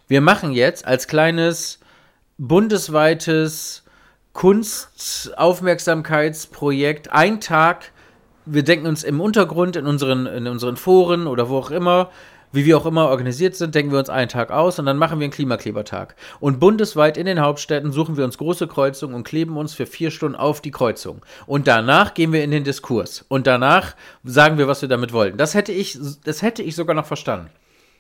wir 0.07 0.21
machen 0.21 0.53
jetzt 0.53 0.85
als 0.85 1.07
kleines 1.07 1.79
bundesweites 2.37 3.83
Kunstaufmerksamkeitsprojekt 4.33 7.11
ein 7.11 7.41
Tag 7.41 7.91
wir 8.47 8.63
denken 8.63 8.87
uns 8.87 9.03
im 9.03 9.21
Untergrund, 9.21 9.75
in 9.75 9.85
unseren, 9.85 10.25
in 10.25 10.47
unseren 10.47 10.77
Foren 10.77 11.27
oder 11.27 11.49
wo 11.49 11.57
auch 11.57 11.71
immer, 11.71 12.09
wie 12.53 12.65
wir 12.65 12.77
auch 12.77 12.85
immer 12.85 13.09
organisiert 13.09 13.55
sind, 13.55 13.75
denken 13.75 13.91
wir 13.91 13.99
uns 13.99 14.09
einen 14.09 14.29
Tag 14.29 14.51
aus 14.51 14.79
und 14.79 14.85
dann 14.85 14.97
machen 14.97 15.19
wir 15.19 15.25
einen 15.25 15.33
Klimaklebertag. 15.33 16.15
Und 16.39 16.59
bundesweit 16.59 17.17
in 17.17 17.25
den 17.25 17.41
Hauptstädten 17.41 17.91
suchen 17.91 18.15
wir 18.15 18.23
uns 18.23 18.37
große 18.37 18.67
Kreuzungen 18.67 19.15
und 19.15 19.25
kleben 19.25 19.57
uns 19.57 19.73
für 19.73 19.85
vier 19.85 20.11
Stunden 20.11 20.37
auf 20.37 20.61
die 20.61 20.71
Kreuzung. 20.71 21.21
Und 21.45 21.67
danach 21.67 22.13
gehen 22.13 22.31
wir 22.31 22.43
in 22.43 22.51
den 22.51 22.63
Diskurs. 22.63 23.25
Und 23.27 23.47
danach 23.47 23.95
sagen 24.23 24.57
wir, 24.57 24.67
was 24.67 24.81
wir 24.81 24.89
damit 24.89 25.11
wollten. 25.11 25.37
Das 25.37 25.53
hätte 25.53 25.73
ich, 25.73 25.99
das 26.23 26.41
hätte 26.41 26.63
ich 26.63 26.75
sogar 26.75 26.95
noch 26.95 27.05
verstanden. 27.05 27.49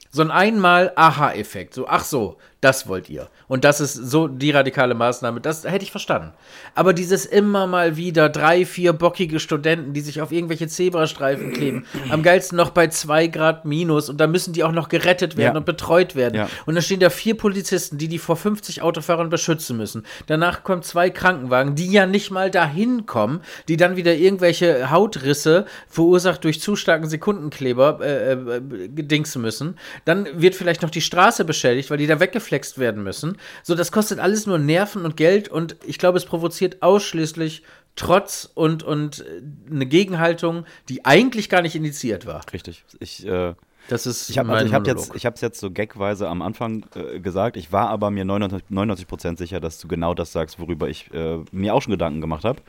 So 0.09 0.21
ein 0.21 0.31
einmal 0.31 0.93
Aha-Effekt. 0.95 1.73
So, 1.73 1.87
ach 1.87 2.05
so, 2.05 2.37
das 2.61 2.87
wollt 2.87 3.07
ihr. 3.09 3.27
Und 3.47 3.63
das 3.63 3.79
ist 3.79 3.93
so 3.93 4.27
die 4.27 4.49
radikale 4.49 4.95
Maßnahme. 4.95 5.41
Das 5.41 5.63
hätte 5.63 5.83
ich 5.83 5.91
verstanden. 5.91 6.33
Aber 6.73 6.91
dieses 6.93 7.25
immer 7.25 7.67
mal 7.67 7.97
wieder 7.97 8.29
drei, 8.29 8.65
vier 8.65 8.93
bockige 8.93 9.39
Studenten, 9.39 9.93
die 9.93 10.01
sich 10.01 10.21
auf 10.21 10.31
irgendwelche 10.31 10.67
Zebrastreifen 10.67 11.53
kleben. 11.53 11.85
Am 12.09 12.23
geilsten 12.23 12.57
noch 12.57 12.71
bei 12.71 12.87
zwei 12.87 13.27
Grad 13.27 13.65
minus. 13.65 14.09
Und 14.09 14.19
da 14.19 14.25
müssen 14.25 14.53
die 14.53 14.63
auch 14.63 14.71
noch 14.71 14.89
gerettet 14.89 15.37
werden 15.37 15.53
Ja. 15.53 15.57
und 15.59 15.65
betreut 15.67 16.15
werden. 16.15 16.33
Ja. 16.35 16.49
Und 16.65 16.73
dann 16.73 16.83
stehen 16.83 16.99
da 16.99 17.11
vier 17.11 17.37
Polizisten, 17.37 17.99
die 17.99 18.07
die 18.07 18.17
vor 18.17 18.35
50 18.35 18.81
Autofahrern 18.81 19.29
beschützen 19.29 19.77
müssen. 19.77 20.03
Danach 20.25 20.63
kommen 20.63 20.81
zwei 20.81 21.11
Krankenwagen, 21.11 21.75
die 21.75 21.91
ja 21.91 22.07
nicht 22.07 22.31
mal 22.31 22.49
dahin 22.49 23.05
kommen, 23.05 23.41
die 23.67 23.77
dann 23.77 23.97
wieder 23.97 24.15
irgendwelche 24.15 24.89
Hautrisse 24.89 25.65
verursacht 25.87 26.43
durch 26.43 26.59
zu 26.59 26.75
starken 26.75 27.07
Sekundenkleber 27.07 27.99
äh, 28.01 28.31
äh, 28.33 28.61
dingsen 28.89 29.43
müssen. 29.43 29.77
Dann 30.05 30.27
wird 30.33 30.55
vielleicht 30.55 30.81
noch 30.81 30.89
die 30.89 31.01
Straße 31.01 31.45
beschädigt, 31.45 31.91
weil 31.91 31.97
die 31.97 32.07
da 32.07 32.19
weggeflext 32.47 32.77
werden 32.77 33.03
müssen. 33.03 33.37
So, 33.63 33.75
das 33.75 33.91
kostet 33.91 34.19
alles 34.19 34.45
nur 34.45 34.57
Nerven 34.57 35.05
und 35.05 35.17
Geld 35.17 35.49
und 35.49 35.75
ich 35.85 35.97
glaube, 35.97 36.17
es 36.17 36.25
provoziert 36.25 36.81
ausschließlich 36.81 37.63
Trotz 37.95 38.47
und, 38.53 38.83
und 38.83 39.21
äh, 39.21 39.41
eine 39.71 39.87
Gegenhaltung, 39.87 40.65
die 40.87 41.03
eigentlich 41.03 41.49
gar 41.49 41.63
nicht 41.63 41.75
initiiert 41.75 42.27
war. 42.27 42.43
Richtig. 42.53 42.85
Ich, 42.99 43.25
äh, 43.25 43.55
Das 43.89 44.05
ist 44.05 44.29
ich 44.29 44.37
habe 44.37 44.53
also 44.53 44.67
ich 44.67 44.73
hab 44.75 44.85
jetzt, 44.85 45.15
ich 45.15 45.23
jetzt 45.23 45.59
so 45.59 45.71
gagweise 45.71 46.27
am 46.27 46.43
Anfang 46.43 46.85
äh, 46.93 47.19
gesagt. 47.19 47.57
Ich 47.57 47.71
war 47.71 47.89
aber 47.89 48.11
mir 48.11 48.23
99%, 48.23 48.61
99 48.69 49.37
sicher, 49.39 49.59
dass 49.59 49.79
du 49.79 49.87
genau 49.87 50.13
das 50.13 50.31
sagst, 50.31 50.59
worüber 50.59 50.87
ich 50.89 51.11
äh, 51.11 51.39
mir 51.51 51.73
auch 51.73 51.81
schon 51.81 51.89
Gedanken 51.89 52.21
gemacht 52.21 52.43
habe. 52.43 52.61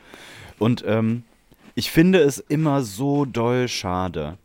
Und 0.57 0.83
ähm, 0.87 1.21
ich 1.75 1.91
finde 1.91 2.21
es 2.21 2.39
immer 2.39 2.81
so 2.81 3.25
doll 3.25 3.67
schade. 3.67 4.39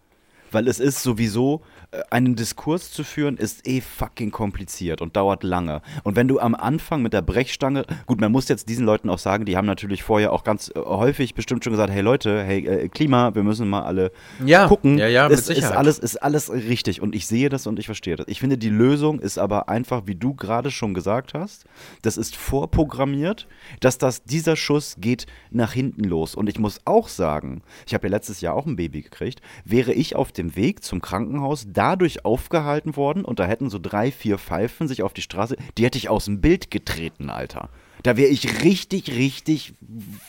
Weil 0.52 0.68
es 0.68 0.80
ist 0.80 1.02
sowieso, 1.02 1.62
einen 2.10 2.36
Diskurs 2.36 2.90
zu 2.90 3.04
führen, 3.04 3.36
ist 3.36 3.66
eh 3.66 3.80
fucking 3.80 4.30
kompliziert 4.30 5.00
und 5.02 5.16
dauert 5.16 5.42
lange. 5.42 5.82
Und 6.02 6.16
wenn 6.16 6.28
du 6.28 6.40
am 6.40 6.54
Anfang 6.54 7.02
mit 7.02 7.12
der 7.12 7.22
Brechstange, 7.22 7.84
gut, 8.06 8.20
man 8.20 8.32
muss 8.32 8.48
jetzt 8.48 8.68
diesen 8.68 8.84
Leuten 8.86 9.08
auch 9.10 9.18
sagen, 9.18 9.44
die 9.44 9.56
haben 9.56 9.66
natürlich 9.66 10.02
vorher 10.02 10.32
auch 10.32 10.44
ganz 10.44 10.70
äh, 10.74 10.78
häufig 10.80 11.34
bestimmt 11.34 11.64
schon 11.64 11.72
gesagt, 11.72 11.92
hey 11.92 12.02
Leute, 12.02 12.42
hey 12.42 12.66
äh, 12.66 12.88
Klima, 12.88 13.34
wir 13.34 13.42
müssen 13.42 13.68
mal 13.68 13.82
alle 13.82 14.12
Ja, 14.44 14.66
gucken. 14.68 14.98
ja, 14.98 15.06
ja, 15.08 15.28
mit 15.28 15.38
ist 15.38 15.46
Sicherheit. 15.46 15.76
alles, 15.76 15.98
ist 15.98 16.16
alles 16.22 16.52
richtig 16.52 17.00
und 17.02 17.14
ich 17.14 17.26
sehe 17.26 17.48
das 17.48 17.66
und 17.66 17.78
ich 17.78 17.86
verstehe 17.86 18.16
das. 18.16 18.26
Ich 18.28 18.40
finde, 18.40 18.58
die 18.58 18.70
Lösung 18.70 19.20
ist 19.20 19.38
aber 19.38 19.68
einfach, 19.68 20.02
wie 20.06 20.14
du 20.14 20.34
gerade 20.34 20.70
schon 20.70 20.94
gesagt 20.94 21.34
hast, 21.34 21.64
das 22.02 22.16
ist 22.16 22.36
vorprogrammiert, 22.36 23.46
dass 23.80 23.98
das, 23.98 24.24
dieser 24.24 24.56
Schuss 24.56 24.96
geht 24.98 25.26
nach 25.50 25.72
hinten 25.72 26.04
los. 26.04 26.34
Und 26.34 26.48
ich 26.48 26.58
muss 26.58 26.80
auch 26.84 27.08
sagen, 27.08 27.62
ich 27.86 27.94
habe 27.94 28.06
ja 28.06 28.10
letztes 28.10 28.40
Jahr 28.40 28.54
auch 28.54 28.66
ein 28.66 28.76
Baby 28.76 29.02
gekriegt, 29.02 29.40
wäre 29.64 29.92
ich 29.92 30.16
auf 30.16 30.32
dem 30.32 30.56
Weg 30.56 30.82
zum 30.82 31.00
Krankenhaus 31.00 31.66
dadurch 31.84 32.24
aufgehalten 32.24 32.96
worden 32.96 33.26
und 33.26 33.38
da 33.38 33.44
hätten 33.44 33.68
so 33.68 33.78
drei, 33.78 34.10
vier 34.10 34.38
Pfeifen 34.38 34.88
sich 34.88 35.02
auf 35.02 35.12
die 35.12 35.20
Straße, 35.20 35.56
die 35.76 35.84
hätte 35.84 35.98
ich 35.98 36.08
aus 36.08 36.24
dem 36.24 36.40
Bild 36.40 36.70
getreten, 36.70 37.28
Alter. 37.28 37.68
Da 38.02 38.16
wäre 38.16 38.30
ich 38.30 38.64
richtig, 38.64 39.12
richtig 39.16 39.74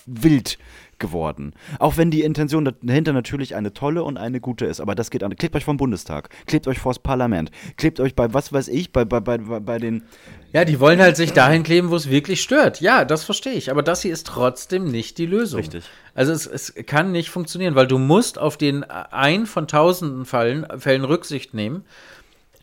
wild 0.06 0.58
geworden. 1.00 1.54
Auch 1.80 1.98
wenn 1.98 2.12
die 2.12 2.22
Intention 2.22 2.74
dahinter 2.82 3.14
natürlich 3.14 3.56
eine 3.56 3.74
tolle 3.74 4.04
und 4.04 4.18
eine 4.18 4.40
gute 4.40 4.66
ist. 4.66 4.80
Aber 4.80 4.96
das 4.96 5.12
geht 5.12 5.24
an. 5.24 5.36
Klebt 5.36 5.56
euch 5.56 5.66
vom 5.66 5.78
Bundestag, 5.78 6.30
klebt 6.46 6.68
euch 6.68 6.80
vors 6.80 7.00
Parlament, 7.00 7.52
klebt 7.78 8.00
euch 8.00 8.16
bei, 8.16 8.34
was 8.34 8.54
weiß 8.54 8.68
ich, 8.70 8.92
bei, 8.92 9.06
bei, 9.06 9.20
bei, 9.20 9.38
bei 9.38 9.78
den. 9.78 10.04
Ja, 10.54 10.66
die 10.66 10.80
wollen 10.80 11.00
halt 11.00 11.18
sich 11.18 11.34
dahin 11.34 11.64
kleben, 11.64 11.90
wo 11.90 11.96
es 11.96 12.10
wirklich 12.10 12.42
stört. 12.42 12.80
Ja, 12.82 13.04
das 13.06 13.24
verstehe 13.24 13.54
ich. 13.54 13.72
Aber 13.72 13.84
das 13.84 14.02
hier 14.02 14.14
ist 14.14 14.28
trotzdem 14.28 14.86
nicht 14.86 15.18
die 15.18 15.26
Lösung. 15.26 15.60
Richtig. 15.60 15.86
Also 16.14 16.32
es, 16.32 16.48
es 16.48 16.74
kann 16.86 17.12
nicht 17.12 17.30
funktionieren, 17.30 17.76
weil 17.76 17.88
du 17.88 17.98
musst 17.98 18.40
auf 18.40 18.58
den 18.58 18.84
ein 18.84 19.46
von 19.46 19.68
tausenden 19.68 20.26
Fällen, 20.26 20.66
Fällen 20.80 21.04
Rücksicht 21.04 21.54
nehmen, 21.54 21.84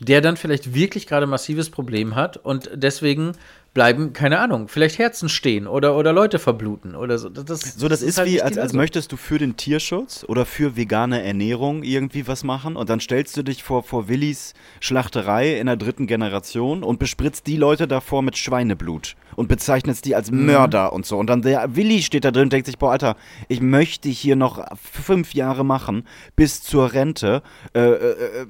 der 0.03 0.21
dann 0.21 0.37
vielleicht 0.37 0.73
wirklich 0.73 1.07
gerade 1.07 1.25
ein 1.25 1.29
massives 1.29 1.69
Problem 1.69 2.15
hat 2.15 2.37
und 2.37 2.69
deswegen 2.73 3.33
bleiben, 3.73 4.13
keine 4.13 4.37
Ahnung, 4.37 4.67
vielleicht 4.67 4.99
Herzen 4.99 5.29
stehen 5.29 5.65
oder, 5.65 5.95
oder 5.97 6.13
Leute 6.13 6.37
verbluten 6.37 6.95
oder 6.95 7.17
so. 7.17 7.27
Das, 7.29 7.61
So, 7.75 7.89
das 7.89 8.03
ist 8.03 8.19
halt 8.19 8.29
wie, 8.29 8.39
als, 8.39 8.57
als 8.59 8.73
möchtest 8.73 9.11
du 9.11 9.17
für 9.17 9.39
den 9.39 9.57
Tierschutz 9.57 10.23
oder 10.27 10.45
für 10.45 10.75
vegane 10.77 11.23
Ernährung 11.23 11.81
irgendwie 11.81 12.27
was 12.27 12.43
machen 12.43 12.75
und 12.75 12.89
dann 12.91 12.99
stellst 12.99 13.35
du 13.35 13.41
dich 13.41 13.63
vor, 13.63 13.81
vor 13.81 14.07
Willis 14.07 14.53
Schlachterei 14.79 15.57
in 15.57 15.65
der 15.65 15.75
dritten 15.75 16.05
Generation 16.05 16.83
und 16.83 16.99
bespritzt 16.99 17.47
die 17.47 17.57
Leute 17.57 17.87
davor 17.87 18.21
mit 18.21 18.37
Schweineblut 18.37 19.15
und 19.35 19.47
bezeichnest 19.47 20.05
die 20.05 20.15
als 20.15 20.29
Mhm. 20.29 20.45
Mörder 20.45 20.93
und 20.93 21.07
so. 21.07 21.17
Und 21.17 21.27
dann 21.27 21.41
der 21.41 21.75
Willi 21.75 22.03
steht 22.03 22.25
da 22.25 22.31
drin 22.31 22.43
und 22.43 22.53
denkt 22.53 22.67
sich, 22.67 22.77
boah, 22.77 22.91
Alter, 22.91 23.15
ich 23.47 23.59
möchte 23.59 24.07
hier 24.07 24.35
noch 24.35 24.63
fünf 24.79 25.33
Jahre 25.33 25.65
machen 25.65 26.05
bis 26.35 26.61
zur 26.61 26.93
Rente. 26.93 27.41
Äh, 27.73 27.79
äh, 27.79 28.11
äh, 28.11 28.45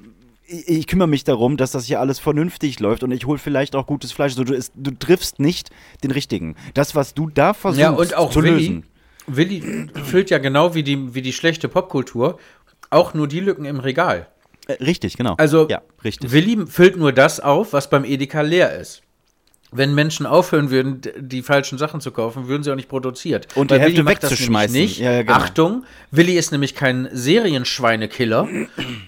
ich, 0.46 0.68
ich 0.68 0.86
kümmere 0.86 1.08
mich 1.08 1.24
darum, 1.24 1.56
dass 1.56 1.72
das 1.72 1.86
hier 1.86 2.00
alles 2.00 2.18
vernünftig 2.18 2.80
läuft 2.80 3.02
und 3.02 3.10
ich 3.10 3.26
hole 3.26 3.38
vielleicht 3.38 3.74
auch 3.76 3.86
gutes 3.86 4.12
Fleisch. 4.12 4.34
So, 4.34 4.44
du, 4.44 4.54
ist, 4.54 4.72
du 4.76 4.90
triffst 4.92 5.38
nicht 5.38 5.70
den 6.02 6.10
richtigen. 6.10 6.56
Das, 6.74 6.94
was 6.94 7.14
du 7.14 7.28
da 7.28 7.54
versuchst 7.54 7.80
ja, 7.80 7.90
und 7.90 8.14
auch 8.14 8.30
zu 8.30 8.42
Willi, 8.42 8.52
lösen. 8.52 8.86
Willi 9.26 9.90
füllt 10.04 10.30
ja 10.30 10.38
genau 10.38 10.74
wie 10.74 10.82
die, 10.82 11.14
wie 11.14 11.22
die 11.22 11.32
schlechte 11.32 11.68
Popkultur 11.68 12.38
auch 12.90 13.14
nur 13.14 13.26
die 13.26 13.40
Lücken 13.40 13.64
im 13.64 13.80
Regal. 13.80 14.28
Äh, 14.66 14.74
richtig, 14.74 15.16
genau. 15.16 15.34
Also 15.36 15.66
ja, 15.68 15.82
richtig. 16.02 16.30
Willi 16.30 16.66
füllt 16.66 16.96
nur 16.96 17.12
das 17.12 17.40
auf, 17.40 17.72
was 17.72 17.90
beim 17.90 18.04
Edeka 18.04 18.40
leer 18.42 18.78
ist. 18.78 19.02
Wenn 19.76 19.94
Menschen 19.94 20.24
aufhören 20.24 20.70
würden, 20.70 21.00
die 21.18 21.42
falschen 21.42 21.78
Sachen 21.78 22.00
zu 22.00 22.12
kaufen, 22.12 22.46
würden 22.48 22.62
sie 22.62 22.70
auch 22.70 22.76
nicht 22.76 22.88
produziert. 22.88 23.48
Und 23.56 23.70
die 23.70 23.74
Weil 23.74 23.80
Hälfte 23.80 23.98
Willi 24.04 24.08
wegzuschmeißen. 24.08 24.76
Nicht. 24.80 24.98
Ja, 25.00 25.22
genau. 25.22 25.34
Achtung, 25.34 25.84
Willi 26.10 26.36
ist 26.38 26.52
nämlich 26.52 26.74
kein 26.74 27.08
Serienschweinekiller, 27.12 28.48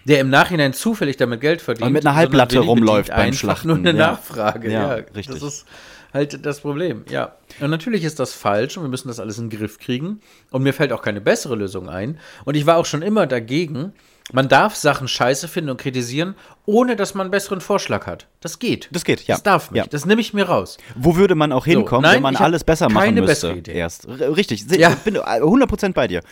der 0.05 0.21
im 0.21 0.31
Nachhinein 0.31 0.73
zufällig 0.73 1.17
damit 1.17 1.41
Geld 1.41 1.63
verdient. 1.63 1.87
Und 1.87 1.93
mit 1.93 2.07
einer 2.07 2.17
Halblatte 2.17 2.59
rumläuft 2.59 3.11
beim 3.11 3.33
Schlachten. 3.33 3.69
nur 3.69 3.77
eine 3.77 3.91
Ja. 3.91 3.95
Nachfrage. 4.13 4.71
Ja, 4.71 4.97
Ja, 4.97 5.05
richtig. 5.15 5.27
Das 5.29 5.43
ist 5.43 5.67
halt 6.13 6.45
das 6.47 6.61
Problem. 6.61 7.05
Ja. 7.11 7.37
Und 7.61 7.71
natürlich 7.71 8.05
ist 8.05 8.19
das 8.19 8.33
falsch 8.33 8.77
und 8.77 8.85
wir 8.85 8.89
müssen 8.91 9.09
das 9.09 9.21
alles 9.21 9.39
in 9.39 9.49
den 9.51 9.59
Griff 9.59 9.79
kriegen. 9.79 10.21
Und 10.51 10.63
mir 10.63 10.73
fällt 10.73 10.93
auch 10.93 11.03
keine 11.03 11.21
bessere 11.21 11.57
Lösung 11.57 11.89
ein. 11.89 12.19
Und 12.45 12.57
ich 12.57 12.67
war 12.67 12.77
auch 12.77 12.87
schon 12.87 13.03
immer 13.03 13.27
dagegen, 13.27 13.93
man 14.33 14.49
darf 14.49 14.75
Sachen 14.75 15.07
scheiße 15.09 15.47
finden 15.49 15.71
und 15.71 15.77
kritisieren, 15.77 16.35
ohne 16.69 16.97
dass 16.97 17.15
man 17.15 17.27
einen 17.27 17.31
besseren 17.31 17.61
Vorschlag 17.61 18.07
hat. 18.07 18.27
Das 18.41 18.59
geht. 18.59 18.89
Das 18.91 19.05
geht, 19.05 19.21
ja. 19.29 19.37
Das 19.37 19.45
darf 19.45 19.71
nicht. 19.71 19.85
Ja. 19.85 19.89
Das 19.89 20.05
nehme 20.05 20.21
ich 20.21 20.35
mir 20.35 20.49
raus. 20.49 20.79
Wo 20.97 21.15
würde 21.15 21.37
man 21.37 21.53
auch 21.53 21.65
hinkommen, 21.65 22.03
nein, 22.03 22.17
wenn 22.17 22.23
man 22.23 22.37
alles 22.37 22.65
besser 22.65 22.89
machen 22.89 23.05
keine 23.05 23.21
müsste? 23.21 23.33
bessere 23.49 23.57
Idee. 23.59 23.73
Erst. 23.75 24.09
Richtig, 24.09 24.65
Ja. 24.77 24.91
ich 24.91 24.97
bin 24.99 25.15
äh, 25.15 25.21
100% 25.21 25.93
bei 25.93 26.09
dir. 26.09 26.23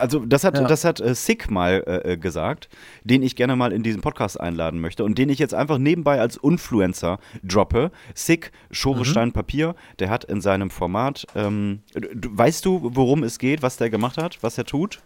Also 0.00 0.20
das 0.24 0.44
hat, 0.44 0.56
Ja. 0.56 0.66
das 0.66 0.84
hat 0.84 1.00
äh, 1.00 1.14
Sick 1.14 1.50
mal 1.50 1.84
äh, 1.86 2.12
äh, 2.12 2.16
gesagt, 2.16 2.70
den 3.04 3.22
ich 3.22 3.36
gerne 3.36 3.54
mal 3.54 3.70
in 3.72 3.82
diesen 3.82 4.00
Podcast 4.00 4.40
einladen 4.40 4.80
möchte 4.80 5.04
und 5.04 5.18
den 5.18 5.28
ich 5.28 5.38
jetzt 5.38 5.52
einfach 5.54 5.76
nebenbei 5.76 6.20
als 6.20 6.38
Influencer 6.38 7.18
droppe. 7.44 7.90
Sick, 8.14 8.50
Schorestein 8.70 9.28
Mhm. 9.28 9.32
Papier, 9.32 9.74
der 9.98 10.08
hat 10.08 10.24
in 10.24 10.40
seinem 10.40 10.70
Format, 10.70 11.26
ähm, 11.36 11.80
weißt 11.94 12.64
du, 12.64 12.80
worum 12.94 13.22
es 13.24 13.38
geht, 13.38 13.60
was 13.62 13.76
der 13.76 13.90
gemacht 13.90 14.16
hat, 14.16 14.38
was 14.42 14.56
er 14.56 14.64
tut? 14.64 15.00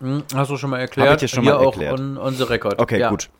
Hm, 0.00 0.22
Hast 0.34 0.50
du 0.50 0.56
schon 0.56 0.70
mal 0.70 0.80
erklärt? 0.80 1.08
Hab 1.08 1.14
ich 1.16 1.20
dir 1.20 1.28
schon 1.28 1.44
Hier 1.44 1.54
mal 1.54 1.60
auch 1.60 1.72
erklärt. 1.72 1.98
on, 1.98 2.18
on 2.18 2.34
the 2.34 2.42
record. 2.44 2.78
Okay, 2.80 2.98
ja. 3.00 3.10
gut. 3.10 3.30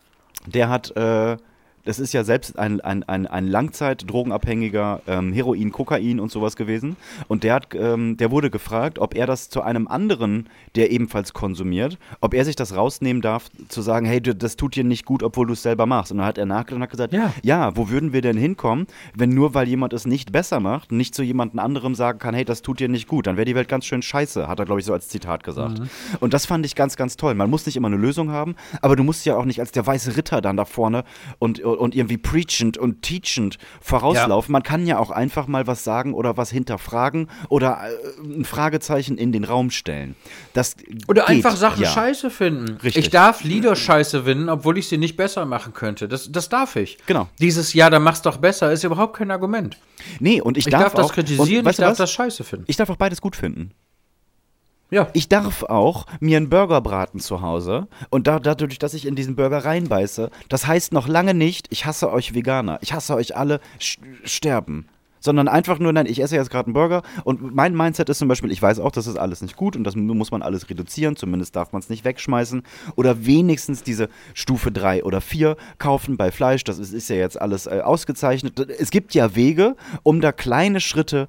Der 0.47 0.69
hat, 0.69 0.95
äh, 0.97 1.37
das 1.85 1.99
ist 1.99 2.13
ja 2.13 2.25
selbst 2.25 2.59
ein, 2.59 2.81
ein, 2.81 3.03
ein, 3.05 3.27
ein 3.27 3.47
Langzeit-Drogenabhängiger, 3.47 5.03
ähm, 5.07 5.33
Heroin, 5.33 5.73
Kokain 5.73 6.21
und 6.21 6.31
sowas 6.31 6.57
gewesen. 6.57 6.97
Und 7.29 7.45
der, 7.45 7.55
hat, 7.55 7.75
ähm, 7.75 8.17
der 8.17 8.31
wurde 8.31 8.51
gefragt, 8.51 8.99
ob 8.99 9.15
er 9.15 9.27
das 9.27 9.49
zu 9.49 9.63
einem 9.63 9.89
anderen, 9.89 10.49
der 10.77 10.91
ebenfalls 10.91 11.33
konsumiert, 11.33 11.99
ob 12.21 12.35
er 12.35 12.45
sich 12.45 12.57
das 12.57 12.77
rausnehmen 12.77 13.23
darf, 13.23 13.51
zu 13.69 13.83
sagen, 13.83 14.07
hey, 14.07 14.21
das 14.21 14.57
tut 14.57 14.77
dir 14.77 14.85
nicht 14.85 15.05
gut, 15.05 15.23
obwohl 15.23 15.47
du 15.47 15.53
es 15.53 15.63
selber 15.63 15.87
machst. 15.87 16.13
Und 16.13 16.19
dann 16.19 16.27
hat 16.27 16.39
er 16.39 16.47
nachgedacht 16.47 16.77
und 16.77 16.83
hat 16.83 16.91
gesagt, 16.91 17.13
Ja. 17.13 17.33
ja, 17.43 17.77
wo 17.77 17.89
würden 17.89 18.13
wir 18.13 18.23
denn 18.23 18.37
hinkommen, 18.37 18.87
wenn 19.15 19.31
nur 19.31 19.55
weil 19.55 19.69
jemand 19.69 19.93
es 19.93 20.07
nicht 20.07 20.33
besser 20.33 20.61
macht, 20.61 20.93
nicht 20.93 21.15
zu 21.15 21.23
jemandem 21.23 21.59
anderem 21.59 21.95
sagen 21.95 22.19
kann, 22.19 22.35
hey, 22.35 22.45
das 22.45 22.63
tut 22.63 22.81
dir 22.81 22.89
nicht 22.89 23.09
gut, 23.09 23.27
dann 23.27 23.37
wäre 23.37 23.45
die 23.45 23.55
Welt 23.55 23.69
ganz 23.69 23.85
schön 23.85 24.03
scheiße, 24.03 24.49
hat 24.49 24.59
er, 24.59 24.65
glaube 24.65 24.81
ich, 24.81 24.87
so 24.87 24.93
als 24.93 25.09
Zitat 25.09 25.43
gesagt. 25.45 25.81
Und 26.21 26.35
das 26.35 26.47
fand 26.47 26.65
ich 26.67 26.75
ganz, 26.75 26.97
ganz 26.97 27.17
toll. 27.17 27.35
Man 27.35 27.51
muss 27.51 27.67
nicht 27.67 27.77
immer 27.77 27.89
eine 27.89 27.97
Lösung 27.97 28.31
haben, 28.31 28.55
aber 28.81 28.97
du 28.97 29.03
musst 29.05 29.25
ja 29.27 29.37
auch 29.37 29.45
nicht 29.45 29.61
als 29.61 29.73
der 29.73 29.87
weiße 29.87 30.17
Ritter 30.17 30.41
dann 30.41 30.57
da 30.57 30.65
vorne 30.65 31.05
und, 31.39 31.63
und 31.75 31.95
irgendwie 31.95 32.19
preachend 32.19 32.79
und 32.79 33.03
teachend 33.03 33.59
vorauslaufen. 33.81 34.53
Man 34.53 34.63
kann 34.63 34.87
ja 34.87 34.99
auch 34.99 35.11
einfach 35.11 35.47
mal 35.47 35.67
was 35.67 35.85
sagen 35.85 36.15
oder 36.15 36.37
was 36.37 36.51
hinterfragen 36.51 37.29
oder 37.49 37.81
äh, 37.85 38.39
ein 38.39 38.45
Fragezeichen 38.45 39.19
in 39.19 39.33
den 39.33 39.45
Raum 39.45 39.71
stellen. 39.71 40.17
Das 40.53 40.77
Oder 41.09 41.23
geht, 41.23 41.31
einfach 41.31 41.57
Sachen 41.57 41.83
ja. 41.83 41.91
scheiße 41.91 42.31
finden. 42.31 42.79
Richtig. 42.83 43.07
Ich 43.07 43.11
darf 43.11 43.45
Lieder 43.45 43.77
scheiße 43.77 44.25
finden, 44.25 44.49
obwohl 44.49 44.79
ich 44.79 44.89
sie 44.89 44.99
nicht 44.99 45.17
besser 45.17 45.45
machen 45.45 45.73
könnte. 45.73 46.09
Das, 46.09 46.31
das 46.31 46.49
darf 46.49 46.77
ich. 46.77 46.99
Genau. 47.07 47.29
Dieses 47.41 47.75
Ja, 47.75 47.91
dann 47.91 48.03
mach's 48.03 48.23
doch 48.23 48.37
besser 48.37 48.73
ist 48.73 48.85
überhaupt 48.85 49.17
kein 49.17 49.31
Argument. 49.31 49.79
Nee, 50.21 50.41
und 50.41 50.57
ich, 50.57 50.67
Ich 50.67 50.71
darf, 50.71 50.95
das 50.95 51.07
auch, 51.07 51.13
kritisieren, 51.13 51.65
und, 51.65 51.71
ich 51.71 51.77
darf 51.77 51.93
was? 51.93 51.99
das 51.99 52.13
scheiße 52.13 52.45
finden. 52.45 52.65
Ich 52.69 52.77
darf 52.77 52.91
auch 52.91 52.97
beides 52.97 53.21
gut 53.21 53.37
finden. 53.37 53.73
Ja. 54.91 55.09
Ich 55.13 55.29
darf 55.29 55.63
auch 55.65 56.07
mir 56.21 56.37
einen 56.37 56.51
Burger 56.51 56.81
braten 56.81 57.19
zu 57.19 57.41
Hause 57.41 57.89
und 58.11 58.27
da, 58.27 58.39
dadurch, 58.39 58.79
dass 58.79 58.95
ich 58.95 59.07
in 59.07 59.17
diesen 59.17 59.35
Burger 59.35 59.65
reinbeiße, 59.65 60.31
das 60.49 60.67
heißt 60.67 60.93
noch 60.93 61.09
lange 61.09 61.35
nicht, 61.35 61.67
ich 61.71 61.87
hasse 61.87 62.13
euch 62.13 62.35
Veganer, 62.35 62.79
ich 62.83 62.93
hasse 62.93 63.15
euch 63.15 63.37
alle 63.37 63.61
sterben. 63.79 64.87
Sondern 65.21 65.49
einfach 65.49 65.79
nur, 65.79 65.91
nein, 65.91 66.05
ich 66.05 66.21
esse 66.21 66.37
jetzt 66.37 66.51
gerade 66.51 66.67
einen 66.67 66.75
Burger 66.75 67.03
und 67.25 67.55
mein 67.55 67.75
Mindset 67.75 68.11
ist 68.11 68.19
zum 68.19 68.29
Beispiel, 68.29 68.53
ich 68.53 68.61
weiß 68.61 68.79
auch, 68.79 68.93
das 68.93 69.07
ist 69.07 69.17
alles 69.17 69.41
nicht 69.41 69.57
gut 69.57 69.75
und 69.75 69.83
das 69.83 69.97
muss 69.97 70.31
man 70.31 70.43
alles 70.43 70.69
reduzieren, 70.69 71.17
zumindest 71.17 71.57
darf 71.57 71.73
man 71.73 71.81
es 71.81 71.89
nicht 71.89 72.05
wegschmeißen 72.05 72.63
oder 72.95 73.25
wenigstens 73.25 73.83
diese 73.83 74.11
Stufe 74.35 74.71
3 74.71 75.03
oder 75.03 75.23
4 75.23 75.57
kaufen 75.79 76.19
bei 76.19 76.31
Fleisch, 76.31 76.63
das 76.65 76.79
ist, 76.79 76.93
ist 76.93 77.09
ja 77.09 77.17
jetzt 77.17 77.41
alles 77.41 77.67
äh, 77.67 77.81
ausgezeichnet. 77.83 78.61
Es 78.79 78.91
gibt 78.91 79.15
ja 79.15 79.35
Wege, 79.35 79.77
um 80.03 80.21
da 80.21 80.31
kleine 80.31 80.81
Schritte 80.81 81.27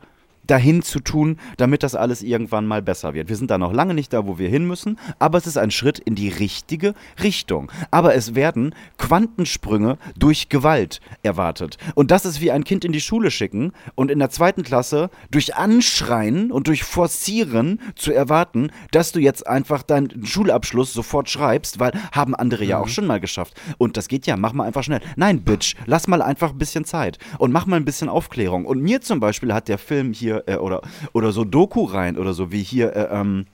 dahin 0.48 0.82
zu 0.82 1.00
tun, 1.00 1.38
damit 1.58 1.84
das 1.84 1.96
alles 1.96 2.22
irgendwann 2.22 2.66
mal 2.66 2.82
besser 2.82 3.14
wird. 3.14 3.30
Wir 3.30 3.36
sind 3.36 3.52
da 3.52 3.58
noch 3.58 3.74
lange 3.74 3.94
nicht 3.94 4.14
da, 4.14 4.28
wo 4.28 4.38
wir 4.38 4.50
hin 4.50 4.66
müssen, 4.68 4.98
aber 5.20 5.38
es 5.38 5.48
ist 5.48 5.58
ein 5.58 5.72
Schritt 5.72 6.00
in 6.00 6.16
die 6.16 6.30
richtige 6.30 6.94
Richtung. 7.22 7.72
Aber 7.92 8.16
es 8.16 8.36
werden 8.36 8.74
Quantensprünge 8.98 9.98
durch 10.18 10.50
Gewalt 10.50 11.02
erwartet. 11.24 11.78
Und 11.96 12.12
das 12.12 12.26
ist 12.26 12.42
wie 12.42 12.52
ein 12.52 12.64
Kind 12.64 12.86
in 12.86 12.92
die 12.92 13.02
Schule 13.02 13.32
schicken 13.32 13.72
und 13.96 14.12
in 14.12 14.20
der 14.20 14.30
zweiten 14.30 14.64
Klasse 14.64 15.10
durch 15.32 15.56
Anschreien 15.56 16.52
und 16.52 16.68
durch 16.68 16.84
Forcieren 16.84 17.80
zu 17.96 18.12
erwarten, 18.12 18.72
dass 18.92 19.12
du 19.12 19.20
jetzt 19.20 19.48
einfach 19.48 19.84
deinen 19.84 20.26
Schulabschluss 20.26 20.94
sofort 20.94 21.30
schreibst, 21.30 21.80
weil 21.80 21.92
haben 22.12 22.36
andere 22.36 22.64
ja 22.64 22.80
auch 22.80 22.88
schon 22.88 23.08
mal 23.08 23.20
geschafft. 23.20 23.54
Und 23.78 23.98
das 23.98 24.08
geht 24.08 24.28
ja, 24.28 24.38
mach 24.38 24.54
mal 24.54 24.66
einfach 24.66 24.84
schnell. 24.84 25.02
Nein, 25.16 25.42
Bitch, 25.42 25.76
lass 25.86 26.08
mal 26.08 26.22
einfach 26.22 26.52
ein 26.52 26.58
bisschen 26.58 26.86
Zeit 26.86 27.18
und 27.38 27.52
mach 27.52 27.66
mal 27.66 27.78
ein 27.78 27.86
bisschen 27.86 28.10
Aufklärung. 28.10 28.66
Und 28.66 28.82
mir 28.82 29.02
zum 29.02 29.20
Beispiel 29.20 29.54
hat 29.54 29.68
der 29.68 29.78
Film 29.78 30.14
hier 30.14 30.35
äh, 30.46 30.56
oder, 30.56 30.82
oder 31.14 31.32
so 31.32 31.44
Doku 31.44 31.84
rein 31.84 32.18
oder 32.18 32.34
so 32.34 32.52
wie 32.52 32.64
hier 32.64 32.96
äh, 32.96 33.08
ähm, 33.12 33.46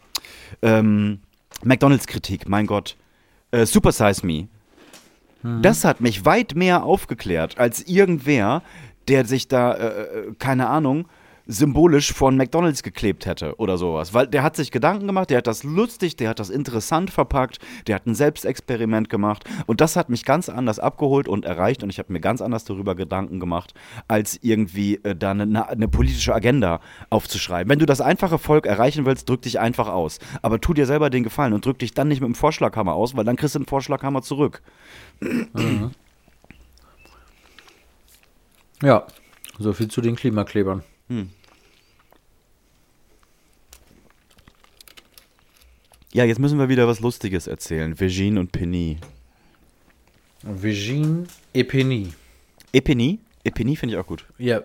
ähm, 0.61 1.19
McDonalds-Kritik, 1.63 2.47
mein 2.47 2.67
Gott. 2.67 2.97
Äh, 3.51 3.65
Super 3.65 3.91
Size 3.91 4.25
Me. 4.25 4.47
Das 5.43 5.86
hat 5.86 6.01
mich 6.01 6.23
weit 6.23 6.53
mehr 6.55 6.84
aufgeklärt 6.84 7.57
als 7.57 7.88
irgendwer, 7.88 8.61
der 9.07 9.25
sich 9.25 9.47
da, 9.47 9.73
äh, 9.73 9.88
äh, 9.88 10.34
keine 10.38 10.67
Ahnung, 10.67 11.07
symbolisch 11.45 12.13
von 12.13 12.37
McDonalds 12.37 12.83
geklebt 12.83 13.25
hätte 13.25 13.55
oder 13.57 13.77
sowas. 13.77 14.13
Weil 14.13 14.27
der 14.27 14.43
hat 14.43 14.55
sich 14.55 14.71
Gedanken 14.71 15.07
gemacht, 15.07 15.29
der 15.29 15.39
hat 15.39 15.47
das 15.47 15.63
lustig, 15.63 16.15
der 16.15 16.29
hat 16.29 16.39
das 16.39 16.49
interessant 16.49 17.09
verpackt, 17.09 17.59
der 17.87 17.95
hat 17.95 18.05
ein 18.05 18.15
Selbstexperiment 18.15 19.09
gemacht 19.09 19.43
und 19.65 19.81
das 19.81 19.95
hat 19.95 20.09
mich 20.09 20.25
ganz 20.25 20.49
anders 20.49 20.79
abgeholt 20.79 21.27
und 21.27 21.45
erreicht 21.45 21.83
und 21.83 21.89
ich 21.89 21.99
habe 21.99 22.13
mir 22.13 22.19
ganz 22.19 22.41
anders 22.41 22.63
darüber 22.63 22.95
Gedanken 22.95 23.39
gemacht, 23.39 23.73
als 24.07 24.39
irgendwie 24.41 24.95
äh, 25.03 25.15
da 25.15 25.31
eine, 25.31 25.67
eine 25.67 25.87
politische 25.87 26.33
Agenda 26.33 26.79
aufzuschreiben. 27.09 27.69
Wenn 27.69 27.79
du 27.79 27.85
das 27.85 28.01
einfache 28.01 28.37
Volk 28.37 28.65
erreichen 28.65 29.05
willst, 29.05 29.29
drück 29.29 29.41
dich 29.41 29.59
einfach 29.59 29.87
aus. 29.87 30.19
Aber 30.41 30.59
tu 30.59 30.73
dir 30.73 30.85
selber 30.85 31.09
den 31.09 31.23
Gefallen 31.23 31.53
und 31.53 31.65
drück 31.65 31.79
dich 31.79 31.93
dann 31.93 32.07
nicht 32.07 32.21
mit 32.21 32.27
dem 32.27 32.35
Vorschlaghammer 32.35 32.93
aus, 32.93 33.15
weil 33.15 33.25
dann 33.25 33.35
kriegst 33.35 33.55
du 33.55 33.59
einen 33.59 33.65
Vorschlaghammer 33.65 34.21
zurück. 34.21 34.61
Ja. 38.81 39.05
So 39.59 39.73
viel 39.73 39.89
zu 39.89 40.01
den 40.01 40.15
Klimaklebern. 40.15 40.83
Ja, 46.14 46.26
jetzt 46.26 46.39
müssen 46.39 46.59
wir 46.59 46.68
wieder 46.68 46.88
was 46.88 46.99
Lustiges 46.99 47.47
erzählen. 47.47 47.97
Virgin 47.99 48.38
und 48.38 48.51
Penny. 48.51 48.97
Virgin 50.43 51.26
Epenie. 51.53 52.12
Epenie? 52.74 53.20
Epenie 53.43 53.76
finde 53.76 53.95
ich 53.95 54.01
auch 54.01 54.07
gut. 54.07 54.26
Ja. 54.38 54.62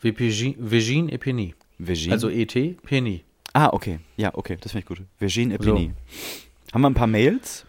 Virgin, 0.00 1.08
Epenie. 1.08 1.54
Virgin? 1.78 2.12
Also 2.12 2.28
ET, 2.28 2.54
Penny. 2.82 3.24
ah, 3.54 3.70
okay. 3.72 3.98
Ja, 4.16 4.34
okay, 4.34 4.56
das 4.60 4.72
finde 4.72 4.82
ich 4.84 4.86
gut. 4.88 5.00
Virgin 5.18 5.50
Epenie. 5.50 5.92
Haben 6.72 6.82
wir 6.82 6.90
ein 6.90 6.94
paar 6.94 7.06
Mails? 7.06 7.64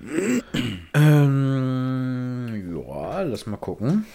Ähm, 0.94 2.76
ja, 2.76 3.22
lass 3.22 3.46
mal 3.46 3.58
gucken. 3.58 4.06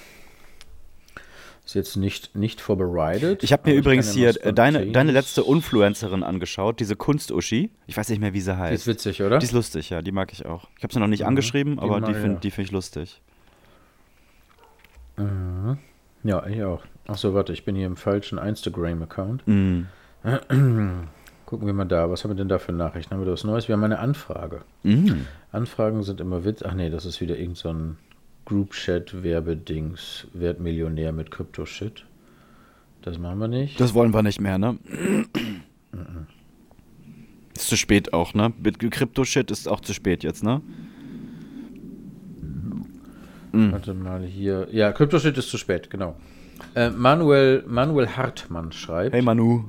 Ist 1.72 1.76
jetzt 1.76 1.96
nicht, 1.96 2.36
nicht 2.36 2.60
vorbereitet. 2.60 3.42
Ich 3.42 3.50
habe 3.50 3.70
mir 3.70 3.74
übrigens 3.74 4.14
ja 4.14 4.30
hier 4.30 4.52
deine, 4.52 4.88
deine 4.88 5.10
letzte 5.10 5.40
Influencerin 5.40 6.22
angeschaut, 6.22 6.80
diese 6.80 6.96
Kunstuschi. 6.96 7.70
Ich 7.86 7.96
weiß 7.96 8.10
nicht 8.10 8.18
mehr, 8.18 8.34
wie 8.34 8.42
sie 8.42 8.52
Die 8.52 8.58
heißt. 8.58 8.82
ist 8.82 8.86
witzig, 8.86 9.22
oder? 9.22 9.38
Die 9.38 9.46
ist 9.46 9.52
lustig, 9.52 9.88
ja, 9.88 10.02
die 10.02 10.12
mag 10.12 10.34
ich 10.34 10.44
auch. 10.44 10.68
Ich 10.76 10.82
habe 10.82 10.92
sie 10.92 11.00
noch 11.00 11.06
nicht 11.06 11.24
angeschrieben, 11.24 11.78
aber 11.78 12.02
die 12.02 12.10
ich 12.10 12.18
finde 12.18 12.40
die 12.40 12.50
find 12.50 12.66
ich 12.66 12.72
lustig. 12.72 13.22
Ja, 16.24 16.46
ich 16.46 16.62
auch. 16.62 16.82
Achso, 17.06 17.32
warte, 17.32 17.54
ich 17.54 17.64
bin 17.64 17.74
hier 17.74 17.86
im 17.86 17.96
falschen 17.96 18.36
Instagram-Account. 18.36 19.44
Mm. 19.46 19.84
Gucken 21.46 21.66
wir 21.66 21.72
mal 21.72 21.86
da. 21.86 22.10
Was 22.10 22.22
haben 22.22 22.32
wir 22.32 22.36
denn 22.36 22.50
da 22.50 22.58
für 22.58 22.72
Nachrichten? 22.72 23.14
Haben 23.14 23.22
wir 23.22 23.26
da 23.26 23.32
was 23.32 23.44
Neues? 23.44 23.66
Wir 23.66 23.76
haben 23.76 23.84
eine 23.84 23.98
Anfrage. 23.98 24.60
Mm. 24.82 25.22
Anfragen 25.52 26.02
sind 26.02 26.20
immer 26.20 26.44
Witz. 26.44 26.62
Ach 26.62 26.74
nee, 26.74 26.90
das 26.90 27.06
ist 27.06 27.22
wieder 27.22 27.38
irgend 27.38 27.56
so 27.56 27.70
ein 27.70 27.96
Group-Chat-Werbedings. 28.44 30.26
Werd 30.32 30.60
Millionär 30.60 31.12
mit 31.12 31.30
Krypto-Shit. 31.30 32.04
Das 33.02 33.18
machen 33.18 33.38
wir 33.38 33.48
nicht. 33.48 33.80
Das 33.80 33.94
wollen 33.94 34.14
wir 34.14 34.22
nicht 34.22 34.40
mehr, 34.40 34.58
ne? 34.58 34.78
ist 37.54 37.68
zu 37.68 37.76
spät 37.76 38.12
auch, 38.12 38.34
ne? 38.34 38.52
Mit 38.62 38.78
Crypto-Shit 38.78 39.50
ist 39.50 39.68
auch 39.68 39.80
zu 39.80 39.92
spät 39.92 40.22
jetzt, 40.22 40.44
ne? 40.44 40.62
Warte 43.52 43.92
mal 43.92 44.22
hier. 44.24 44.68
Ja, 44.70 44.92
Krypto-Shit 44.92 45.36
ist 45.36 45.50
zu 45.50 45.58
spät, 45.58 45.90
genau. 45.90 46.16
Äh, 46.74 46.90
Manuel, 46.90 47.64
Manuel 47.66 48.08
Hartmann 48.16 48.72
schreibt. 48.72 49.14
Hey 49.14 49.22
Manu. 49.22 49.64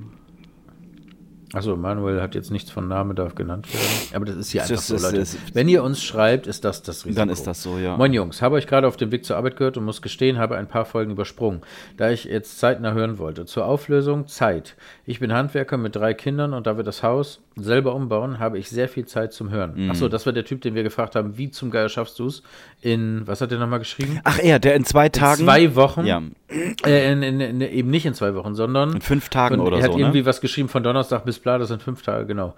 Achso, 1.53 1.75
Manuel 1.75 2.19
hat 2.21 2.33
jetzt 2.33 2.49
nichts 2.49 2.71
von 2.71 2.87
Name, 2.87 3.13
darf 3.13 3.35
genannt 3.35 3.71
werden. 3.71 3.85
Aber 4.15 4.25
das 4.25 4.35
ist 4.37 4.55
Das 4.55 4.71
einfach 4.71 4.81
so, 4.83 4.95
ist- 4.95 5.03
Leute. 5.03 5.17
ist- 5.17 5.37
Wenn 5.55 5.69
ihr 5.69 5.83
uns 5.83 6.01
schreibt, 6.03 6.47
ist 6.47 6.65
das 6.65 6.81
das 6.81 7.05
Risiko. 7.05 7.19
Dann 7.21 7.29
ist 7.29 7.45
das 7.45 7.61
so, 7.61 7.77
ja. 7.77 7.95
Moin 7.95 8.11
Jungs, 8.11 8.41
habe 8.41 8.55
euch 8.55 8.65
gerade 8.65 8.87
auf 8.87 8.97
dem 8.97 9.11
Weg 9.11 9.23
zur 9.23 9.37
Arbeit 9.37 9.55
gehört 9.57 9.77
und 9.77 9.85
muss 9.85 10.01
gestehen, 10.01 10.39
habe 10.39 10.57
ein 10.57 10.67
paar 10.67 10.85
Folgen 10.85 11.11
übersprungen, 11.11 11.61
da 11.97 12.09
ich 12.09 12.23
jetzt 12.25 12.57
zeitnah 12.59 12.93
hören 12.93 13.19
wollte. 13.19 13.45
Zur 13.45 13.65
Auflösung 13.65 14.27
Zeit. 14.27 14.75
Ich 15.05 15.19
bin 15.19 15.31
Handwerker 15.31 15.77
mit 15.77 15.95
drei 15.95 16.13
Kindern 16.15 16.53
und 16.53 16.65
da 16.65 16.75
wir 16.75 16.83
das 16.83 17.03
Haus 17.03 17.39
selber 17.55 17.93
umbauen, 17.95 18.39
habe 18.39 18.57
ich 18.57 18.69
sehr 18.69 18.89
viel 18.89 19.05
Zeit 19.05 19.33
zum 19.33 19.49
Hören. 19.49 19.73
Mhm. 19.75 19.91
Achso, 19.91 20.07
das 20.07 20.25
war 20.25 20.33
der 20.33 20.45
Typ, 20.45 20.61
den 20.61 20.75
wir 20.75 20.83
gefragt 20.83 21.15
haben, 21.15 21.37
wie 21.37 21.51
zum 21.51 21.71
Geier 21.71 21.89
schaffst 21.89 22.19
du 22.19 22.27
es? 22.27 22.43
In, 22.81 23.21
was 23.25 23.41
hat 23.41 23.51
der 23.51 23.59
nochmal 23.59 23.79
geschrieben? 23.79 24.19
Ach 24.23 24.39
er, 24.39 24.59
der 24.59 24.75
in 24.75 24.85
zwei 24.85 25.09
Tagen. 25.09 25.43
Zwei 25.43 25.75
Wochen. 25.75 26.05
Ja, 26.05 26.21
Äh, 26.85 27.11
in, 27.11 27.23
in, 27.23 27.39
in, 27.39 27.61
eben 27.61 27.89
nicht 27.89 28.05
in 28.05 28.13
zwei 28.13 28.35
Wochen, 28.35 28.55
sondern 28.55 28.93
in 28.93 29.01
fünf 29.01 29.29
Tagen 29.29 29.55
von, 29.55 29.67
oder 29.67 29.77
er 29.77 29.83
hat 29.83 29.93
so, 29.93 29.97
irgendwie 29.97 30.19
ne? 30.19 30.25
was 30.25 30.41
geschrieben 30.41 30.69
von 30.69 30.83
Donnerstag 30.83 31.25
bis 31.25 31.39
bla, 31.39 31.57
das 31.57 31.69
sind 31.69 31.81
fünf 31.81 32.01
Tage, 32.01 32.25
genau. 32.25 32.55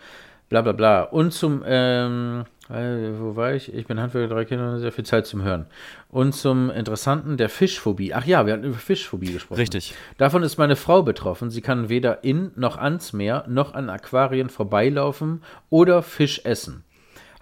Bla 0.50 0.62
bla 0.62 0.72
bla. 0.72 1.02
Und 1.04 1.32
zum, 1.34 1.64
ähm, 1.66 2.46
äh, 2.70 3.20
wo 3.20 3.36
war 3.36 3.54
ich? 3.54 3.74
Ich 3.74 3.88
bin 3.88 4.00
Handwerker, 4.00 4.34
drei 4.34 4.46
Kinder, 4.46 4.80
sehr 4.80 4.92
viel 4.92 5.06
Zeit 5.06 5.26
zum 5.26 5.44
Hören. 5.44 5.66
Und 6.10 6.34
zum 6.34 6.70
Interessanten 6.70 7.38
der 7.38 7.50
Fischphobie. 7.50 8.14
Ach 8.14 8.26
ja, 8.26 8.46
wir 8.46 8.54
hatten 8.54 8.64
über 8.64 8.78
Fischphobie 8.78 9.34
gesprochen. 9.34 9.60
Richtig. 9.60 9.94
Davon 10.18 10.44
ist 10.44 10.58
meine 10.58 10.76
Frau 10.76 11.04
betroffen. 11.04 11.50
Sie 11.50 11.62
kann 11.62 11.90
weder 11.90 12.24
in 12.24 12.52
noch 12.56 12.78
ans 12.78 13.14
Meer 13.14 13.46
noch 13.48 13.74
an 13.74 13.90
Aquarien 13.90 14.50
vorbeilaufen 14.50 15.44
oder 15.70 16.02
Fisch 16.02 16.42
essen 16.44 16.84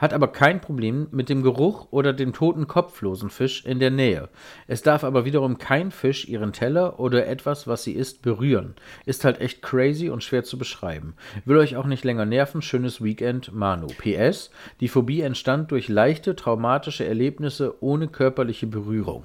hat 0.03 0.13
aber 0.13 0.27
kein 0.27 0.59
Problem 0.59 1.07
mit 1.11 1.29
dem 1.29 1.43
Geruch 1.43 1.87
oder 1.89 2.11
dem 2.11 2.33
toten 2.33 2.67
kopflosen 2.67 3.29
Fisch 3.29 3.63
in 3.65 3.79
der 3.79 3.89
Nähe. 3.89 4.27
Es 4.67 4.81
darf 4.81 5.05
aber 5.05 5.23
wiederum 5.23 5.59
kein 5.59 5.91
Fisch 5.91 6.27
ihren 6.27 6.51
Teller 6.51 6.99
oder 6.99 7.25
etwas, 7.25 7.67
was 7.67 7.83
sie 7.83 7.93
isst, 7.93 8.21
berühren. 8.21 8.75
Ist 9.05 9.23
halt 9.23 9.39
echt 9.39 9.61
crazy 9.61 10.09
und 10.09 10.21
schwer 10.21 10.43
zu 10.43 10.57
beschreiben. 10.57 11.15
Will 11.45 11.55
euch 11.55 11.77
auch 11.77 11.85
nicht 11.85 12.03
länger 12.03 12.25
nerven. 12.25 12.61
Schönes 12.61 13.01
Weekend, 13.01 13.53
Manu. 13.53 13.87
PS. 13.87 14.51
Die 14.81 14.89
Phobie 14.89 15.21
entstand 15.21 15.71
durch 15.71 15.87
leichte 15.87 16.35
traumatische 16.35 17.05
Erlebnisse 17.05 17.81
ohne 17.81 18.09
körperliche 18.09 18.67
Berührung. 18.67 19.23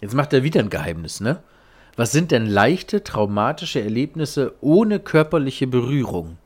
Jetzt 0.00 0.14
macht 0.14 0.32
er 0.34 0.44
wieder 0.44 0.60
ein 0.60 0.70
Geheimnis, 0.70 1.20
ne? 1.20 1.42
Was 1.96 2.12
sind 2.12 2.30
denn 2.30 2.46
leichte 2.46 3.02
traumatische 3.02 3.82
Erlebnisse 3.82 4.54
ohne 4.60 5.00
körperliche 5.00 5.66
Berührung? 5.66 6.38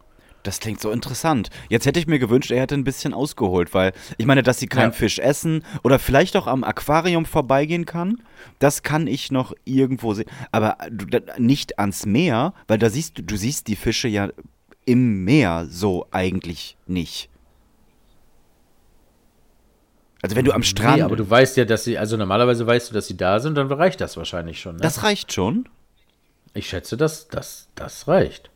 Das 0.42 0.58
klingt 0.58 0.80
so 0.80 0.90
interessant. 0.90 1.50
Jetzt 1.68 1.86
hätte 1.86 2.00
ich 2.00 2.06
mir 2.06 2.18
gewünscht, 2.18 2.50
er 2.50 2.60
hätte 2.60 2.74
ein 2.74 2.84
bisschen 2.84 3.14
ausgeholt, 3.14 3.74
weil 3.74 3.92
ich 4.18 4.26
meine, 4.26 4.42
dass 4.42 4.58
sie 4.58 4.66
keinen 4.66 4.90
ja. 4.90 4.96
Fisch 4.96 5.18
essen 5.18 5.64
oder 5.84 5.98
vielleicht 5.98 6.36
auch 6.36 6.46
am 6.46 6.64
Aquarium 6.64 7.26
vorbeigehen 7.26 7.86
kann, 7.86 8.22
das 8.58 8.82
kann 8.82 9.06
ich 9.06 9.30
noch 9.30 9.52
irgendwo 9.64 10.14
sehen. 10.14 10.28
Aber 10.50 10.78
nicht 11.38 11.78
ans 11.78 12.06
Meer, 12.06 12.54
weil 12.66 12.78
da 12.78 12.90
siehst 12.90 13.18
du, 13.18 13.22
du 13.22 13.36
siehst 13.36 13.68
die 13.68 13.76
Fische 13.76 14.08
ja 14.08 14.30
im 14.84 15.24
Meer 15.24 15.66
so 15.68 16.06
eigentlich 16.10 16.76
nicht. 16.86 17.28
Also 20.22 20.36
wenn 20.36 20.44
du 20.44 20.52
am 20.52 20.62
Strand. 20.62 20.98
Nee, 20.98 21.02
aber 21.02 21.16
du 21.16 21.28
weißt 21.28 21.56
ja, 21.56 21.64
dass 21.64 21.84
sie, 21.84 21.98
also 21.98 22.16
normalerweise 22.16 22.64
weißt 22.66 22.90
du, 22.90 22.94
dass 22.94 23.08
sie 23.08 23.16
da 23.16 23.40
sind, 23.40 23.56
dann 23.56 23.70
reicht 23.70 24.00
das 24.00 24.16
wahrscheinlich 24.16 24.60
schon. 24.60 24.76
Ne? 24.76 24.82
Das 24.82 25.02
reicht 25.02 25.32
schon. 25.32 25.68
Ich 26.54 26.68
schätze, 26.68 26.96
dass 26.96 27.28
das, 27.28 27.68
das 27.74 28.06
reicht. 28.06 28.50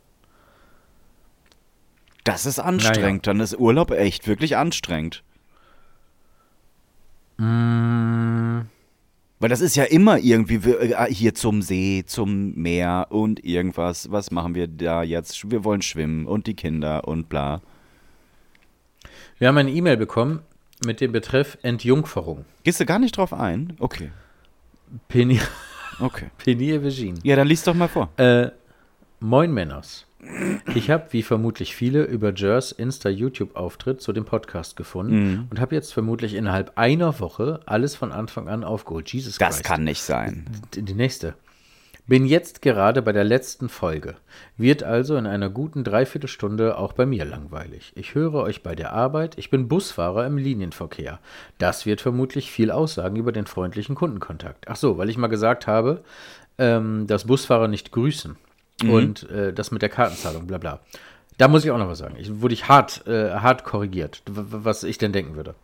Das 2.27 2.45
ist 2.45 2.59
anstrengend. 2.59 3.25
Naja. 3.25 3.33
Dann 3.33 3.39
ist 3.39 3.57
Urlaub 3.57 3.91
echt 3.91 4.27
wirklich 4.27 4.57
anstrengend. 4.57 5.23
Mm. 7.37 8.61
Weil 9.39 9.49
das 9.49 9.61
ist 9.61 9.75
ja 9.75 9.83
immer 9.83 10.17
irgendwie 10.17 10.69
äh, 10.71 11.13
hier 11.13 11.35
zum 11.35 11.61
See, 11.61 12.03
zum 12.05 12.55
Meer 12.55 13.07
und 13.11 13.45
irgendwas. 13.45 14.11
Was 14.11 14.31
machen 14.31 14.55
wir 14.55 14.67
da 14.67 15.03
jetzt? 15.03 15.51
Wir 15.51 15.63
wollen 15.63 15.81
schwimmen 15.81 16.25
und 16.25 16.47
die 16.47 16.55
Kinder 16.55 17.07
und 17.07 17.29
bla. 17.29 17.61
Wir 19.37 19.47
haben 19.47 19.57
eine 19.57 19.71
E-Mail 19.71 19.97
bekommen 19.97 20.41
mit 20.83 20.99
dem 21.01 21.11
Betreff 21.11 21.57
Entjungferung. 21.61 22.45
Gehst 22.63 22.79
du 22.79 22.85
gar 22.85 22.97
nicht 22.97 23.15
drauf 23.15 23.31
ein? 23.31 23.73
Okay. 23.79 24.11
Penny. 25.07 25.39
Okay. 25.99 26.25
Penny 26.43 26.81
Virgin. 26.81 27.19
Ja, 27.23 27.35
dann 27.35 27.47
liest 27.47 27.67
doch 27.67 27.75
mal 27.75 27.87
vor. 27.87 28.09
Äh, 28.17 28.49
Moin 29.19 29.53
Männers. 29.53 30.06
Ich 30.73 30.89
habe, 30.89 31.07
wie 31.11 31.21
vermutlich 31.21 31.75
viele, 31.75 32.03
über 32.03 32.33
Jers 32.33 32.71
Insta-YouTube-Auftritt 32.71 34.01
zu 34.01 34.13
dem 34.13 34.25
Podcast 34.25 34.75
gefunden 34.75 35.31
mhm. 35.31 35.47
und 35.49 35.59
habe 35.59 35.75
jetzt 35.75 35.93
vermutlich 35.93 36.33
innerhalb 36.33 36.77
einer 36.77 37.19
Woche 37.19 37.59
alles 37.65 37.95
von 37.95 38.11
Anfang 38.11 38.47
an 38.47 38.63
aufgeholt. 38.63 39.11
Jesus 39.13 39.37
Das 39.37 39.57
Christ. 39.57 39.63
kann 39.63 39.83
nicht 39.83 40.01
sein. 40.01 40.45
Die, 40.73 40.81
die 40.81 40.95
nächste. 40.95 41.35
Bin 42.07 42.25
jetzt 42.25 42.61
gerade 42.61 43.01
bei 43.01 43.11
der 43.11 43.25
letzten 43.25 43.67
Folge. 43.67 44.15
Wird 44.55 44.81
also 44.81 45.17
in 45.17 45.25
einer 45.25 45.49
guten 45.49 45.83
Dreiviertelstunde 45.83 46.77
auch 46.77 46.93
bei 46.93 47.05
mir 47.05 47.25
langweilig. 47.25 47.91
Ich 47.95 48.15
höre 48.15 48.35
euch 48.35 48.63
bei 48.63 48.75
der 48.75 48.93
Arbeit. 48.93 49.37
Ich 49.37 49.49
bin 49.49 49.67
Busfahrer 49.67 50.25
im 50.25 50.37
Linienverkehr. 50.37 51.19
Das 51.57 51.85
wird 51.85 51.99
vermutlich 51.99 52.49
viel 52.49 52.71
aussagen 52.71 53.17
über 53.17 53.33
den 53.33 53.45
freundlichen 53.45 53.93
Kundenkontakt. 53.93 54.69
Ach 54.69 54.77
so, 54.77 54.97
weil 54.97 55.09
ich 55.09 55.17
mal 55.17 55.27
gesagt 55.27 55.67
habe, 55.67 56.01
ähm, 56.57 57.07
dass 57.07 57.27
Busfahrer 57.27 57.67
nicht 57.67 57.91
grüßen. 57.91 58.37
Mhm. 58.81 58.89
Und 58.89 59.29
äh, 59.29 59.53
das 59.53 59.71
mit 59.71 59.81
der 59.81 59.89
Kartenzahlung, 59.89 60.47
bla 60.47 60.57
bla. 60.57 60.79
Da 61.37 61.47
muss 61.47 61.63
ich 61.63 61.71
auch 61.71 61.77
noch 61.77 61.87
was 61.87 61.99
sagen. 61.99 62.15
Ich, 62.17 62.41
wurde 62.41 62.53
ich 62.53 62.67
hart, 62.67 63.05
äh, 63.07 63.31
hart 63.31 63.63
korrigiert, 63.63 64.21
was 64.25 64.83
ich 64.83 64.97
denn 64.97 65.13
denken 65.13 65.35
würde. 65.35 65.55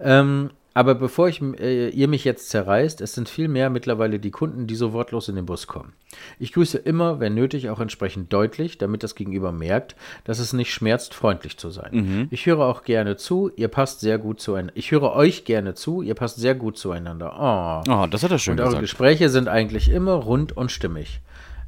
Ähm, 0.00 0.50
aber 0.78 0.94
bevor 0.94 1.28
ich, 1.28 1.42
äh, 1.42 1.88
ihr 1.88 2.06
mich 2.06 2.22
jetzt 2.22 2.50
zerreißt, 2.50 3.00
es 3.00 3.12
sind 3.12 3.28
viel 3.28 3.48
mehr 3.48 3.68
mittlerweile 3.68 4.20
die 4.20 4.30
Kunden, 4.30 4.68
die 4.68 4.76
so 4.76 4.92
wortlos 4.92 5.28
in 5.28 5.34
den 5.34 5.44
Bus 5.44 5.66
kommen. 5.66 5.92
Ich 6.38 6.52
grüße 6.52 6.78
immer, 6.78 7.18
wenn 7.18 7.34
nötig, 7.34 7.68
auch 7.68 7.80
entsprechend 7.80 8.32
deutlich, 8.32 8.78
damit 8.78 9.02
das 9.02 9.16
Gegenüber 9.16 9.50
merkt, 9.50 9.96
dass 10.22 10.38
es 10.38 10.52
nicht 10.52 10.72
schmerzt, 10.72 11.14
freundlich 11.14 11.56
zu 11.56 11.70
sein. 11.70 11.90
Mhm. 11.90 12.28
Ich 12.30 12.46
höre 12.46 12.60
auch 12.60 12.84
gerne 12.84 13.16
zu, 13.16 13.50
ihr 13.56 13.66
passt 13.66 13.98
sehr 13.98 14.18
gut 14.18 14.40
zueinander. 14.40 14.74
Ich 14.76 14.92
höre 14.92 15.16
euch 15.16 15.44
gerne 15.44 15.74
zu, 15.74 16.00
ihr 16.00 16.14
passt 16.14 16.36
sehr 16.36 16.54
gut 16.54 16.78
zueinander. 16.78 17.82
Oh, 17.88 17.92
oh 17.92 18.06
das 18.08 18.22
hat 18.22 18.30
er 18.30 18.38
schön 18.38 18.52
und 18.52 18.58
gesagt. 18.58 18.74
Eure 18.74 18.82
Gespräche 18.82 19.30
sind 19.30 19.48
eigentlich 19.48 19.88
immer 19.88 20.12
rund 20.12 20.56
und 20.56 20.70
stimmig. 20.70 21.20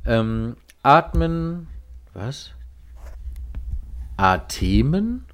Ähm, 0.07 0.55
Atmen, 0.83 1.69
was? 2.15 2.53
A-Themen? 4.17 5.27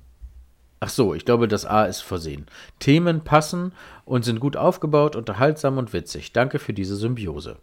Ach 0.81 0.89
so, 0.89 1.15
ich 1.15 1.25
glaube, 1.25 1.49
das 1.49 1.65
A 1.65 1.85
ist 1.85 2.03
versehen. 2.03 2.47
Themen 2.79 3.23
passen 3.23 3.73
und 4.05 4.25
sind 4.25 4.41
gut 4.41 4.57
aufgebaut, 4.57 5.17
unterhaltsam 5.17 5.79
und 5.79 5.93
witzig. 5.93 6.33
Danke 6.33 6.59
für 6.59 6.73
diese 6.73 6.97
Symbiose. 6.97 7.59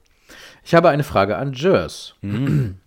Ich 0.63 0.73
habe 0.73 0.89
eine 0.89 1.03
Frage 1.03 1.37
an 1.37 1.53
Jers. 1.53 2.15
Mhm. 2.21 2.79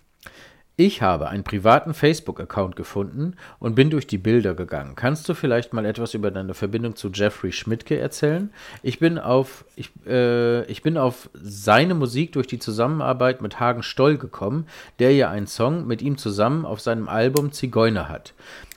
Ich 0.79 1.01
habe 1.01 1.29
einen 1.29 1.43
privaten 1.43 1.95
Facebook-Account 1.95 2.77
gefunden 2.77 3.37
und 3.59 3.75
bin 3.75 3.89
durch 3.89 4.07
die 4.07 4.19
Bilder 4.19 4.53
gegangen. 4.53 4.95
Kannst 4.95 5.27
du 5.27 5.33
vielleicht 5.33 5.73
mal 5.73 5.87
etwas 5.87 6.13
über 6.13 6.31
deine 6.31 6.53
Verbindung 6.53 6.97
zu 6.97 7.09
Jeffrey 7.11 7.51
Schmidtke 7.51 7.99
erzählen? 7.99 8.51
Ich 8.83 8.99
bin 8.99 9.19
auf, 9.19 9.65
ich, 9.75 9.91
äh, 10.07 10.65
ich 10.67 10.83
bin 10.83 10.99
auf 10.99 11.31
seine 11.33 11.95
Musik 11.95 12.33
durch 12.33 12.47
die 12.47 12.59
Zusammenarbeit 12.59 13.41
mit 13.41 13.59
Hagen 13.59 13.83
Stoll 13.83 14.19
gekommen, 14.19 14.67
der 14.99 15.15
ja 15.15 15.31
einen 15.31 15.47
Song 15.47 15.87
mit 15.87 16.03
ihm 16.03 16.19
zusammen 16.19 16.67
auf 16.67 16.83
seinem 16.83 17.09
Album 17.09 17.53
Zigeuner 17.53 18.11
hat. 18.11 18.35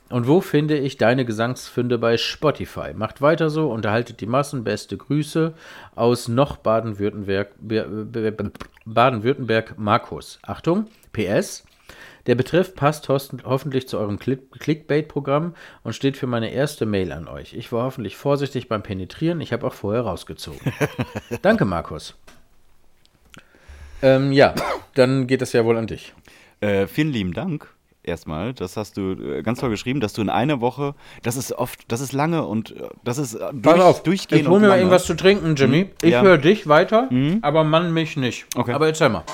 Und 0.08 0.26
wo 0.26 0.40
finde 0.40 0.78
ich 0.78 0.96
deine 0.96 1.26
Gesangsfunde 1.26 1.98
bei 1.98 2.16
Spotify? 2.16 2.94
Macht 2.94 3.20
weiter 3.20 3.50
so, 3.50 3.70
unterhaltet 3.70 4.22
die 4.22 4.26
Massen, 4.26 4.64
beste 4.64 4.96
Grüße 4.96 5.52
aus 5.96 6.28
noch 6.28 6.56
Baden-Württemberg, 6.56 7.50
Baden-Württemberg, 8.86 9.78
Markus. 9.78 10.38
Achtung, 10.42 10.86
PS. 11.12 11.64
Der 12.26 12.34
Betreff 12.34 12.74
passt 12.74 13.08
hoffentlich 13.08 13.88
zu 13.88 13.98
eurem 13.98 14.18
Clickbait-Programm 14.18 15.54
und 15.82 15.92
steht 15.94 16.16
für 16.16 16.26
meine 16.26 16.52
erste 16.52 16.86
Mail 16.86 17.12
an 17.12 17.28
euch. 17.28 17.54
Ich 17.54 17.72
war 17.72 17.84
hoffentlich 17.84 18.16
vorsichtig 18.16 18.68
beim 18.68 18.82
Penetrieren. 18.82 19.40
Ich 19.40 19.52
habe 19.52 19.66
auch 19.66 19.74
vorher 19.74 20.02
rausgezogen. 20.02 20.60
Danke, 21.42 21.64
Markus. 21.64 22.14
Ähm, 24.02 24.32
ja, 24.32 24.54
dann 24.94 25.26
geht 25.26 25.42
das 25.42 25.52
ja 25.52 25.64
wohl 25.64 25.76
an 25.76 25.86
dich. 25.86 26.14
Äh, 26.60 26.86
vielen 26.86 27.12
lieben 27.12 27.32
Dank 27.32 27.68
erstmal. 28.02 28.54
Das 28.54 28.76
hast 28.76 28.96
du 28.96 29.12
äh, 29.12 29.42
ganz 29.42 29.60
toll 29.60 29.70
geschrieben, 29.70 30.00
dass 30.00 30.12
du 30.12 30.22
in 30.22 30.30
einer 30.30 30.60
Woche, 30.60 30.94
das 31.22 31.36
ist 31.36 31.52
oft, 31.52 31.80
das 31.88 32.00
ist 32.00 32.12
lange 32.12 32.46
und 32.46 32.76
äh, 32.76 32.88
das 33.04 33.18
ist 33.18 33.34
äh, 33.34 33.38
durch, 33.52 33.62
Pass 33.62 33.80
auf, 33.80 34.02
durchgehend. 34.02 34.42
Ich 34.42 34.48
hol 34.48 34.60
mir 34.60 34.68
mal 34.68 34.78
irgendwas 34.78 35.04
zu 35.04 35.14
trinken, 35.14 35.54
Jimmy. 35.54 35.82
Hm? 35.82 35.90
Ich 36.02 36.10
ja. 36.10 36.22
höre 36.22 36.38
dich 36.38 36.66
weiter, 36.66 37.08
hm? 37.10 37.38
aber 37.42 37.64
Mann 37.64 37.92
mich 37.92 38.16
nicht. 38.16 38.46
Okay. 38.56 38.72
Aber 38.72 38.86
erzähl 38.86 39.08
mal. 39.08 39.24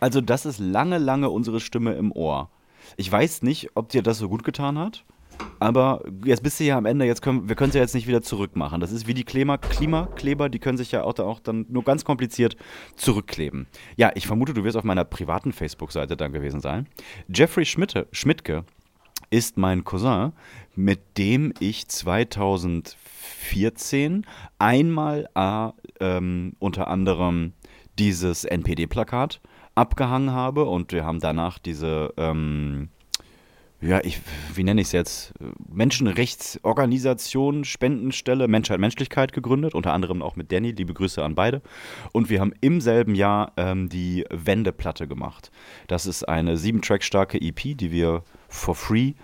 Also 0.00 0.20
das 0.20 0.46
ist 0.46 0.58
lange, 0.58 0.98
lange 0.98 1.30
unsere 1.30 1.60
Stimme 1.60 1.94
im 1.94 2.10
Ohr. 2.12 2.50
Ich 2.96 3.12
weiß 3.12 3.42
nicht, 3.42 3.70
ob 3.74 3.90
dir 3.90 4.02
das 4.02 4.18
so 4.18 4.28
gut 4.28 4.42
getan 4.42 4.76
hat, 4.78 5.04
aber 5.58 6.02
jetzt 6.24 6.42
bist 6.42 6.58
du 6.58 6.64
ja 6.64 6.78
am 6.78 6.86
Ende, 6.86 7.04
jetzt 7.04 7.20
können, 7.22 7.48
wir 7.48 7.56
können 7.56 7.70
es 7.70 7.74
ja 7.74 7.80
jetzt 7.82 7.94
nicht 7.94 8.08
wieder 8.08 8.22
zurückmachen. 8.22 8.80
Das 8.80 8.92
ist 8.92 9.06
wie 9.06 9.14
die 9.14 9.24
Klima, 9.24 9.58
Klimakleber, 9.58 10.48
die 10.48 10.58
können 10.58 10.78
sich 10.78 10.92
ja 10.92 11.04
auch, 11.04 11.12
da 11.12 11.24
auch 11.24 11.40
dann 11.40 11.66
nur 11.68 11.84
ganz 11.84 12.04
kompliziert 12.04 12.56
zurückkleben. 12.96 13.66
Ja, 13.96 14.10
ich 14.14 14.26
vermute, 14.26 14.54
du 14.54 14.64
wirst 14.64 14.76
auf 14.76 14.84
meiner 14.84 15.04
privaten 15.04 15.52
Facebook-Seite 15.52 16.16
dann 16.16 16.32
gewesen 16.32 16.60
sein. 16.60 16.88
Jeffrey 17.28 17.66
Schmitte, 17.66 18.08
Schmidtke 18.12 18.64
ist 19.30 19.58
mein 19.58 19.84
Cousin, 19.84 20.32
mit 20.74 21.18
dem 21.18 21.52
ich 21.60 21.88
2014 21.88 24.26
einmal 24.58 25.28
äh, 25.34 25.68
ähm, 26.00 26.54
unter 26.58 26.88
anderem 26.88 27.52
dieses 27.98 28.44
NPD-Plakat 28.44 29.40
abgehangen 29.74 30.32
habe 30.32 30.64
und 30.64 30.92
wir 30.92 31.04
haben 31.04 31.20
danach 31.20 31.58
diese, 31.58 32.12
ähm, 32.16 32.88
ja, 33.80 34.00
ich, 34.04 34.20
wie 34.54 34.62
nenne 34.62 34.80
ich 34.80 34.88
es 34.88 34.92
jetzt, 34.92 35.32
Menschenrechtsorganisation, 35.72 37.64
Spendenstelle 37.64 38.46
Menschheit, 38.48 38.78
Menschlichkeit 38.78 39.32
gegründet, 39.32 39.74
unter 39.74 39.92
anderem 39.92 40.22
auch 40.22 40.36
mit 40.36 40.52
Danny, 40.52 40.72
liebe 40.72 40.92
Grüße 40.92 41.22
an 41.22 41.34
beide. 41.34 41.62
Und 42.12 42.28
wir 42.28 42.40
haben 42.40 42.52
im 42.60 42.80
selben 42.80 43.14
Jahr 43.14 43.52
ähm, 43.56 43.88
die 43.88 44.24
Wendeplatte 44.30 45.08
gemacht. 45.08 45.50
Das 45.86 46.06
ist 46.06 46.28
eine 46.28 46.56
sieben 46.56 46.82
Track 46.82 47.02
starke 47.02 47.40
EP, 47.40 47.76
die 47.76 47.90
wir 47.90 48.22
for 48.48 48.74
free 48.74 49.14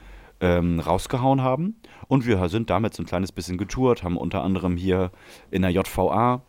ähm, 0.40 0.80
rausgehauen 0.80 1.42
haben. 1.42 1.76
Und 2.08 2.26
wir 2.26 2.48
sind 2.48 2.70
damit 2.70 2.94
so 2.94 3.02
ein 3.02 3.06
kleines 3.06 3.32
bisschen 3.32 3.58
getourt, 3.58 4.02
haben 4.02 4.16
unter 4.16 4.42
anderem 4.42 4.76
hier 4.76 5.10
in 5.50 5.62
der 5.62 5.70
JVA 5.70 6.42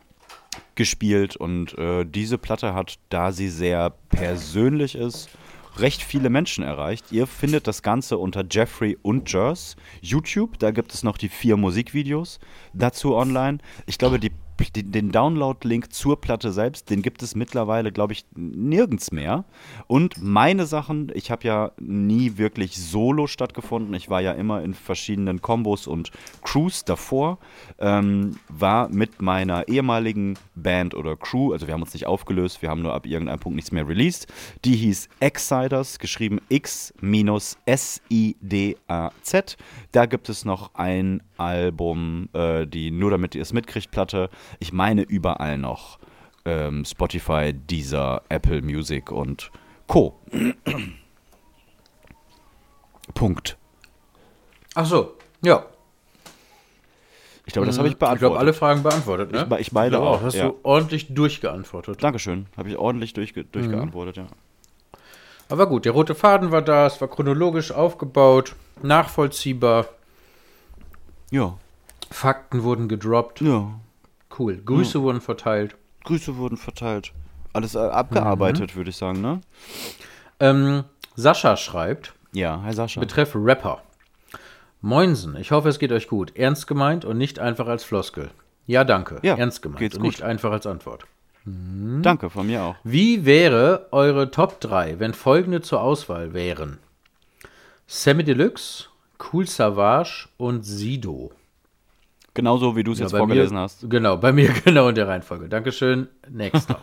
gespielt 0.77 1.35
und 1.35 1.77
äh, 1.77 2.05
diese 2.05 2.37
Platte 2.37 2.73
hat, 2.73 2.99
da 3.09 3.33
sie 3.33 3.49
sehr 3.49 3.89
persönlich 4.09 4.95
ist, 4.95 5.29
recht 5.77 6.01
viele 6.01 6.29
Menschen 6.29 6.63
erreicht. 6.63 7.11
Ihr 7.11 7.27
findet 7.27 7.67
das 7.67 7.81
Ganze 7.81 8.17
unter 8.17 8.45
Jeffrey 8.49 8.97
und 9.01 9.31
Jers 9.31 9.75
YouTube. 10.01 10.57
Da 10.59 10.71
gibt 10.71 10.93
es 10.93 11.03
noch 11.03 11.17
die 11.17 11.29
vier 11.29 11.57
Musikvideos 11.57 12.39
dazu 12.73 13.15
online. 13.15 13.57
Ich 13.85 13.97
glaube, 13.97 14.19
die 14.19 14.31
den 14.57 15.11
Download-Link 15.11 15.93
zur 15.93 16.19
Platte 16.19 16.51
selbst, 16.51 16.89
den 16.89 17.01
gibt 17.01 17.23
es 17.23 17.35
mittlerweile, 17.35 17.91
glaube 17.91 18.13
ich, 18.13 18.25
nirgends 18.35 19.11
mehr. 19.11 19.45
Und 19.87 20.21
meine 20.21 20.65
Sachen, 20.65 21.11
ich 21.13 21.31
habe 21.31 21.47
ja 21.47 21.71
nie 21.79 22.37
wirklich 22.37 22.77
solo 22.77 23.27
stattgefunden. 23.27 23.93
Ich 23.93 24.09
war 24.09 24.21
ja 24.21 24.31
immer 24.33 24.63
in 24.63 24.73
verschiedenen 24.73 25.41
Kombos 25.41 25.87
und 25.87 26.11
Crews 26.41 26.85
davor. 26.85 27.39
Ähm, 27.79 28.37
war 28.49 28.89
mit 28.89 29.21
meiner 29.21 29.67
ehemaligen 29.67 30.37
Band 30.55 30.95
oder 30.95 31.15
Crew, 31.15 31.53
also 31.53 31.67
wir 31.67 31.73
haben 31.73 31.81
uns 31.83 31.93
nicht 31.93 32.07
aufgelöst, 32.07 32.61
wir 32.61 32.69
haben 32.69 32.81
nur 32.81 32.93
ab 32.93 33.05
irgendeinem 33.05 33.39
Punkt 33.39 33.55
nichts 33.55 33.71
mehr 33.71 33.87
released. 33.87 34.27
Die 34.65 34.75
hieß 34.75 35.09
Exciders, 35.19 35.99
geschrieben 35.99 36.39
X-S-I-D-A-Z. 36.49 36.97
Da 39.91 40.05
gibt 40.05 40.29
es 40.29 40.45
noch 40.45 40.73
ein 40.75 41.21
Album, 41.37 42.29
äh, 42.33 42.65
die 42.65 42.91
nur 42.91 43.11
damit 43.11 43.35
ihr 43.35 43.41
es 43.41 43.53
mitkriegt, 43.53 43.91
Platte 43.91 44.29
ich 44.59 44.73
meine 44.73 45.03
überall 45.03 45.57
noch 45.57 45.99
ähm, 46.45 46.85
Spotify, 46.85 47.53
Deezer, 47.53 48.21
Apple 48.29 48.61
Music 48.61 49.11
und 49.11 49.51
Co. 49.87 50.19
Punkt. 53.13 53.57
Ach 54.75 54.85
so, 54.85 55.13
ja. 55.41 55.65
Ich 57.45 57.53
glaube, 57.53 57.65
das 57.65 57.77
habe 57.77 57.87
ich 57.87 57.97
beantwortet. 57.97 58.17
Ich 58.17 58.19
glaube, 58.19 58.39
alle 58.39 58.53
Fragen 58.53 58.83
beantwortet, 58.83 59.31
ne? 59.31 59.47
Ich, 59.53 59.67
ich 59.67 59.71
meine 59.71 59.99
auch. 59.99 60.21
Hast 60.21 60.35
ja. 60.35 60.49
du 60.49 60.59
ordentlich 60.63 61.13
durchgeantwortet. 61.13 62.03
Dankeschön. 62.03 62.47
Habe 62.57 62.69
ich 62.69 62.77
ordentlich 62.77 63.13
durchge 63.13 63.45
durchgeantwortet, 63.45 64.17
mhm. 64.17 64.23
ja. 64.23 64.29
Aber 65.49 65.67
gut, 65.67 65.85
der 65.85 65.93
rote 65.93 66.13
Faden 66.13 66.51
war 66.51 66.61
da, 66.61 66.87
es 66.87 66.99
war 66.99 67.07
chronologisch 67.07 67.71
aufgebaut, 67.71 68.55
nachvollziehbar. 68.81 69.87
Ja. 71.31 71.57
Fakten 72.11 72.63
wurden 72.63 72.89
gedroppt. 72.89 73.39
Ja. 73.41 73.79
Cool. 74.37 74.61
Grüße 74.63 74.99
ja. 74.99 75.03
wurden 75.03 75.21
verteilt. 75.21 75.75
Grüße 76.03 76.37
wurden 76.37 76.57
verteilt. 76.57 77.11
Alles 77.53 77.75
äh, 77.75 77.79
abgearbeitet, 77.79 78.73
mhm. 78.73 78.77
würde 78.77 78.89
ich 78.89 78.97
sagen, 78.97 79.21
ne? 79.21 79.41
Ähm, 80.39 80.83
Sascha 81.15 81.57
schreibt. 81.57 82.13
Ja, 82.33 82.61
hi 82.63 82.73
Sascha. 82.73 82.99
Betreff 82.99 83.35
Rapper. 83.35 83.81
Moinsen, 84.81 85.35
ich 85.37 85.51
hoffe, 85.51 85.69
es 85.69 85.79
geht 85.79 85.91
euch 85.91 86.07
gut. 86.07 86.35
Ernst 86.35 86.67
gemeint 86.67 87.03
und 87.03 87.17
nicht 87.17 87.39
einfach 87.39 87.67
als 87.67 87.83
Floskel. 87.83 88.29
Ja, 88.67 88.83
danke. 88.83 89.19
Ja, 89.23 89.35
Ernst 89.35 89.61
gemeint 89.61 89.79
geht's 89.79 89.95
und 89.95 90.03
gut. 90.03 90.11
nicht 90.11 90.21
einfach 90.21 90.51
als 90.51 90.67
Antwort. 90.67 91.05
Mhm. 91.45 92.01
Danke, 92.03 92.29
von 92.29 92.45
mir 92.45 92.61
auch. 92.61 92.75
Wie 92.83 93.25
wäre 93.25 93.87
eure 93.91 94.29
Top 94.29 94.59
3, 94.59 94.99
wenn 94.99 95.13
folgende 95.13 95.61
zur 95.61 95.81
Auswahl 95.81 96.33
wären? 96.33 96.77
Sammy 97.87 98.23
Deluxe, 98.23 98.89
Cool 99.31 99.47
Savage 99.47 100.27
und 100.37 100.63
Sido. 100.63 101.31
Genauso 102.37 102.75
wie 102.75 102.83
du 102.83 102.91
es 102.91 102.99
Ja, 102.99 103.05
jetzt 103.05 103.17
vorgelesen 103.17 103.55
mir, 103.55 103.61
hast. 103.63 103.89
Genau, 103.89 104.15
bei 104.15 104.31
mir 104.31 104.49
genau 104.63 104.89
in 104.89 104.95
der 104.95 105.07
Reihenfolge. 105.07 105.49
Dankeschön. 105.49 106.07
Nächster. 106.29 106.79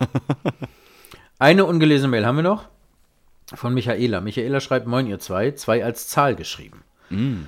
Eine 1.38 1.64
ungelesene 1.64 2.08
Mail 2.08 2.26
haben 2.26 2.34
wir 2.34 2.42
noch 2.42 2.64
von 3.54 3.72
Michaela. 3.72 4.20
Michaela 4.20 4.58
schreibt, 4.58 4.88
moin 4.88 5.06
ihr 5.06 5.20
zwei, 5.20 5.52
zwei 5.52 5.84
als 5.84 6.08
Zahl 6.08 6.34
geschrieben. 6.34 6.82
Die, 7.08 7.46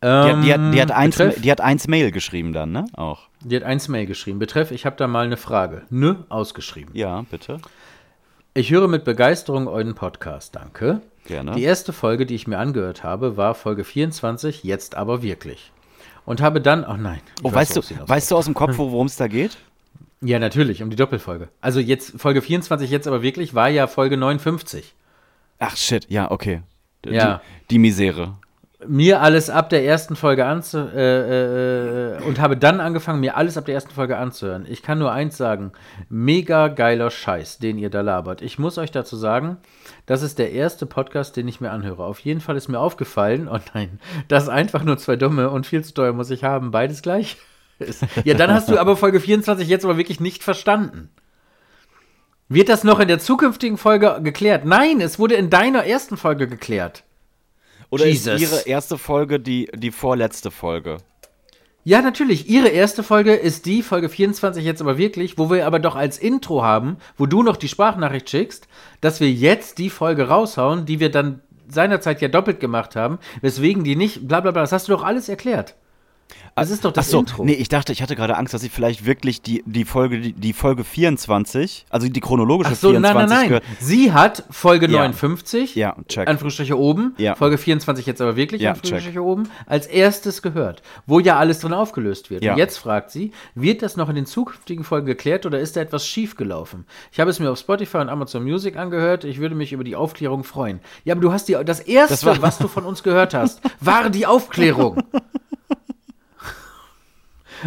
hat, 0.00 0.44
die, 0.44 0.52
hat, 0.52 0.74
die, 0.74 0.80
hat 0.80 0.92
eins, 0.92 1.16
Betreff, 1.16 1.42
die 1.42 1.50
hat 1.50 1.60
eins 1.60 1.88
Mail 1.88 2.12
geschrieben 2.12 2.52
dann, 2.52 2.70
ne? 2.70 2.84
Auch. 2.92 3.26
die 3.40 3.56
hat 3.56 3.64
eins 3.64 3.88
Mail 3.88 4.06
geschrieben. 4.06 4.38
Betreff, 4.38 4.70
ich 4.70 4.86
habe 4.86 4.94
da 4.94 5.08
mal 5.08 5.26
eine 5.26 5.36
Frage. 5.36 5.82
Ne, 5.90 6.24
ausgeschrieben. 6.28 6.94
Ja, 6.94 7.24
bitte. 7.28 7.58
Ich 8.54 8.70
höre 8.70 8.86
mit 8.86 9.02
Begeisterung 9.02 9.66
euren 9.66 9.96
Podcast, 9.96 10.54
danke. 10.54 11.00
Gerne. 11.26 11.52
Die 11.52 11.64
erste 11.64 11.92
Folge, 11.92 12.26
die 12.26 12.36
ich 12.36 12.46
mir 12.46 12.58
angehört 12.58 13.02
habe, 13.02 13.36
war 13.36 13.56
Folge 13.56 13.82
24, 13.82 14.62
jetzt 14.62 14.94
aber 14.94 15.22
wirklich. 15.22 15.72
Und 16.28 16.42
habe 16.42 16.60
dann, 16.60 16.84
oh 16.84 16.98
nein. 16.98 17.20
Oh, 17.42 17.54
weiß, 17.54 17.74
weißt 17.74 17.90
du, 17.90 18.06
weißt 18.06 18.30
du 18.30 18.36
aus 18.36 18.44
dem 18.44 18.52
Kopf, 18.52 18.76
worum 18.76 19.06
es 19.06 19.16
da 19.16 19.28
geht? 19.28 19.56
Ja, 20.20 20.38
natürlich, 20.38 20.82
um 20.82 20.90
die 20.90 20.96
Doppelfolge. 20.96 21.48
Also 21.62 21.80
jetzt 21.80 22.20
Folge 22.20 22.42
24, 22.42 22.90
jetzt 22.90 23.06
aber 23.06 23.22
wirklich, 23.22 23.54
war 23.54 23.70
ja 23.70 23.86
Folge 23.86 24.18
59. 24.18 24.94
Ach 25.58 25.74
shit, 25.74 26.04
ja, 26.10 26.30
okay. 26.30 26.60
Die, 27.06 27.12
Ja. 27.14 27.40
Die, 27.62 27.68
die 27.70 27.78
Misere. 27.78 28.34
Mir 28.86 29.22
alles 29.22 29.48
ab 29.48 29.70
der 29.70 29.86
ersten 29.86 30.16
Folge 30.16 30.44
anzu 30.44 30.76
äh, 30.76 32.16
äh, 32.16 32.22
und 32.22 32.38
habe 32.40 32.58
dann 32.58 32.80
angefangen, 32.80 33.20
mir 33.20 33.38
alles 33.38 33.56
ab 33.56 33.64
der 33.64 33.74
ersten 33.74 33.92
Folge 33.92 34.18
anzuhören. 34.18 34.66
Ich 34.68 34.82
kann 34.82 34.98
nur 34.98 35.10
eins 35.10 35.38
sagen: 35.38 35.72
Mega 36.10 36.68
geiler 36.68 37.10
Scheiß, 37.10 37.56
den 37.58 37.78
ihr 37.78 37.88
da 37.88 38.02
labert. 38.02 38.42
Ich 38.42 38.58
muss 38.58 38.76
euch 38.76 38.90
dazu 38.90 39.16
sagen, 39.16 39.56
das 40.08 40.22
ist 40.22 40.38
der 40.38 40.52
erste 40.52 40.86
Podcast, 40.86 41.36
den 41.36 41.46
ich 41.48 41.60
mir 41.60 41.70
anhöre. 41.70 42.02
Auf 42.02 42.18
jeden 42.20 42.40
Fall 42.40 42.56
ist 42.56 42.68
mir 42.68 42.80
aufgefallen, 42.80 43.46
oh 43.46 43.58
nein, 43.74 44.00
dass 44.26 44.48
einfach 44.48 44.82
nur 44.82 44.96
zwei 44.96 45.16
Dumme 45.16 45.50
und 45.50 45.66
viel 45.66 45.84
zu 45.84 45.92
teuer 45.92 46.14
muss 46.14 46.30
ich 46.30 46.44
haben, 46.44 46.70
beides 46.70 47.02
gleich 47.02 47.36
ist. 47.78 48.04
Ja, 48.24 48.32
dann 48.32 48.50
hast 48.50 48.70
du 48.70 48.78
aber 48.78 48.96
Folge 48.96 49.20
24 49.20 49.68
jetzt 49.68 49.84
aber 49.84 49.98
wirklich 49.98 50.18
nicht 50.18 50.42
verstanden. 50.42 51.10
Wird 52.48 52.70
das 52.70 52.84
noch 52.84 53.00
in 53.00 53.08
der 53.08 53.18
zukünftigen 53.18 53.76
Folge 53.76 54.20
geklärt? 54.22 54.64
Nein, 54.64 55.02
es 55.02 55.18
wurde 55.18 55.34
in 55.34 55.50
deiner 55.50 55.84
ersten 55.84 56.16
Folge 56.16 56.48
geklärt. 56.48 57.04
Oder 57.90 58.06
Jesus. 58.06 58.34
ist 58.34 58.40
ihre 58.40 58.60
erste 58.66 58.96
Folge 58.96 59.38
die, 59.38 59.70
die 59.74 59.90
vorletzte 59.90 60.50
Folge? 60.50 60.96
Ja, 61.88 62.02
natürlich. 62.02 62.50
Ihre 62.50 62.68
erste 62.68 63.02
Folge 63.02 63.32
ist 63.32 63.64
die 63.64 63.82
Folge 63.82 64.10
24 64.10 64.62
jetzt 64.62 64.82
aber 64.82 64.98
wirklich, 64.98 65.38
wo 65.38 65.48
wir 65.48 65.66
aber 65.66 65.78
doch 65.78 65.96
als 65.96 66.18
Intro 66.18 66.62
haben, 66.62 66.98
wo 67.16 67.24
du 67.24 67.42
noch 67.42 67.56
die 67.56 67.66
Sprachnachricht 67.66 68.28
schickst, 68.28 68.68
dass 69.00 69.20
wir 69.20 69.30
jetzt 69.32 69.78
die 69.78 69.88
Folge 69.88 70.28
raushauen, 70.28 70.84
die 70.84 71.00
wir 71.00 71.10
dann 71.10 71.40
seinerzeit 71.66 72.20
ja 72.20 72.28
doppelt 72.28 72.60
gemacht 72.60 72.94
haben, 72.94 73.18
weswegen 73.40 73.84
die 73.84 73.96
nicht, 73.96 74.28
bla 74.28 74.40
bla 74.40 74.50
bla, 74.50 74.60
das 74.60 74.72
hast 74.72 74.88
du 74.88 74.92
doch 74.92 75.02
alles 75.02 75.30
erklärt. 75.30 75.76
Das 76.54 76.70
ist 76.70 76.84
doch 76.84 76.92
das 76.92 77.06
Ach 77.06 77.10
so, 77.12 77.18
Intro. 77.20 77.44
nee, 77.44 77.52
ich 77.52 77.68
dachte, 77.68 77.92
ich 77.92 78.02
hatte 78.02 78.16
gerade 78.16 78.36
Angst, 78.36 78.52
dass 78.52 78.64
ich 78.64 78.72
vielleicht 78.72 79.06
wirklich 79.06 79.40
die, 79.42 79.62
die 79.64 79.84
Folge, 79.84 80.18
die, 80.20 80.32
die 80.32 80.52
Folge 80.52 80.82
24, 80.82 81.86
also 81.88 82.08
die 82.08 82.20
chronologische 82.20 82.72
Ach 82.72 82.76
so, 82.76 82.90
nein, 82.92 83.02
24 83.02 83.28
nein, 83.30 83.38
nein. 83.38 83.48
gehört. 83.48 83.64
Sie 83.80 84.12
hat 84.12 84.42
Folge 84.50 84.86
Ja. 84.86 84.98
59, 85.02 85.76
Ja, 85.76 85.94
check. 86.08 86.26
Anführungsstriche 86.28 86.76
oben, 86.76 87.14
Ja. 87.16 87.36
Folge 87.36 87.58
24 87.58 88.06
jetzt 88.06 88.20
aber 88.20 88.34
wirklich, 88.36 88.60
Ja, 88.60 88.72
Anführungsstriche 88.72 89.22
oben, 89.22 89.48
als 89.66 89.86
erstes 89.86 90.42
gehört, 90.42 90.82
wo 91.06 91.20
ja 91.20 91.38
alles 91.38 91.60
drin 91.60 91.72
aufgelöst 91.72 92.28
wird. 92.30 92.42
Ja. 92.42 92.52
Und 92.52 92.58
jetzt 92.58 92.76
fragt 92.78 93.10
sie, 93.12 93.30
wird 93.54 93.82
das 93.82 93.96
noch 93.96 94.08
in 94.08 94.16
den 94.16 94.26
zukünftigen 94.26 94.82
Folgen 94.84 95.06
geklärt 95.06 95.46
oder 95.46 95.60
ist 95.60 95.76
da 95.76 95.80
etwas 95.80 96.06
schiefgelaufen? 96.08 96.86
Ich 97.12 97.20
habe 97.20 97.30
es 97.30 97.38
mir 97.38 97.50
auf 97.52 97.58
Spotify 97.60 97.98
und 97.98 98.08
Amazon 98.08 98.42
Music 98.42 98.76
angehört, 98.76 99.22
ich 99.24 99.38
würde 99.38 99.54
mich 99.54 99.72
über 99.72 99.84
die 99.84 99.94
Aufklärung 99.96 100.42
freuen. 100.42 100.80
Ja, 101.04 101.14
aber 101.14 101.20
du 101.22 101.32
hast 101.32 101.48
die, 101.48 101.56
das 101.64 101.78
erste, 101.80 102.26
Das 102.26 102.42
was 102.42 102.58
du 102.58 102.66
von 102.66 102.84
uns 102.84 103.02
gehört 103.04 103.32
hast, 103.32 103.60
war 103.80 104.10
die 104.10 104.26
Aufklärung. 104.26 105.02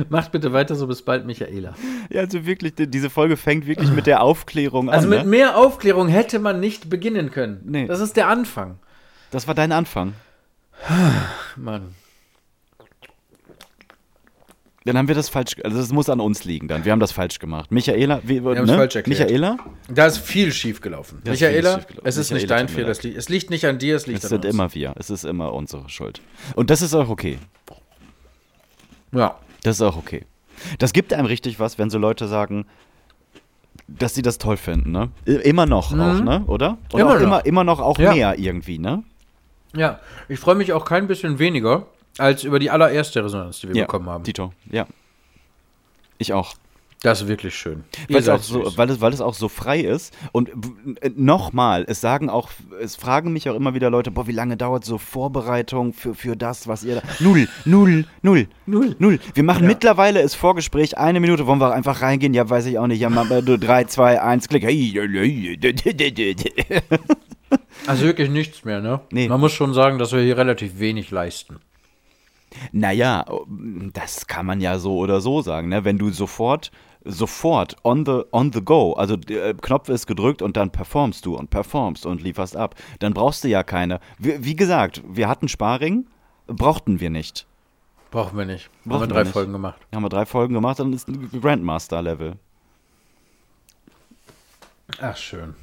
Macht 0.10 0.32
bitte 0.32 0.54
weiter 0.54 0.76
so, 0.76 0.88
bis 0.88 1.02
bald, 1.02 1.26
Michaela. 1.26 1.74
Ja, 2.10 2.22
also 2.22 2.46
wirklich, 2.46 2.76
die- 2.76 2.88
diese 2.88 3.10
Folge 3.10 3.38
fängt 3.38 3.66
wirklich 3.68 3.92
mit 3.92 4.08
der 4.08 4.22
Aufklärung 4.22 4.90
Also 4.90 5.06
an. 5.06 5.10
mit 5.10 5.24
ne? 5.24 5.30
mehr 5.30 5.58
Aufklärung 5.58 6.08
hätte 6.08 6.40
man 6.40 6.60
nicht 6.60 6.90
beginnen 6.90 7.32
können. 7.32 7.62
Nee. 7.66 7.88
Das 7.88 8.00
ist 8.00 8.16
der 8.18 8.28
Anfang. 8.28 8.80
Das 9.32 9.48
war 9.48 9.56
dein 9.56 9.72
Anfang. 9.72 10.14
Mann. 11.56 11.96
Dann 14.84 14.98
haben 14.98 15.08
wir 15.08 15.14
das 15.14 15.30
falsch, 15.30 15.58
also 15.64 15.78
das 15.78 15.92
muss 15.92 16.10
an 16.10 16.20
uns 16.20 16.44
liegen 16.44 16.68
dann. 16.68 16.86
Wir 16.86 16.92
haben 16.92 17.00
das 17.00 17.12
falsch 17.12 17.38
gemacht. 17.38 17.72
Michaela, 17.72 18.20
wir 18.24 18.42
haben 18.44 18.68
es 18.68 18.72
falsch 18.72 18.96
erklärt. 18.96 19.20
Michaela? 19.30 19.58
Da 19.88 20.08
ist 20.08 20.18
viel 20.18 20.52
schief 20.52 20.82
gelaufen. 20.82 21.22
Da 21.24 21.34
ist 21.34 21.40
Michaela, 21.40 21.70
viel 21.74 21.80
schiefgelaufen. 21.82 22.08
es 22.10 22.18
ist 22.18 22.32
nicht 22.32 22.42
Michaela, 22.44 22.58
dein 22.58 22.68
tut 22.68 22.76
mir 22.76 22.82
Fehler. 22.82 22.92
Es 22.92 23.04
liegt, 23.04 23.18
es 23.18 23.30
liegt 23.30 23.50
nicht 23.52 23.66
an 23.66 23.78
dir, 23.78 23.96
es 23.96 24.08
liegt 24.08 24.20
Es 24.20 24.26
an 24.26 24.30
sind 24.30 24.46
uns. 24.46 24.54
immer 24.56 24.74
wir. 24.74 24.96
Es 24.98 25.12
ist 25.12 25.24
immer 25.24 25.54
unsere 25.54 25.88
Schuld. 25.88 26.20
Und 26.56 26.72
das 26.72 26.82
ist 26.82 26.96
auch 26.96 27.10
okay. 27.10 27.38
Ja. 29.12 29.38
Das 29.64 29.76
ist 29.76 29.82
auch 29.82 29.98
okay. 29.98 30.26
Das 30.80 30.94
gibt 30.94 31.14
einem 31.14 31.26
richtig 31.26 31.60
was, 31.60 31.78
wenn 31.78 31.90
so 31.90 31.98
Leute 31.98 32.28
sagen, 32.28 32.66
dass 33.88 34.14
sie 34.14 34.22
das 34.22 34.38
toll 34.38 34.58
finden, 34.58 34.92
ne? 34.92 35.10
Immer 35.26 35.66
noch 35.66 35.92
auch, 35.92 36.22
ne? 36.22 36.44
Oder? 36.48 36.72
Mhm. 36.94 37.00
Immer 37.00 37.14
noch. 37.16 37.22
immer, 37.22 37.46
immer 37.46 37.64
noch 37.64 37.80
auch 37.80 37.98
Ja. 38.00 38.14
mehr 38.14 38.40
irgendwie, 38.40 38.80
ne? 38.80 39.04
ja. 39.76 40.00
Ich 40.30 40.40
freue 40.40 40.56
mich 40.56 40.74
auch 40.74 40.86
kein 40.86 41.08
bisschen 41.08 41.40
weniger 41.40 41.88
als 42.18 42.44
über 42.44 42.60
die 42.60 42.70
allererste 42.70 43.24
Resonanz, 43.24 43.60
die 43.62 43.70
wir 43.70 43.82
bekommen 43.84 44.10
haben. 44.10 44.24
Tito, 44.24 44.54
ja. 44.70 44.86
Ich 46.18 46.34
auch. 46.34 46.54
Das 47.04 47.22
ist 47.22 47.28
wirklich 47.28 47.56
schön. 47.56 47.84
Weil 48.10 48.18
es, 48.18 48.30
auch 48.30 48.40
so, 48.44 48.64
süß. 48.64 48.78
weil, 48.78 48.90
es, 48.92 49.02
weil 49.02 49.12
es 49.12 49.22
auch 49.22 49.34
so 49.34 49.50
frei 49.50 49.80
ist. 49.80 50.14
Und 50.34 50.52
nochmal, 51.16 51.84
es 51.88 52.00
sagen 52.00 52.30
auch, 52.30 52.50
es 52.80 52.96
fragen 52.96 53.34
mich 53.34 53.50
auch 53.50 53.56
immer 53.56 53.74
wieder 53.74 53.90
Leute, 53.90 54.12
boah, 54.12 54.28
wie 54.28 54.32
lange 54.34 54.56
dauert 54.56 54.86
so 54.86 55.00
Vorbereitung 55.00 55.94
für, 55.94 56.14
für 56.14 56.36
das, 56.38 56.68
was 56.68 56.84
ihr 56.84 56.96
da. 56.96 57.02
Null, 57.20 57.48
null, 57.66 58.06
null, 58.22 58.48
Null. 58.68 58.96
null. 59.00 59.20
Wir 59.34 59.44
machen 59.44 59.64
Ja. 59.64 59.70
mittlerweile 59.70 60.22
das 60.22 60.36
Vorgespräch, 60.36 60.98
eine 61.00 61.20
Minute, 61.20 61.48
wollen 61.48 61.60
wir 61.60 61.74
einfach 61.74 62.04
reingehen? 62.04 62.36
Ja, 62.36 62.48
weiß 62.48 62.68
ich 62.68 62.78
auch 62.78 62.86
nicht. 62.88 63.00
Ja, 63.00 63.10
äh, 63.10 63.42
3, 63.42 63.84
2, 63.86 64.22
1, 64.22 64.48
Klick. 64.48 64.64
Also 67.88 68.04
wirklich 68.06 68.30
nichts 68.30 68.64
mehr, 68.64 68.80
ne? 68.80 69.02
Nee. 69.12 69.28
Man 69.28 69.40
muss 69.40 69.54
schon 69.54 69.74
sagen, 69.74 69.98
dass 69.98 70.12
wir 70.14 70.22
hier 70.22 70.38
relativ 70.38 70.80
wenig 70.80 71.10
leisten. 71.12 71.58
Naja, 72.72 73.26
das 73.94 74.28
kann 74.28 74.46
man 74.46 74.62
ja 74.62 74.78
so 74.78 74.98
oder 74.98 75.22
so 75.22 75.42
sagen, 75.42 75.70
ne? 75.70 75.84
Wenn 75.84 75.98
du 75.98 76.12
sofort, 76.12 76.72
sofort 77.04 77.76
on 77.84 78.06
the, 78.06 78.22
on 78.32 78.52
the 78.54 78.62
go, 78.62 78.94
also 78.94 79.18
der 79.18 79.46
äh, 79.46 79.54
Knopf 79.54 79.90
ist 79.90 80.08
gedrückt 80.08 80.42
und 80.42 80.58
dann 80.58 80.72
performst 80.72 81.26
du 81.26 81.36
und 81.36 81.50
performst 81.50 82.06
und 82.06 82.22
lieferst 82.22 82.56
ab, 82.56 82.76
dann 83.00 83.14
brauchst 83.14 83.44
du 83.44 83.48
ja 83.48 83.64
keine. 83.64 84.00
Wie, 84.20 84.44
wie 84.44 84.56
gesagt, 84.56 85.02
wir 85.08 85.28
hatten 85.28 85.48
Sparring, 85.48 86.06
brauchten 86.48 87.00
wir 87.00 87.10
nicht. 87.10 87.48
Brauchen 88.12 88.38
wir 88.38 88.46
nicht. 88.46 88.70
Brauchen 88.84 88.94
Haben 88.94 89.02
wir 89.02 89.10
wir 89.10 89.14
drei 89.14 89.24
nicht. 89.24 89.34
Folgen 89.34 89.54
gemacht. 89.54 89.82
Haben 89.94 90.04
wir 90.04 90.10
drei 90.10 90.26
Folgen 90.26 90.54
gemacht, 90.54 90.80
dann 90.80 90.94
ist 90.94 91.08
ein 91.08 91.42
Grandmaster-Level. 91.42 92.36
Ach, 95.00 95.16
schön. 95.16 95.56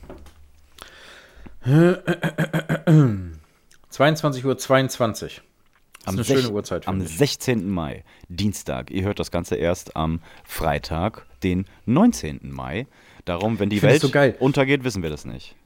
22.22 1.65 4.45
Uhr. 4.45 4.57
22. 4.57 5.43
Das 6.05 6.15
ist 6.15 6.31
eine 6.31 6.41
schöne 6.41 6.55
Uhrzeit. 6.55 6.89
Am 6.89 6.97
finde 6.97 7.11
ich. 7.11 7.19
16. 7.19 7.69
Mai, 7.69 8.05
Dienstag. 8.29 8.91
Ihr 8.91 9.03
hört 9.03 9.19
das 9.19 9.31
Ganze 9.31 9.57
erst 9.57 9.97
am 9.97 10.21
Freitag, 10.45 11.27
den 11.43 11.67
19. 11.87 12.41
Mai. 12.43 12.87
Darum, 13.25 13.59
wenn 13.59 13.69
die 13.69 13.81
Find 13.81 13.95
ich 13.95 14.03
Welt 14.03 14.13
geil. 14.13 14.37
untergeht, 14.39 14.85
wissen 14.85 15.03
wir 15.03 15.11
das 15.11 15.25
nicht. 15.25 15.57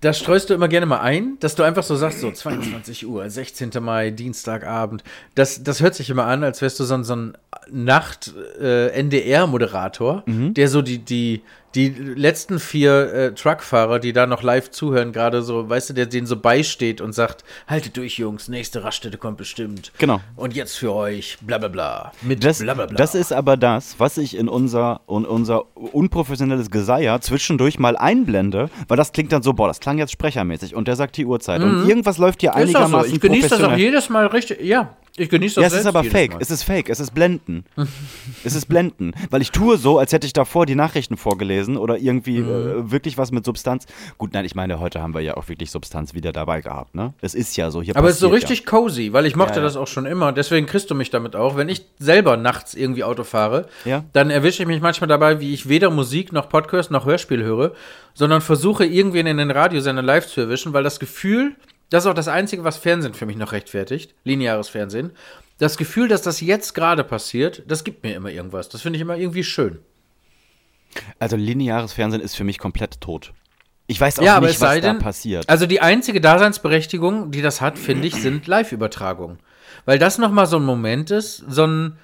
Das 0.00 0.18
streust 0.18 0.50
du 0.50 0.54
immer 0.54 0.68
gerne 0.68 0.86
mal 0.86 1.00
ein, 1.00 1.36
dass 1.38 1.54
du 1.54 1.62
einfach 1.62 1.82
so 1.84 1.94
sagst, 1.96 2.20
so 2.20 2.30
22 2.30 3.06
Uhr, 3.06 3.28
16. 3.28 3.70
Mai, 3.80 4.10
Dienstagabend. 4.10 5.04
Das, 5.34 5.62
das 5.62 5.80
hört 5.80 5.94
sich 5.94 6.10
immer 6.10 6.26
an, 6.26 6.42
als 6.42 6.60
wärst 6.60 6.80
du 6.80 6.84
so 6.84 6.94
ein, 6.94 7.04
so 7.04 7.14
ein 7.14 7.36
Nacht-NDR-Moderator, 7.70 10.24
der 10.26 10.68
so 10.68 10.82
die, 10.82 10.98
die, 10.98 11.42
die 11.74 11.88
letzten 11.88 12.58
vier 12.60 13.12
äh, 13.14 13.34
Truckfahrer, 13.34 13.98
die 13.98 14.12
da 14.12 14.26
noch 14.26 14.42
live 14.42 14.70
zuhören, 14.70 15.12
gerade 15.12 15.42
so, 15.42 15.68
weißt 15.68 15.90
du, 15.90 15.94
der 15.94 16.06
denen 16.06 16.26
so 16.26 16.36
beisteht 16.36 17.00
und 17.00 17.12
sagt, 17.14 17.44
haltet 17.66 17.96
durch, 17.96 18.18
Jungs, 18.18 18.48
nächste 18.48 18.84
Raststätte 18.84 19.16
kommt 19.18 19.38
bestimmt. 19.38 19.92
Genau. 19.98 20.20
Und 20.36 20.54
jetzt 20.54 20.76
für 20.76 20.92
euch, 20.94 21.38
bla 21.40 21.58
bla 21.58 21.68
bla. 21.68 22.12
Mit 22.22 22.44
Das, 22.44 22.58
bla 22.58 22.74
bla 22.74 22.86
bla. 22.86 22.96
das 22.96 23.14
ist 23.14 23.32
aber 23.32 23.56
das, 23.56 23.94
was 23.98 24.18
ich 24.18 24.36
in 24.36 24.48
unser, 24.48 25.00
in 25.08 25.24
unser 25.24 25.64
unprofessionelles 25.76 26.70
Geseier 26.70 27.20
zwischendurch 27.20 27.78
mal 27.78 27.96
einblende, 27.96 28.68
weil 28.88 28.96
das 28.96 29.12
klingt 29.12 29.32
dann 29.32 29.42
so, 29.42 29.52
boah, 29.52 29.68
das 29.68 29.80
klang 29.80 29.98
jetzt 29.98 30.12
sprechermäßig 30.12 30.74
und 30.74 30.88
der 30.88 30.96
sagt 30.96 31.16
die 31.16 31.24
Uhrzeit. 31.26 31.62
Und 31.62 31.88
irgendwas 31.88 32.18
läuft 32.18 32.40
hier 32.40 32.52
Mhm. 32.54 32.62
ist 32.62 32.72
so. 32.72 32.78
einigermaßen 32.78 33.14
Ich 33.14 33.20
genieße 33.20 33.48
das 33.48 33.62
auch 33.62 33.76
jedes 33.76 34.08
Mal 34.08 34.26
richtig. 34.26 34.60
Ja, 34.62 34.94
ich 35.16 35.28
genieße 35.28 35.60
das 35.60 35.62
Ja, 35.72 35.76
es 35.76 35.82
ist 35.82 35.86
aber 35.86 36.04
fake. 36.04 36.32
Mal. 36.34 36.38
Es 36.42 36.50
ist 36.50 36.62
fake. 36.62 36.88
Es 36.88 36.98
ist 37.00 37.12
Blenden. 37.12 37.64
es 38.44 38.54
ist 38.54 38.66
Blenden. 38.66 39.12
Weil 39.30 39.42
ich 39.42 39.50
tue 39.50 39.76
so, 39.76 39.98
als 39.98 40.12
hätte 40.12 40.26
ich 40.26 40.32
davor 40.32 40.64
die 40.66 40.74
Nachrichten 40.74 41.16
vorgelesen 41.16 41.76
oder 41.76 41.98
irgendwie 41.98 42.40
Mhm. 42.40 42.48
äh, 42.48 42.90
wirklich 42.90 43.18
was 43.18 43.30
mit 43.32 43.44
Substanz. 43.44 43.86
Gut, 44.18 44.32
nein, 44.32 44.44
ich 44.44 44.54
meine, 44.54 44.80
heute 44.80 45.02
haben 45.02 45.14
wir 45.14 45.20
ja 45.20 45.36
auch 45.36 45.48
wirklich 45.48 45.70
Substanz 45.70 46.14
wieder 46.14 46.32
dabei 46.32 46.60
gehabt, 46.62 46.94
ne? 46.94 47.12
Es 47.20 47.34
ist 47.34 47.56
ja 47.56 47.70
so. 47.70 47.82
Hier 47.82 47.96
Aber 47.96 48.08
es 48.08 48.14
ist 48.14 48.20
so 48.20 48.28
richtig 48.28 48.64
cozy, 48.66 49.12
weil 49.12 49.26
ich 49.26 49.36
mochte 49.36 49.54
Ja, 49.54 49.58
ja. 49.58 49.64
das 49.64 49.76
auch 49.76 49.86
schon 49.88 50.06
immer. 50.06 50.32
Deswegen 50.32 50.66
kriegst 50.66 50.90
du 50.90 50.94
mich 50.94 51.10
damit 51.10 51.36
auch. 51.36 51.56
Wenn 51.56 51.68
ich 51.68 51.84
selber 51.98 52.36
nachts 52.36 52.74
irgendwie 52.74 53.04
Auto 53.04 53.24
fahre, 53.24 53.66
Ja. 53.84 54.04
dann 54.12 54.30
erwische 54.30 54.62
ich 54.62 54.66
mich 54.68 54.80
manchmal 54.80 55.08
dabei, 55.08 55.40
wie 55.40 55.52
ich 55.52 55.68
weder 55.68 55.90
Musik 55.90 56.32
noch 56.32 56.48
Podcast 56.48 56.90
noch 56.90 57.04
Hörspiel 57.06 57.42
höre, 57.42 57.72
sondern 58.14 58.40
versuche 58.40 58.84
irgendwen 58.86 59.26
in 59.26 59.36
den 59.36 59.50
Radiosender 59.50 60.02
live 60.02 60.26
zu 60.26 60.40
erwischen, 60.40 60.72
weil 60.72 60.82
das 60.84 60.98
Gefühl, 61.00 61.54
das 61.92 62.04
ist 62.04 62.10
auch 62.10 62.14
das 62.14 62.28
Einzige, 62.28 62.64
was 62.64 62.76
Fernsehen 62.76 63.14
für 63.14 63.26
mich 63.26 63.36
noch 63.36 63.52
rechtfertigt, 63.52 64.14
lineares 64.24 64.68
Fernsehen. 64.68 65.12
Das 65.58 65.76
Gefühl, 65.76 66.08
dass 66.08 66.22
das 66.22 66.40
jetzt 66.40 66.74
gerade 66.74 67.04
passiert, 67.04 67.62
das 67.66 67.84
gibt 67.84 68.02
mir 68.02 68.14
immer 68.14 68.30
irgendwas. 68.30 68.68
Das 68.68 68.82
finde 68.82 68.96
ich 68.96 69.02
immer 69.02 69.16
irgendwie 69.16 69.44
schön. 69.44 69.78
Also 71.18 71.36
lineares 71.36 71.92
Fernsehen 71.92 72.20
ist 72.22 72.34
für 72.34 72.44
mich 72.44 72.58
komplett 72.58 73.00
tot. 73.00 73.32
Ich 73.86 74.00
weiß 74.00 74.18
auch 74.18 74.22
Ja, 74.22 74.40
nicht, 74.40 74.60
was 74.60 74.74
da 74.76 74.80
denn, 74.80 74.98
passiert. 74.98 75.48
also 75.48 75.66
die 75.66 75.80
einzige 75.80 76.20
Daseinsberechtigung, 76.20 77.30
die 77.30 77.42
das 77.42 77.60
hat, 77.60 77.78
finde 77.78 78.06
ich, 78.06 78.14
sind 78.14 78.46
Live-Übertragungen. 78.46 79.38
Weil 79.84 79.98
das 79.98 80.18
nochmal 80.18 80.46
so 80.46 80.56
ein 80.56 80.64
Moment 80.64 81.10
ist, 81.10 81.44
so 81.48 81.66
ein, 81.66 81.98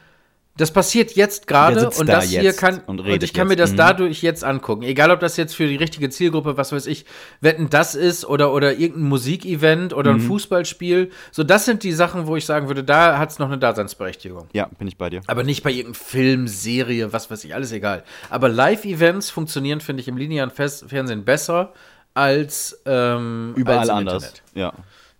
das 0.58 0.70
passiert 0.72 1.12
jetzt 1.12 1.46
gerade 1.46 1.88
und 1.88 2.08
da 2.08 2.16
das 2.16 2.24
hier 2.26 2.52
kann, 2.52 2.80
und 2.86 3.00
und, 3.00 3.22
ich 3.22 3.32
kann 3.32 3.46
mir 3.48 3.54
jetzt. 3.54 3.60
das 3.60 3.72
Mhm. 3.72 3.76
dadurch 3.76 4.20
jetzt 4.22 4.44
angucken. 4.44 4.82
Egal, 4.82 5.10
ob 5.10 5.20
das 5.20 5.36
jetzt 5.38 5.54
für 5.56 5.66
die 5.66 5.76
richtige 5.76 6.10
Zielgruppe, 6.10 6.56
was 6.58 6.72
weiß 6.72 6.86
ich, 6.86 7.06
Wetten, 7.40 7.70
das 7.70 7.94
ist 7.94 8.26
oder, 8.26 8.52
oder 8.52 8.74
irgendein 8.74 9.08
Musikevent 9.08 9.94
oder 9.94 10.12
Mhm. 10.12 10.18
ein 10.18 10.20
Fußballspiel. 10.26 11.10
So, 11.32 11.42
das 11.44 11.64
sind 11.64 11.82
die 11.82 11.92
Sachen, 11.92 12.26
wo 12.26 12.36
ich 12.36 12.44
sagen 12.44 12.68
würde, 12.68 12.84
da 12.84 13.18
hat 13.18 13.30
es 13.30 13.38
noch 13.38 13.46
eine 13.46 13.56
Daseinsberechtigung. 13.58 14.48
ja, 14.52 14.68
bin 14.78 14.86
ich 14.88 14.98
bei 14.98 15.08
dir. 15.08 15.20
Aber 15.26 15.44
nicht 15.44 15.62
bei 15.62 15.70
irgendeinem 15.70 15.94
Film, 15.94 16.48
Serie, 16.48 17.12
was 17.12 17.30
weiß 17.30 17.44
ich, 17.44 17.54
alles 17.54 17.72
egal. 17.72 18.04
Aber 18.28 18.48
Live-Events 18.48 19.30
funktionieren, 19.30 19.80
finde 19.80 20.02
ich, 20.02 20.08
im 20.08 20.16
linearen 20.18 20.50
Fernsehen 20.50 21.24
besser 21.24 21.72
als 22.14 22.80
ähm, 22.84 23.52
Überall 23.56 23.78
als 23.80 23.88
anders. 23.90 24.14
Internet. 24.24 24.42
Ja. 24.54 24.72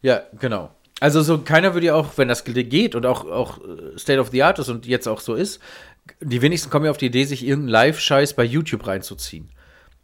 Ja, 0.03 0.23
genau. 0.39 0.71
Also 1.01 1.23
so 1.23 1.39
keiner 1.39 1.75
würde 1.75 1.87
ja 1.87 1.95
auch, 1.95 2.17
wenn 2.17 2.29
das 2.29 2.45
geht 2.45 2.95
und 2.95 3.07
auch, 3.07 3.25
auch 3.25 3.59
äh, 3.59 3.99
State 3.99 4.21
of 4.21 4.31
the 4.31 4.43
Art 4.43 4.59
ist 4.59 4.69
und 4.69 4.87
jetzt 4.87 5.07
auch 5.07 5.21
so 5.21 5.35
ist, 5.35 5.61
die 6.21 6.43
wenigsten 6.43 6.71
kommen 6.71 6.87
ja 6.87 6.91
auf 6.91 6.97
die 6.97 7.07
Idee, 7.07 7.25
sich 7.25 7.45
irgendeinen 7.45 7.69
Live-Scheiß 7.69 8.35
bei 8.35 8.45
YouTube 8.45 8.87
reinzuziehen. 8.87 9.51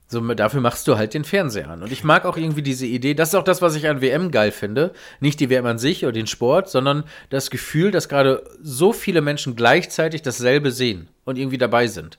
So, 0.06 0.20
dafür 0.20 0.60
machst 0.60 0.86
du 0.86 0.96
halt 0.96 1.14
den 1.14 1.24
Fernseher 1.24 1.70
an. 1.70 1.82
Und 1.82 1.90
ich 1.90 2.04
mag 2.04 2.26
auch 2.26 2.36
irgendwie 2.36 2.62
diese 2.62 2.86
Idee, 2.86 3.14
das 3.14 3.30
ist 3.30 3.34
auch 3.34 3.42
das, 3.44 3.62
was 3.62 3.74
ich 3.74 3.88
an 3.88 4.02
WM 4.02 4.30
geil 4.30 4.52
finde. 4.52 4.92
Nicht 5.18 5.40
die 5.40 5.48
WM 5.48 5.66
an 5.66 5.78
sich 5.78 6.04
oder 6.04 6.12
den 6.12 6.26
Sport, 6.26 6.68
sondern 6.68 7.04
das 7.30 7.50
Gefühl, 7.50 7.90
dass 7.90 8.08
gerade 8.08 8.44
so 8.62 8.92
viele 8.92 9.22
Menschen 9.22 9.56
gleichzeitig 9.56 10.22
dasselbe 10.22 10.70
sehen 10.70 11.08
und 11.24 11.38
irgendwie 11.38 11.58
dabei 11.58 11.86
sind. 11.86 12.18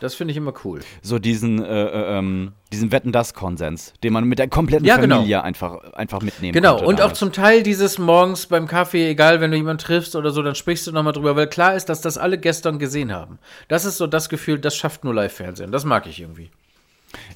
Das 0.00 0.14
finde 0.14 0.32
ich 0.32 0.36
immer 0.38 0.52
cool. 0.64 0.80
So 1.02 1.18
diesen, 1.18 1.62
äh, 1.62 1.84
äh, 1.84 2.18
ähm, 2.18 2.52
diesen 2.72 2.90
Wetten-Das-Konsens, 2.90 3.92
den 4.02 4.12
man 4.12 4.24
mit 4.24 4.38
der 4.38 4.48
kompletten 4.48 4.86
Ja, 4.86 4.96
genau. 4.96 5.16
Familie 5.16 5.44
einfach, 5.44 5.92
einfach 5.92 6.22
mitnehmen 6.22 6.52
Genau, 6.52 6.76
konnte. 6.76 6.86
und 6.86 6.94
auch 6.96 6.98
damals. 7.04 7.18
zum 7.18 7.32
Teil 7.32 7.62
dieses 7.62 7.98
morgens 7.98 8.46
beim 8.46 8.66
Kaffee, 8.66 9.10
egal, 9.10 9.40
wenn 9.40 9.50
du 9.50 9.56
jemanden 9.58 9.82
triffst 9.82 10.16
oder 10.16 10.30
so, 10.30 10.42
dann 10.42 10.54
sprichst 10.54 10.86
du 10.86 10.92
nochmal 10.92 11.12
drüber, 11.12 11.36
weil 11.36 11.46
klar 11.48 11.74
ist, 11.76 11.88
dass 11.90 12.00
das 12.00 12.18
alle 12.18 12.38
gestern 12.38 12.78
gesehen 12.78 13.12
haben. 13.12 13.38
Das 13.68 13.84
ist 13.84 13.98
so 13.98 14.06
das 14.06 14.28
Gefühl, 14.28 14.58
das 14.58 14.74
schafft 14.76 15.04
nur 15.04 15.14
Live-Fernsehen. 15.14 15.70
Das 15.70 15.84
mag 15.84 16.06
ich 16.06 16.20
irgendwie. 16.20 16.50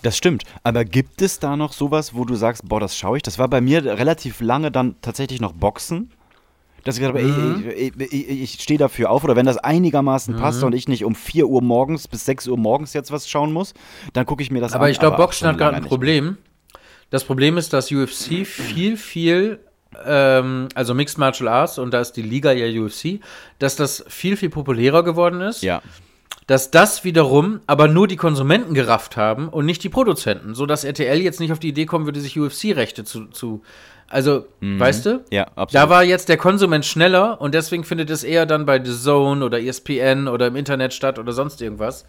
Das 0.03 0.17
stimmt. 0.17 0.45
Aber 0.63 0.85
gibt 0.85 1.21
es 1.21 1.41
da 1.41 1.57
noch 1.57 1.73
sowas, 1.73 2.15
wo 2.15 2.25
du 2.25 2.35
sagst, 2.37 2.69
boah, 2.69 2.81
das 2.81 2.97
schaue 2.97 3.17
ich? 3.19 3.23
Das 3.23 3.39
war 3.39 3.49
bei 3.49 3.61
mir 3.61 3.85
relativ 3.85 4.41
lange 4.41 4.71
dann 4.71 4.95
tatsächlich 5.03 5.41
noch 5.41 5.53
Boxen. 5.53 6.11
Dass 6.85 6.97
ich 6.97 7.03
gesagt 7.03 7.19
habe, 7.19 7.27
Mhm. 7.27 7.65
ey, 7.69 7.93
ich, 7.99 8.13
ich, 8.13 8.43
ich 8.43 8.63
stehe 8.63 8.79
dafür 8.79 9.11
auf. 9.11 9.25
Oder 9.25 9.37
wenn 9.37 9.47
das 9.47 9.57
einigermaßen 9.59 10.37
passt 10.37 10.61
Mhm. 10.61 10.67
und 10.67 10.75
ich 10.75 10.87
nicht 10.87 11.05
um 11.05 11.15
4 11.15 11.47
Uhr 11.47 11.63
morgens 11.63 12.07
bis 12.09 12.25
6 12.27 12.47
Uhr 12.49 12.59
morgens 12.59 12.93
jetzt 12.93 13.11
was 13.11 13.29
schauen 13.29 13.53
muss, 13.53 13.73
dann 14.13 14.27
gucke 14.27 14.43
ich 14.43 14.51
mir 14.51 14.61
das 14.61 14.73
an. 14.73 14.79
Aber 14.81 14.91
ich 14.91 14.99
glaube, 14.99 15.17
Boxen 15.17 15.49
hat 15.49 15.59
gerade 15.59 15.77
ein 15.77 15.85
Problem. 15.85 16.37
Das 17.11 17.25
Problem 17.25 17.57
ist, 17.59 17.73
dass 17.73 17.91
UFC 17.91 18.45
viel, 18.45 18.97
viel, 18.97 19.61
ähm, 20.05 20.69
also 20.75 20.95
Mixed 20.95 21.17
Martial 21.19 21.49
Arts, 21.49 21.79
und 21.79 21.93
da 21.95 22.01
ist 22.01 22.13
die 22.13 22.23
Liga 22.23 22.53
ja 22.53 22.67
UFC, 22.83 23.21
dass 23.59 23.77
das 23.77 24.05
viel, 24.09 24.37
viel 24.37 24.51
populärer 24.51 25.03
geworden 25.05 25.41
ist. 25.41 25.63
Ja. 25.63 25.81
dass 26.47 26.71
das 26.71 27.05
wiederum 27.05 27.61
aber 27.67 27.89
nur 27.89 28.07
die 28.07 28.17
Konsumenten 28.17 28.75
gerafft 28.75 29.17
haben 29.17 29.49
und 29.49 29.65
nicht 29.65 29.83
die 29.83 29.89
Produzenten, 29.89 30.55
so 30.55 30.67
dass 30.67 30.85
RTL 30.85 31.19
jetzt 31.23 31.41
nicht 31.41 31.53
auf 31.53 31.59
die 31.59 31.69
Idee 31.69 31.87
kommen 31.87 32.05
würde, 32.05 32.21
sich 32.21 32.39
UFC-Rechte 32.39 33.05
zu, 33.05 33.27
zu, 33.29 33.63
also, 34.15 34.47
weißt 34.61 35.07
du? 35.07 35.25
Ja, 35.33 35.49
absolut. 35.57 35.75
Da 35.75 35.91
war 35.91 36.05
jetzt 36.05 36.29
der 36.29 36.37
Konsument 36.37 36.87
schneller 36.87 37.41
und 37.41 37.53
deswegen 37.53 37.83
findet 37.83 38.11
es 38.11 38.23
eher 38.23 38.47
dann 38.47 38.65
bei 38.65 38.83
The 38.83 38.97
Zone 38.97 39.45
oder 39.45 39.61
ESPN 39.61 40.29
oder 40.29 40.47
im 40.47 40.55
Internet 40.55 40.95
statt 40.95 41.19
oder 41.19 41.33
sonst 41.33 41.61
irgendwas. 41.61 42.07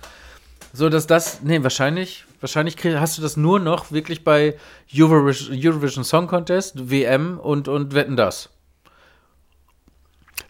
So 0.72 0.90
dass 0.90 1.08
das, 1.08 1.42
nee, 1.42 1.64
wahrscheinlich, 1.64 2.26
wahrscheinlich 2.42 2.78
hast 2.84 3.18
du 3.18 3.24
das 3.24 3.38
nur 3.38 3.60
noch 3.60 3.92
wirklich 3.92 4.24
bei 4.24 4.56
Eurovision, 4.96 5.58
Eurovision 5.60 6.04
Song 6.04 6.28
Contest, 6.28 6.92
WM 6.92 7.40
und, 7.40 7.68
und 7.68 7.96
Wetten 7.96 8.16
das. 8.16 8.52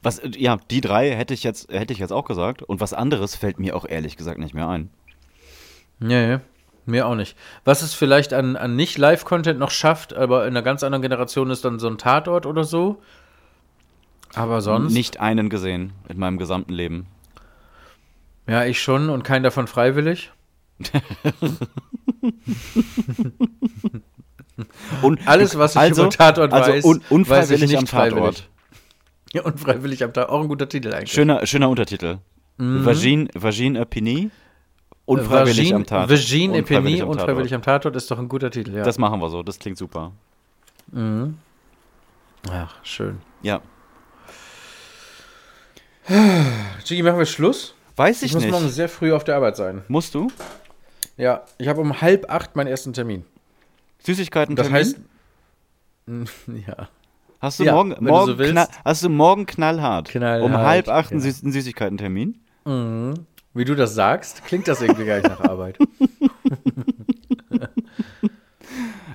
Was, 0.03 0.21
ja, 0.35 0.57
die 0.69 0.81
drei 0.81 1.11
hätte 1.11 1.33
ich, 1.33 1.43
jetzt, 1.43 1.71
hätte 1.71 1.93
ich 1.93 1.99
jetzt 1.99 2.11
auch 2.11 2.25
gesagt. 2.25 2.63
Und 2.63 2.81
was 2.81 2.93
anderes 2.93 3.35
fällt 3.35 3.59
mir 3.59 3.77
auch 3.77 3.85
ehrlich 3.87 4.17
gesagt 4.17 4.39
nicht 4.39 4.53
mehr 4.53 4.67
ein. 4.67 4.89
Nee, 5.99 6.39
mir 6.87 7.07
auch 7.07 7.15
nicht. 7.15 7.37
Was 7.63 7.81
es 7.81 7.93
vielleicht 7.93 8.33
an, 8.33 8.55
an 8.55 8.75
Nicht-Live-Content 8.75 9.59
noch 9.59 9.71
schafft, 9.71 10.13
aber 10.13 10.43
in 10.43 10.49
einer 10.49 10.61
ganz 10.61 10.83
anderen 10.83 11.01
Generation 11.01 11.49
ist 11.49 11.65
dann 11.65 11.79
so 11.79 11.87
ein 11.87 11.97
Tatort 11.97 12.45
oder 12.45 12.63
so. 12.63 13.01
Aber 14.33 14.61
sonst. 14.61 14.93
Nicht 14.93 15.19
einen 15.19 15.49
gesehen 15.49 15.93
in 16.09 16.19
meinem 16.19 16.37
gesamten 16.37 16.73
Leben. 16.73 17.07
Ja, 18.47 18.65
ich 18.65 18.81
schon 18.81 19.09
und 19.09 19.23
kein 19.23 19.43
davon 19.43 19.67
freiwillig. 19.67 20.31
Und, 25.01 25.27
Alles, 25.27 25.57
was 25.57 25.75
ich 25.75 25.81
also, 25.81 26.03
über 26.03 26.11
Tatort 26.11 26.53
also 26.53 26.71
weiß, 26.71 26.85
un 26.85 27.01
weiß 27.01 27.11
unfreiwillig 27.11 27.63
ich 27.63 27.69
nicht 27.69 27.77
am 27.77 27.85
Tatort. 27.85 28.11
freiwillig. 28.11 28.49
Ja, 29.33 29.41
unfreiwillig 29.41 30.01
am 30.01 30.13
Tag. 30.13 30.29
Auch 30.29 30.39
ein 30.41 30.47
guter 30.47 30.69
Titel 30.69 30.93
eigentlich. 30.93 31.11
Schöner, 31.11 31.45
schöner 31.45 31.67
Untertitel. 31.67 32.19
Vagine, 32.57 33.27
Vagine 33.33 33.79
Epini. 33.79 34.31
Unfreiwillig 35.05 35.73
am 35.73 35.85
Tatort. 35.85 36.09
Vagine 36.11 36.57
Epidemie, 36.57 37.01
am 37.01 37.09
unfreiwillig 37.09 37.51
Tatort. 37.51 37.67
am 37.67 37.73
Tatort 37.81 37.95
ist 37.95 38.09
doch 38.09 38.17
ein 38.19 38.27
guter 38.27 38.49
Titel, 38.49 38.75
ja. 38.75 38.83
Das 38.83 38.97
machen 38.97 39.19
wir 39.21 39.29
so, 39.29 39.43
das 39.43 39.59
klingt 39.59 39.77
super. 39.77 40.11
Ach, 42.49 42.75
schön. 42.83 43.19
Ja. 43.41 43.61
Gigi, 46.85 47.01
machen 47.03 47.17
wir 47.19 47.25
Schluss? 47.25 47.73
Weiß 47.95 48.21
Ich 48.21 48.27
ich, 48.29 48.33
muss 48.33 48.43
nicht. 48.43 48.51
morgen 48.51 48.69
sehr 48.69 48.89
früh 48.89 49.11
auf 49.13 49.23
der 49.23 49.35
Arbeit 49.37 49.55
sein. 49.55 49.83
Musst 49.87 50.13
du? 50.13 50.27
Ja, 51.17 51.43
ich 51.57 51.67
habe 51.67 51.81
um 51.81 52.01
halb 52.01 52.29
acht 52.29 52.55
meinen 52.55 52.67
ersten 52.67 52.93
Termin. 52.93 53.23
Süßigkeiten 53.99 54.55
Das 54.55 54.67
Termin? 54.67 54.79
heißt. 54.81 54.99
Ja. 56.67 56.89
Hast 57.41 57.59
du 57.59 57.63
Ja, 57.63 57.73
morgen, 57.73 57.91
wenn 57.91 58.05
du 58.05 58.11
morgen 58.11 58.37
so 58.37 58.43
knall, 58.43 58.67
hast 58.83 59.03
du 59.03 59.09
morgen 59.09 59.45
knallhart? 59.47 60.09
Knallhart, 60.09 60.43
um 60.43 60.53
halb 60.55 60.87
acht 60.87 61.09
ja. 61.11 61.17
einen 61.17 61.25
Süß- 61.25 61.43
einen 61.43 61.51
Süßigkeitentermin? 61.51 62.39
Wie 63.55 63.65
du 63.65 63.73
das 63.75 63.95
sagst, 63.95 64.43
klingt 64.45 64.67
das 64.67 64.81
irgendwie 64.81 65.05
gar 65.05 65.15
nicht 65.15 65.29
nach 65.29 65.39
Arbeit. 65.41 65.77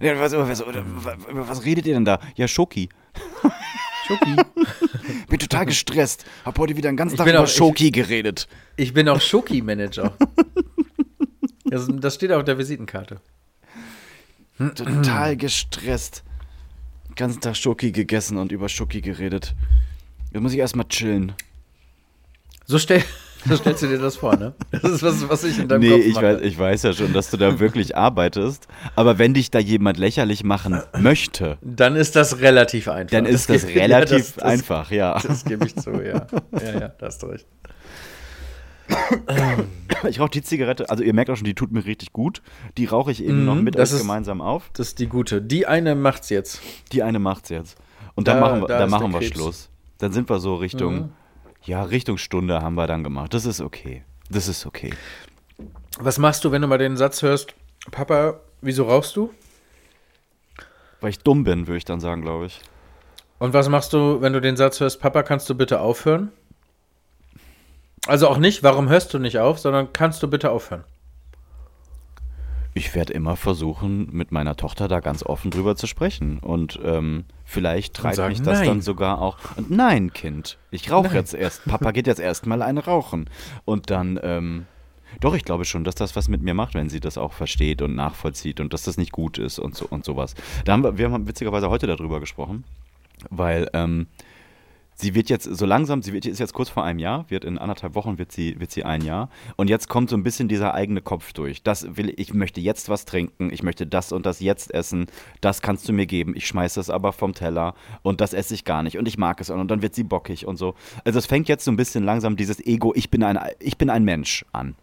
Ja, 0.02 0.18
was, 0.18 0.32
was, 0.32 0.64
was, 0.64 1.64
redet 1.66 1.84
ihr 1.86 1.92
denn 1.92 2.06
da? 2.06 2.18
Ja, 2.34 2.48
Schoki. 2.48 2.88
Schoki. 4.06 4.34
Bin 5.28 5.38
total 5.38 5.66
gestresst. 5.66 6.24
Hab 6.42 6.58
heute 6.58 6.74
wieder 6.74 6.90
den 6.90 6.96
ganzen 6.96 7.14
Ich 7.16 7.18
Tag 7.18 7.26
bin 7.26 7.34
über 7.34 7.42
auch- 7.44 7.46
ich- 7.48 7.54
Schoki 7.54 7.90
geredet. 7.90 8.48
Ich 8.76 8.94
bin 8.94 9.10
auch 9.10 9.20
Schoki-Manager. 9.20 10.16
Das, 11.66 11.86
das 11.90 12.14
steht 12.14 12.32
auf 12.32 12.44
der 12.44 12.56
Visitenkarte. 12.56 13.20
Total 14.74 15.36
gestresst. 15.36 16.24
Den 17.10 17.14
ganzen 17.16 17.42
Tag 17.42 17.56
Schoki 17.58 17.92
gegessen 17.92 18.38
und 18.38 18.52
über 18.52 18.70
Schoki 18.70 19.02
geredet. 19.02 19.54
Jetzt 20.32 20.40
muss 20.40 20.52
ich 20.54 20.58
erstmal 20.60 20.88
chillen. 20.88 21.34
So, 22.64 22.78
stell, 22.78 23.04
so 23.48 23.56
stellst 23.56 23.82
du 23.82 23.86
dir 23.86 23.98
das 23.98 24.16
vor, 24.16 24.36
ne? 24.36 24.52
Das 24.70 24.84
ist 24.84 25.02
was, 25.02 25.28
was 25.28 25.44
ich 25.44 25.58
in 25.58 25.68
deinem 25.68 25.80
Nee, 25.80 25.90
Kopf 25.90 26.04
ich 26.04 26.14
mache. 26.14 26.24
weiß, 26.24 26.40
ich 26.42 26.58
weiß 26.58 26.82
ja 26.82 26.92
schon, 26.92 27.12
dass 27.12 27.30
du 27.30 27.36
da 27.36 27.58
wirklich 27.60 27.96
arbeitest. 27.96 28.66
Aber 28.96 29.18
wenn 29.18 29.34
dich 29.34 29.50
da 29.50 29.58
jemand 29.58 29.98
lächerlich 29.98 30.44
machen 30.44 30.80
möchte, 30.98 31.58
Dann 31.62 31.96
ist 31.96 32.16
das 32.16 32.40
relativ 32.40 32.88
einfach. 32.88 33.10
dann 33.10 33.26
ist 33.26 33.48
das 33.50 33.62
ja, 33.74 33.80
relativ 33.82 34.18
das- 34.18 34.34
das- 34.34 34.44
einfach, 34.44 34.90
ja. 34.90 35.18
Das 35.18 35.44
gebe 35.44 35.64
ich 35.66 35.74
zu, 35.76 35.90
ja. 35.92 36.26
Ja, 36.52 36.80
ja, 36.80 36.88
da 36.88 37.06
hast 37.06 37.22
du 37.22 37.26
recht. 37.28 37.46
Ich 40.08 40.18
rauche 40.18 40.30
die 40.30 40.42
Zigarette, 40.42 40.88
also 40.90 41.02
ihr 41.04 41.14
merkt 41.14 41.30
auch 41.30 41.36
schon, 41.36 41.44
die 41.44 41.54
tut 41.54 41.70
mir 41.72 41.84
richtig 41.84 42.12
gut. 42.12 42.42
Die 42.76 42.86
rauche 42.86 43.12
ich 43.12 43.22
eben 43.22 43.44
noch 43.44 43.54
mit 43.54 43.74
das 43.76 43.90
euch 43.90 43.96
ist- 43.96 44.02
gemeinsam 44.02 44.40
auf. 44.40 44.70
Das 44.72 44.88
ist 44.88 44.98
die 44.98 45.06
gute. 45.06 45.40
Die 45.42 45.66
eine 45.66 45.94
macht's 45.94 46.28
jetzt. 46.30 46.60
Die 46.92 47.02
eine 47.02 47.18
macht's 47.18 47.50
jetzt. 47.50 47.76
Und 48.14 48.26
dann 48.28 48.36
Da- 48.36 48.40
machen 48.40 48.60
wir, 48.62 48.66
da 48.68 48.78
dann 48.80 48.90
machen 48.90 49.12
wir. 49.12 49.22
Schluss. 49.22 49.68
Dann 49.98 50.12
sind 50.12 50.28
wir 50.28 50.40
so 50.40 50.54
Richtung, 50.56 50.94
Mhm. 50.94 51.08
Ja, 51.70 51.84
Richtung 51.84 52.18
Stunde 52.18 52.62
haben 52.62 52.74
wir 52.74 52.88
dann 52.88 53.04
gemacht. 53.04 53.32
Das 53.32 53.46
ist 53.46 53.60
okay. 53.60 54.02
Das 54.28 54.48
ist 54.48 54.66
okay. 54.66 54.92
Was 56.00 56.18
machst 56.18 56.44
du, 56.44 56.50
wenn 56.50 56.62
du 56.62 56.66
mal 56.66 56.78
den 56.78 56.96
Satz 56.96 57.22
hörst, 57.22 57.54
Papa, 57.92 58.40
wieso 58.60 58.88
rauchst 58.88 59.14
du? 59.14 59.32
Weil 61.00 61.10
ich 61.10 61.20
dumm 61.20 61.44
bin, 61.44 61.68
würde 61.68 61.78
ich 61.78 61.84
dann 61.84 62.00
sagen, 62.00 62.22
glaube 62.22 62.46
ich. 62.46 62.60
Und 63.38 63.54
was 63.54 63.68
machst 63.68 63.92
du, 63.92 64.20
wenn 64.20 64.32
du 64.32 64.40
den 64.40 64.56
Satz 64.56 64.80
hörst, 64.80 65.00
Papa, 65.00 65.22
kannst 65.22 65.48
du 65.48 65.54
bitte 65.54 65.80
aufhören? 65.80 66.32
Also 68.08 68.26
auch 68.26 68.38
nicht, 68.38 68.64
warum 68.64 68.88
hörst 68.88 69.14
du 69.14 69.20
nicht 69.20 69.38
auf, 69.38 69.60
sondern 69.60 69.92
kannst 69.92 70.24
du 70.24 70.28
bitte 70.28 70.50
aufhören? 70.50 70.82
Ich 72.72 72.94
werde 72.94 73.12
immer 73.12 73.36
versuchen, 73.36 74.08
mit 74.12 74.30
meiner 74.30 74.56
Tochter 74.56 74.86
da 74.86 75.00
ganz 75.00 75.24
offen 75.24 75.50
drüber 75.50 75.74
zu 75.74 75.86
sprechen. 75.86 76.38
Und 76.38 76.78
ähm, 76.84 77.24
vielleicht 77.44 77.94
treibt 77.94 78.16
sagen, 78.16 78.30
mich 78.30 78.42
das 78.42 78.58
nein. 78.58 78.68
dann 78.68 78.80
sogar 78.80 79.20
auch. 79.20 79.38
Und 79.56 79.70
nein, 79.70 80.12
Kind, 80.12 80.56
ich 80.70 80.90
rauche 80.90 81.14
jetzt 81.14 81.34
erst. 81.34 81.64
Papa 81.64 81.90
geht 81.90 82.06
jetzt 82.06 82.20
erstmal 82.20 82.62
eine 82.62 82.84
rauchen. 82.84 83.28
Und 83.64 83.90
dann, 83.90 84.20
ähm, 84.22 84.66
doch, 85.20 85.34
ich 85.34 85.44
glaube 85.44 85.64
schon, 85.64 85.82
dass 85.82 85.96
das 85.96 86.14
was 86.14 86.28
mit 86.28 86.42
mir 86.42 86.54
macht, 86.54 86.74
wenn 86.74 86.88
sie 86.88 87.00
das 87.00 87.18
auch 87.18 87.32
versteht 87.32 87.82
und 87.82 87.96
nachvollzieht 87.96 88.60
und 88.60 88.72
dass 88.72 88.84
das 88.84 88.96
nicht 88.96 89.10
gut 89.10 89.38
ist 89.38 89.58
und 89.58 89.74
so 89.74 89.86
und 89.90 90.04
sowas. 90.04 90.34
Da 90.64 90.72
haben 90.72 90.84
wir, 90.84 90.96
wir 90.96 91.10
haben 91.10 91.26
witzigerweise 91.26 91.70
heute 91.70 91.88
darüber 91.88 92.20
gesprochen, 92.20 92.62
weil 93.30 93.68
ähm, 93.72 94.06
sie 95.00 95.14
wird 95.14 95.28
jetzt 95.28 95.44
so 95.44 95.66
langsam, 95.66 96.02
sie 96.02 96.12
wird, 96.12 96.26
ist 96.26 96.38
jetzt 96.38 96.52
kurz 96.52 96.68
vor 96.68 96.84
einem 96.84 96.98
Jahr, 96.98 97.28
wird 97.28 97.44
in 97.44 97.58
anderthalb 97.58 97.94
Wochen 97.94 98.18
wird 98.18 98.32
sie, 98.32 98.58
wird 98.60 98.70
sie 98.70 98.84
ein 98.84 99.02
Jahr. 99.02 99.30
Und 99.56 99.70
jetzt 99.70 99.88
kommt 99.88 100.10
so 100.10 100.16
ein 100.16 100.22
bisschen 100.22 100.48
dieser 100.48 100.74
eigene 100.74 101.00
Kopf 101.00 101.32
durch. 101.32 101.62
Das 101.62 101.96
will, 101.96 102.12
ich 102.16 102.34
möchte 102.34 102.60
jetzt 102.60 102.88
was 102.88 103.04
trinken, 103.04 103.50
ich 103.52 103.62
möchte 103.62 103.86
das 103.86 104.12
und 104.12 104.26
das 104.26 104.40
jetzt 104.40 104.72
essen, 104.72 105.06
das 105.40 105.62
kannst 105.62 105.88
du 105.88 105.92
mir 105.92 106.06
geben, 106.06 106.36
ich 106.36 106.46
schmeiße 106.46 106.78
das 106.78 106.90
aber 106.90 107.12
vom 107.12 107.34
Teller 107.34 107.74
und 108.02 108.20
das 108.20 108.32
esse 108.32 108.54
ich 108.54 108.64
gar 108.64 108.82
nicht 108.82 108.98
und 108.98 109.08
ich 109.08 109.18
mag 109.18 109.40
es 109.40 109.50
und 109.50 109.68
dann 109.68 109.82
wird 109.82 109.94
sie 109.94 110.04
bockig 110.04 110.46
und 110.46 110.56
so. 110.56 110.74
Also 111.04 111.18
es 111.18 111.26
fängt 111.26 111.48
jetzt 111.48 111.64
so 111.64 111.70
ein 111.70 111.76
bisschen 111.76 112.04
langsam 112.04 112.36
dieses 112.36 112.64
Ego, 112.64 112.92
ich 112.94 113.10
bin 113.10 113.22
ein, 113.22 113.38
ich 113.58 113.78
bin 113.78 113.90
ein 113.90 114.04
Mensch 114.04 114.44
an. 114.52 114.74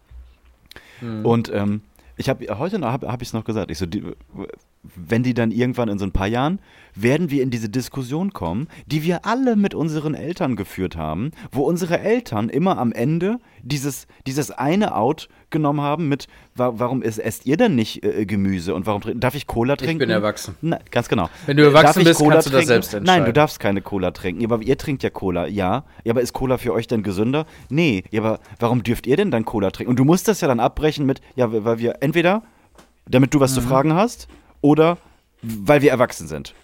Und 1.22 1.50
ähm, 1.54 1.82
ich 2.16 2.28
habe 2.28 2.58
heute 2.58 2.80
habe 2.80 3.10
hab 3.10 3.22
ich 3.22 3.28
es 3.28 3.32
noch 3.32 3.44
gesagt, 3.44 3.70
ich 3.70 3.78
so, 3.78 3.86
die, 3.86 4.02
wenn 4.94 5.22
die 5.22 5.34
dann 5.34 5.50
irgendwann 5.50 5.88
in 5.88 5.98
so 5.98 6.04
ein 6.06 6.12
paar 6.12 6.26
Jahren, 6.26 6.58
werden 6.94 7.30
wir 7.30 7.42
in 7.44 7.50
diese 7.50 7.68
Diskussion 7.68 8.32
kommen, 8.32 8.66
die 8.86 9.04
wir 9.04 9.24
alle 9.24 9.54
mit 9.54 9.72
unseren 9.74 10.14
Eltern 10.14 10.56
geführt 10.56 10.96
haben, 10.96 11.30
wo 11.52 11.62
unsere 11.62 12.00
Eltern 12.00 12.48
immer 12.48 12.76
am 12.78 12.90
Ende 12.92 13.38
dieses, 13.62 14.06
dieses 14.26 14.50
eine 14.50 14.96
Out 14.96 15.28
genommen 15.50 15.80
haben 15.80 16.08
mit, 16.08 16.26
wa 16.56 16.72
warum 16.76 17.02
ist, 17.02 17.18
esst 17.18 17.46
ihr 17.46 17.56
denn 17.56 17.74
nicht 17.76 18.02
äh, 18.04 18.26
Gemüse 18.26 18.74
und 18.74 18.84
warum 18.86 19.00
trinken, 19.00 19.20
darf 19.20 19.34
ich 19.36 19.46
Cola 19.46 19.76
trinken? 19.76 19.98
bin 19.98 20.10
erwachsen. 20.10 20.56
Na, 20.60 20.78
ganz 20.90 21.08
genau. 21.08 21.28
Wenn 21.46 21.56
du 21.56 21.62
erwachsen 21.64 22.00
ich 22.00 22.06
bist, 22.08 22.18
Cola 22.18 22.32
kannst 22.34 22.48
du 22.48 22.50
das 22.50 22.58
trinken? 22.66 22.68
selbst 22.68 22.92
Nein, 22.94 23.00
entscheiden. 23.02 23.24
du 23.26 23.32
darfst 23.32 23.60
keine 23.60 23.80
Cola 23.80 24.10
trinken. 24.10 24.40
Ja, 24.42 24.48
aber 24.50 24.62
ihr 24.62 24.76
trinkt 24.76 25.02
ja 25.04 25.10
Cola. 25.10 25.46
Ja. 25.46 25.84
Ja, 26.04 26.12
aber 26.12 26.20
ist 26.20 26.32
Cola 26.32 26.58
für 26.58 26.72
euch 26.72 26.86
denn 26.88 27.02
gesünder? 27.04 27.46
Nee. 27.70 28.02
Ja, 28.10 28.22
aber 28.22 28.40
warum 28.58 28.82
dürft 28.82 29.06
ihr 29.06 29.16
denn 29.16 29.30
dann 29.30 29.44
Cola 29.44 29.70
trinken? 29.70 29.90
Und 29.90 29.98
du 29.98 30.04
musst 30.04 30.26
das 30.26 30.40
ja 30.40 30.48
dann 30.48 30.60
abbrechen 30.60 31.06
mit, 31.06 31.20
ja, 31.36 31.50
weil 31.64 31.78
wir 31.78 31.96
entweder, 32.00 32.42
damit 33.08 33.32
du 33.34 33.40
was 33.40 33.52
Mhm. 33.52 33.54
zu 33.54 33.60
fragen 33.62 33.94
hast, 33.94 34.26
oder 34.60 34.98
weil 35.42 35.82
wir 35.82 35.90
erwachsen 35.90 36.26
sind. 36.28 36.54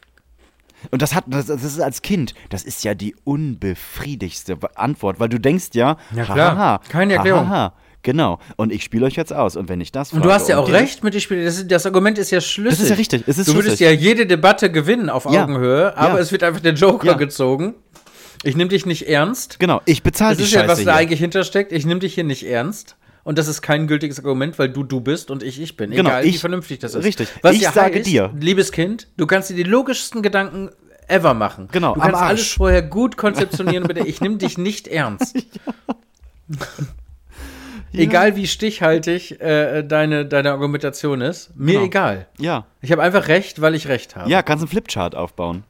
Und 0.91 1.01
das 1.01 1.15
hat, 1.15 1.25
das, 1.29 1.47
das 1.47 1.63
ist 1.65 1.81
als 1.81 2.03
Kind, 2.03 2.35
das 2.51 2.63
ist 2.65 2.85
ja 2.85 2.95
die 2.95 3.15
unbefriedigste 3.25 4.59
Antwort, 4.75 5.19
weil 5.21 5.29
du 5.29 5.39
denkst 5.39 5.69
ja, 5.75 5.97
Ja, 6.15 6.25
klar. 6.25 6.37
hahaha, 6.57 6.81
Keine 6.89 7.15
Erklärung. 7.15 7.49
hahaha, 7.49 7.73
genau. 8.03 8.39
Und 8.57 8.71
ich 8.73 8.85
spiele 8.85 9.07
euch 9.07 9.15
jetzt 9.15 9.33
aus. 9.33 9.57
Und 9.57 9.69
wenn 9.69 9.81
ich 9.81 9.93
das 9.93 10.13
Und 10.13 10.19
du 10.25 10.29
frage 10.29 10.35
hast 10.43 10.49
ja 10.49 10.59
auch 10.59 10.69
recht 10.71 11.03
mit 11.03 11.15
dem 11.15 11.21
Spiel. 11.21 11.43
Das, 11.45 11.67
das 11.67 11.87
Argument 11.87 12.19
ist 12.19 12.31
ja 12.31 12.41
schlüssig. 12.41 12.79
Das 12.79 12.85
ist 12.85 12.91
ja 12.91 12.97
richtig, 12.97 13.25
es 13.27 13.39
ist 13.39 13.49
du 13.49 13.55
würdest 13.55 13.79
schlüssig. 13.79 13.87
ja 13.87 13.93
jede 13.93 14.27
Debatte 14.27 14.71
gewinnen 14.71 15.09
auf 15.09 15.25
Ja. 15.31 15.45
Augenhöhe, 15.45 15.97
aber 15.97 16.15
Ja. 16.17 16.21
es 16.21 16.33
wird 16.33 16.43
einfach 16.43 16.61
der 16.61 16.75
Joker 16.75 17.07
Ja. 17.09 17.13
gezogen. 17.15 17.75
Ich 18.43 18.57
nehme 18.57 18.69
dich 18.69 18.85
nicht 18.85 19.09
ernst. 19.09 19.59
Genau, 19.59 19.81
ich 19.87 20.03
bezahle 20.03 20.33
Das 20.33 20.39
die 20.39 20.45
ist 20.45 20.53
ja, 20.53 20.61
Scheiße 20.61 20.69
was 20.73 20.79
da 20.85 20.93
hier. 20.93 20.95
eigentlich 21.01 21.21
hintersteckt. 21.21 21.73
Ich 21.73 21.87
nehme 21.87 22.01
dich 22.01 22.13
hier 22.15 22.25
nicht 22.25 22.43
ernst. 22.47 22.97
Und 23.25 23.39
das 23.39 23.49
ist 23.49 23.63
kein 23.63 23.87
gültiges 23.87 24.19
Argument, 24.21 24.59
weil 24.59 24.69
du 24.69 24.85
du 24.85 25.01
bist 25.01 25.31
und 25.31 25.43
ich 25.43 25.61
ich 25.61 25.77
bin. 25.77 25.91
Genau, 25.91 26.11
Egal, 26.11 26.25
wie 26.25 26.29
ich- 26.29 26.39
vernünftig 26.41 26.79
das 26.79 26.95
ist. 26.95 27.05
richtig. 27.05 27.29
Was 27.43 27.57
Ich 27.57 27.63
ja 27.63 27.73
sage 27.73 27.97
heißt, 27.97 28.07
dir. 28.07 28.31
Liebes 28.39 28.71
Kind, 28.71 29.09
du 29.17 29.27
kannst 29.27 29.49
dir 29.51 29.55
die 29.57 29.63
logischsten 29.65 30.23
Gedanken 30.23 30.71
ever 31.09 31.35
machen. 31.35 31.69
Genau, 31.73 31.95
Du 31.95 32.01
kannst 32.01 32.21
alles 32.21 32.53
vorher 32.53 32.83
gut 32.83 33.17
konzeptionieren. 33.17 33.87
bitte. 33.89 34.07
Ich 34.07 34.21
nehme 34.21 34.37
dich 34.37 34.59
nicht 34.59 34.87
ernst. 34.89 35.37
Egal 37.93 38.35
wie 38.37 38.47
stichhaltig 38.47 39.41
äh, 39.41 39.83
deine, 39.85 40.27
deine 40.27 40.51
Argumentation 40.51 41.21
ist, 41.21 41.57
mir 41.57 41.75
Genau. 41.75 41.85
egal. 41.85 42.27
Ja. 42.39 42.67
Ich 42.81 42.91
habe 42.91 43.03
einfach 43.03 43.29
recht, 43.29 43.61
weil 43.61 43.75
ich 43.77 43.87
recht 43.89 44.17
habe. 44.17 44.29
Ja, 44.29 44.43
kannst 44.43 44.63
einen 44.63 44.69
Flipchart 44.71 45.15
aufbauen. 45.15 45.63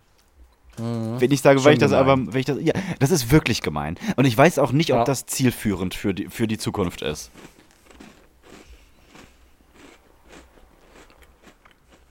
Wenn 0.76 1.30
ich 1.30 1.40
sage, 1.40 1.58
Schon 1.58 1.66
weil 1.66 1.72
ich 1.74 1.78
das 1.78 1.90
gemein. 1.92 2.08
aber, 2.08 2.32
wenn 2.32 2.40
ich 2.40 2.46
das, 2.46 2.58
ja, 2.60 2.72
das 2.98 3.10
ist 3.10 3.30
wirklich 3.30 3.60
gemein. 3.62 3.96
Und 4.16 4.24
ich 4.24 4.36
weiß 4.36 4.58
auch 4.58 4.72
nicht, 4.72 4.90
ob 4.92 4.98
Ja. 4.98 5.04
das 5.04 5.24
zielführend 5.26 5.94
für 5.94 6.14
die, 6.14 6.26
für 6.28 6.46
die 6.48 6.58
Zukunft 6.58 7.02
ist. 7.02 7.30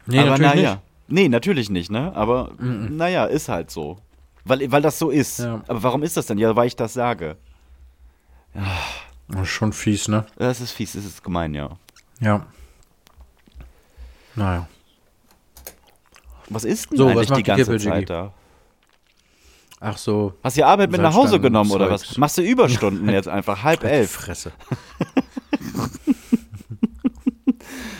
nee, 0.05 0.19
aber 0.19 0.31
natürlich 0.31 0.53
naja. 0.55 0.69
nicht. 0.71 0.81
Nee, 1.07 1.29
natürlich 1.29 1.69
nicht, 1.69 1.91
ne? 1.91 2.15
Aber 2.15 2.51
naja, 2.59 3.25
ist 3.25 3.49
halt 3.49 3.69
so. 3.69 3.97
Weil, 4.45 4.71
weil 4.71 4.81
das 4.81 4.97
so 4.99 5.09
ist. 5.09 5.39
Ja. 5.39 5.61
Aber 5.67 5.83
warum 5.83 6.03
ist 6.03 6.17
das 6.17 6.25
denn? 6.27 6.37
Ja, 6.37 6.55
weil 6.55 6.67
ich 6.67 6.75
das 6.75 6.93
sage. 6.93 7.37
Das 9.27 9.41
ist 9.41 9.49
schon 9.49 9.73
fies, 9.73 10.07
ne? 10.07 10.25
Das 10.37 10.61
ist 10.61 10.71
fies, 10.71 10.93
das 10.93 11.05
ist 11.05 11.23
gemein, 11.23 11.53
ja. 11.53 11.69
Ja. 12.19 12.45
Naja. 14.35 14.67
Was 16.49 16.63
ist 16.63 16.91
denn 16.91 16.97
So, 16.97 17.05
was 17.05 17.11
eigentlich 17.15 17.29
macht 17.29 17.39
die 17.39 17.43
ganze? 17.43 17.77
Zeit 17.77 18.09
da? 18.09 18.33
Ach 19.85 19.97
so. 19.97 20.33
Hast 20.41 20.55
du 20.55 20.61
die 20.61 20.63
Arbeit 20.63 20.91
mit 20.91 21.01
nach 21.01 21.13
Hause 21.13 21.41
genommen 21.41 21.69
oder 21.71 21.89
was? 21.91 22.03
Zeugs. 22.03 22.17
Machst 22.17 22.37
du 22.37 22.41
Überstunden 22.41 23.09
jetzt 23.13 23.27
einfach? 23.27 23.63
Halb 23.63 23.83
elf. 23.83 24.11
Fresse. 24.11 24.53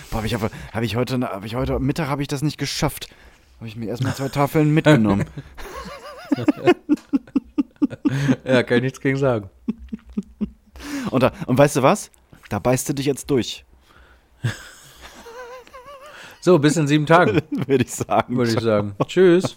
Boah, 0.09 0.19
hab 0.19 0.23
ich, 0.25 0.34
hab 0.36 0.81
ich 0.81 0.95
heute, 0.95 1.19
hab 1.19 1.43
ich 1.43 1.55
heute 1.55 1.77
Mittag 1.79 2.07
habe 2.07 2.21
ich 2.21 2.29
das 2.29 2.41
nicht 2.41 2.57
geschafft. 2.57 3.09
Habe 3.57 3.67
ich 3.67 3.75
mir 3.75 3.88
erstmal 3.88 4.15
zwei 4.15 4.29
Tafeln 4.29 4.69
mitgenommen. 4.73 5.25
Ja, 8.45 8.63
kann 8.63 8.77
ich 8.77 8.84
nichts 8.84 9.01
gegen 9.01 9.17
sagen. 9.17 9.49
Und, 11.11 11.21
da, 11.21 11.34
und 11.47 11.57
weißt 11.57 11.75
du 11.75 11.81
was? 11.84 12.11
Da 12.47 12.59
beißt 12.59 12.88
du 12.88 12.93
dich 12.93 13.07
jetzt 13.07 13.29
durch, 13.29 13.65
So, 16.39 16.59
bis 16.59 16.75
in 16.75 16.88
sieben 16.88 17.05
Tagen, 17.05 17.41
würde 17.67 17.84
ich 17.86 17.91
sagen. 17.93 18.36
würde 18.36 18.51
ich 18.51 18.59
sagen. 18.59 18.95
Tschüss. 19.05 19.55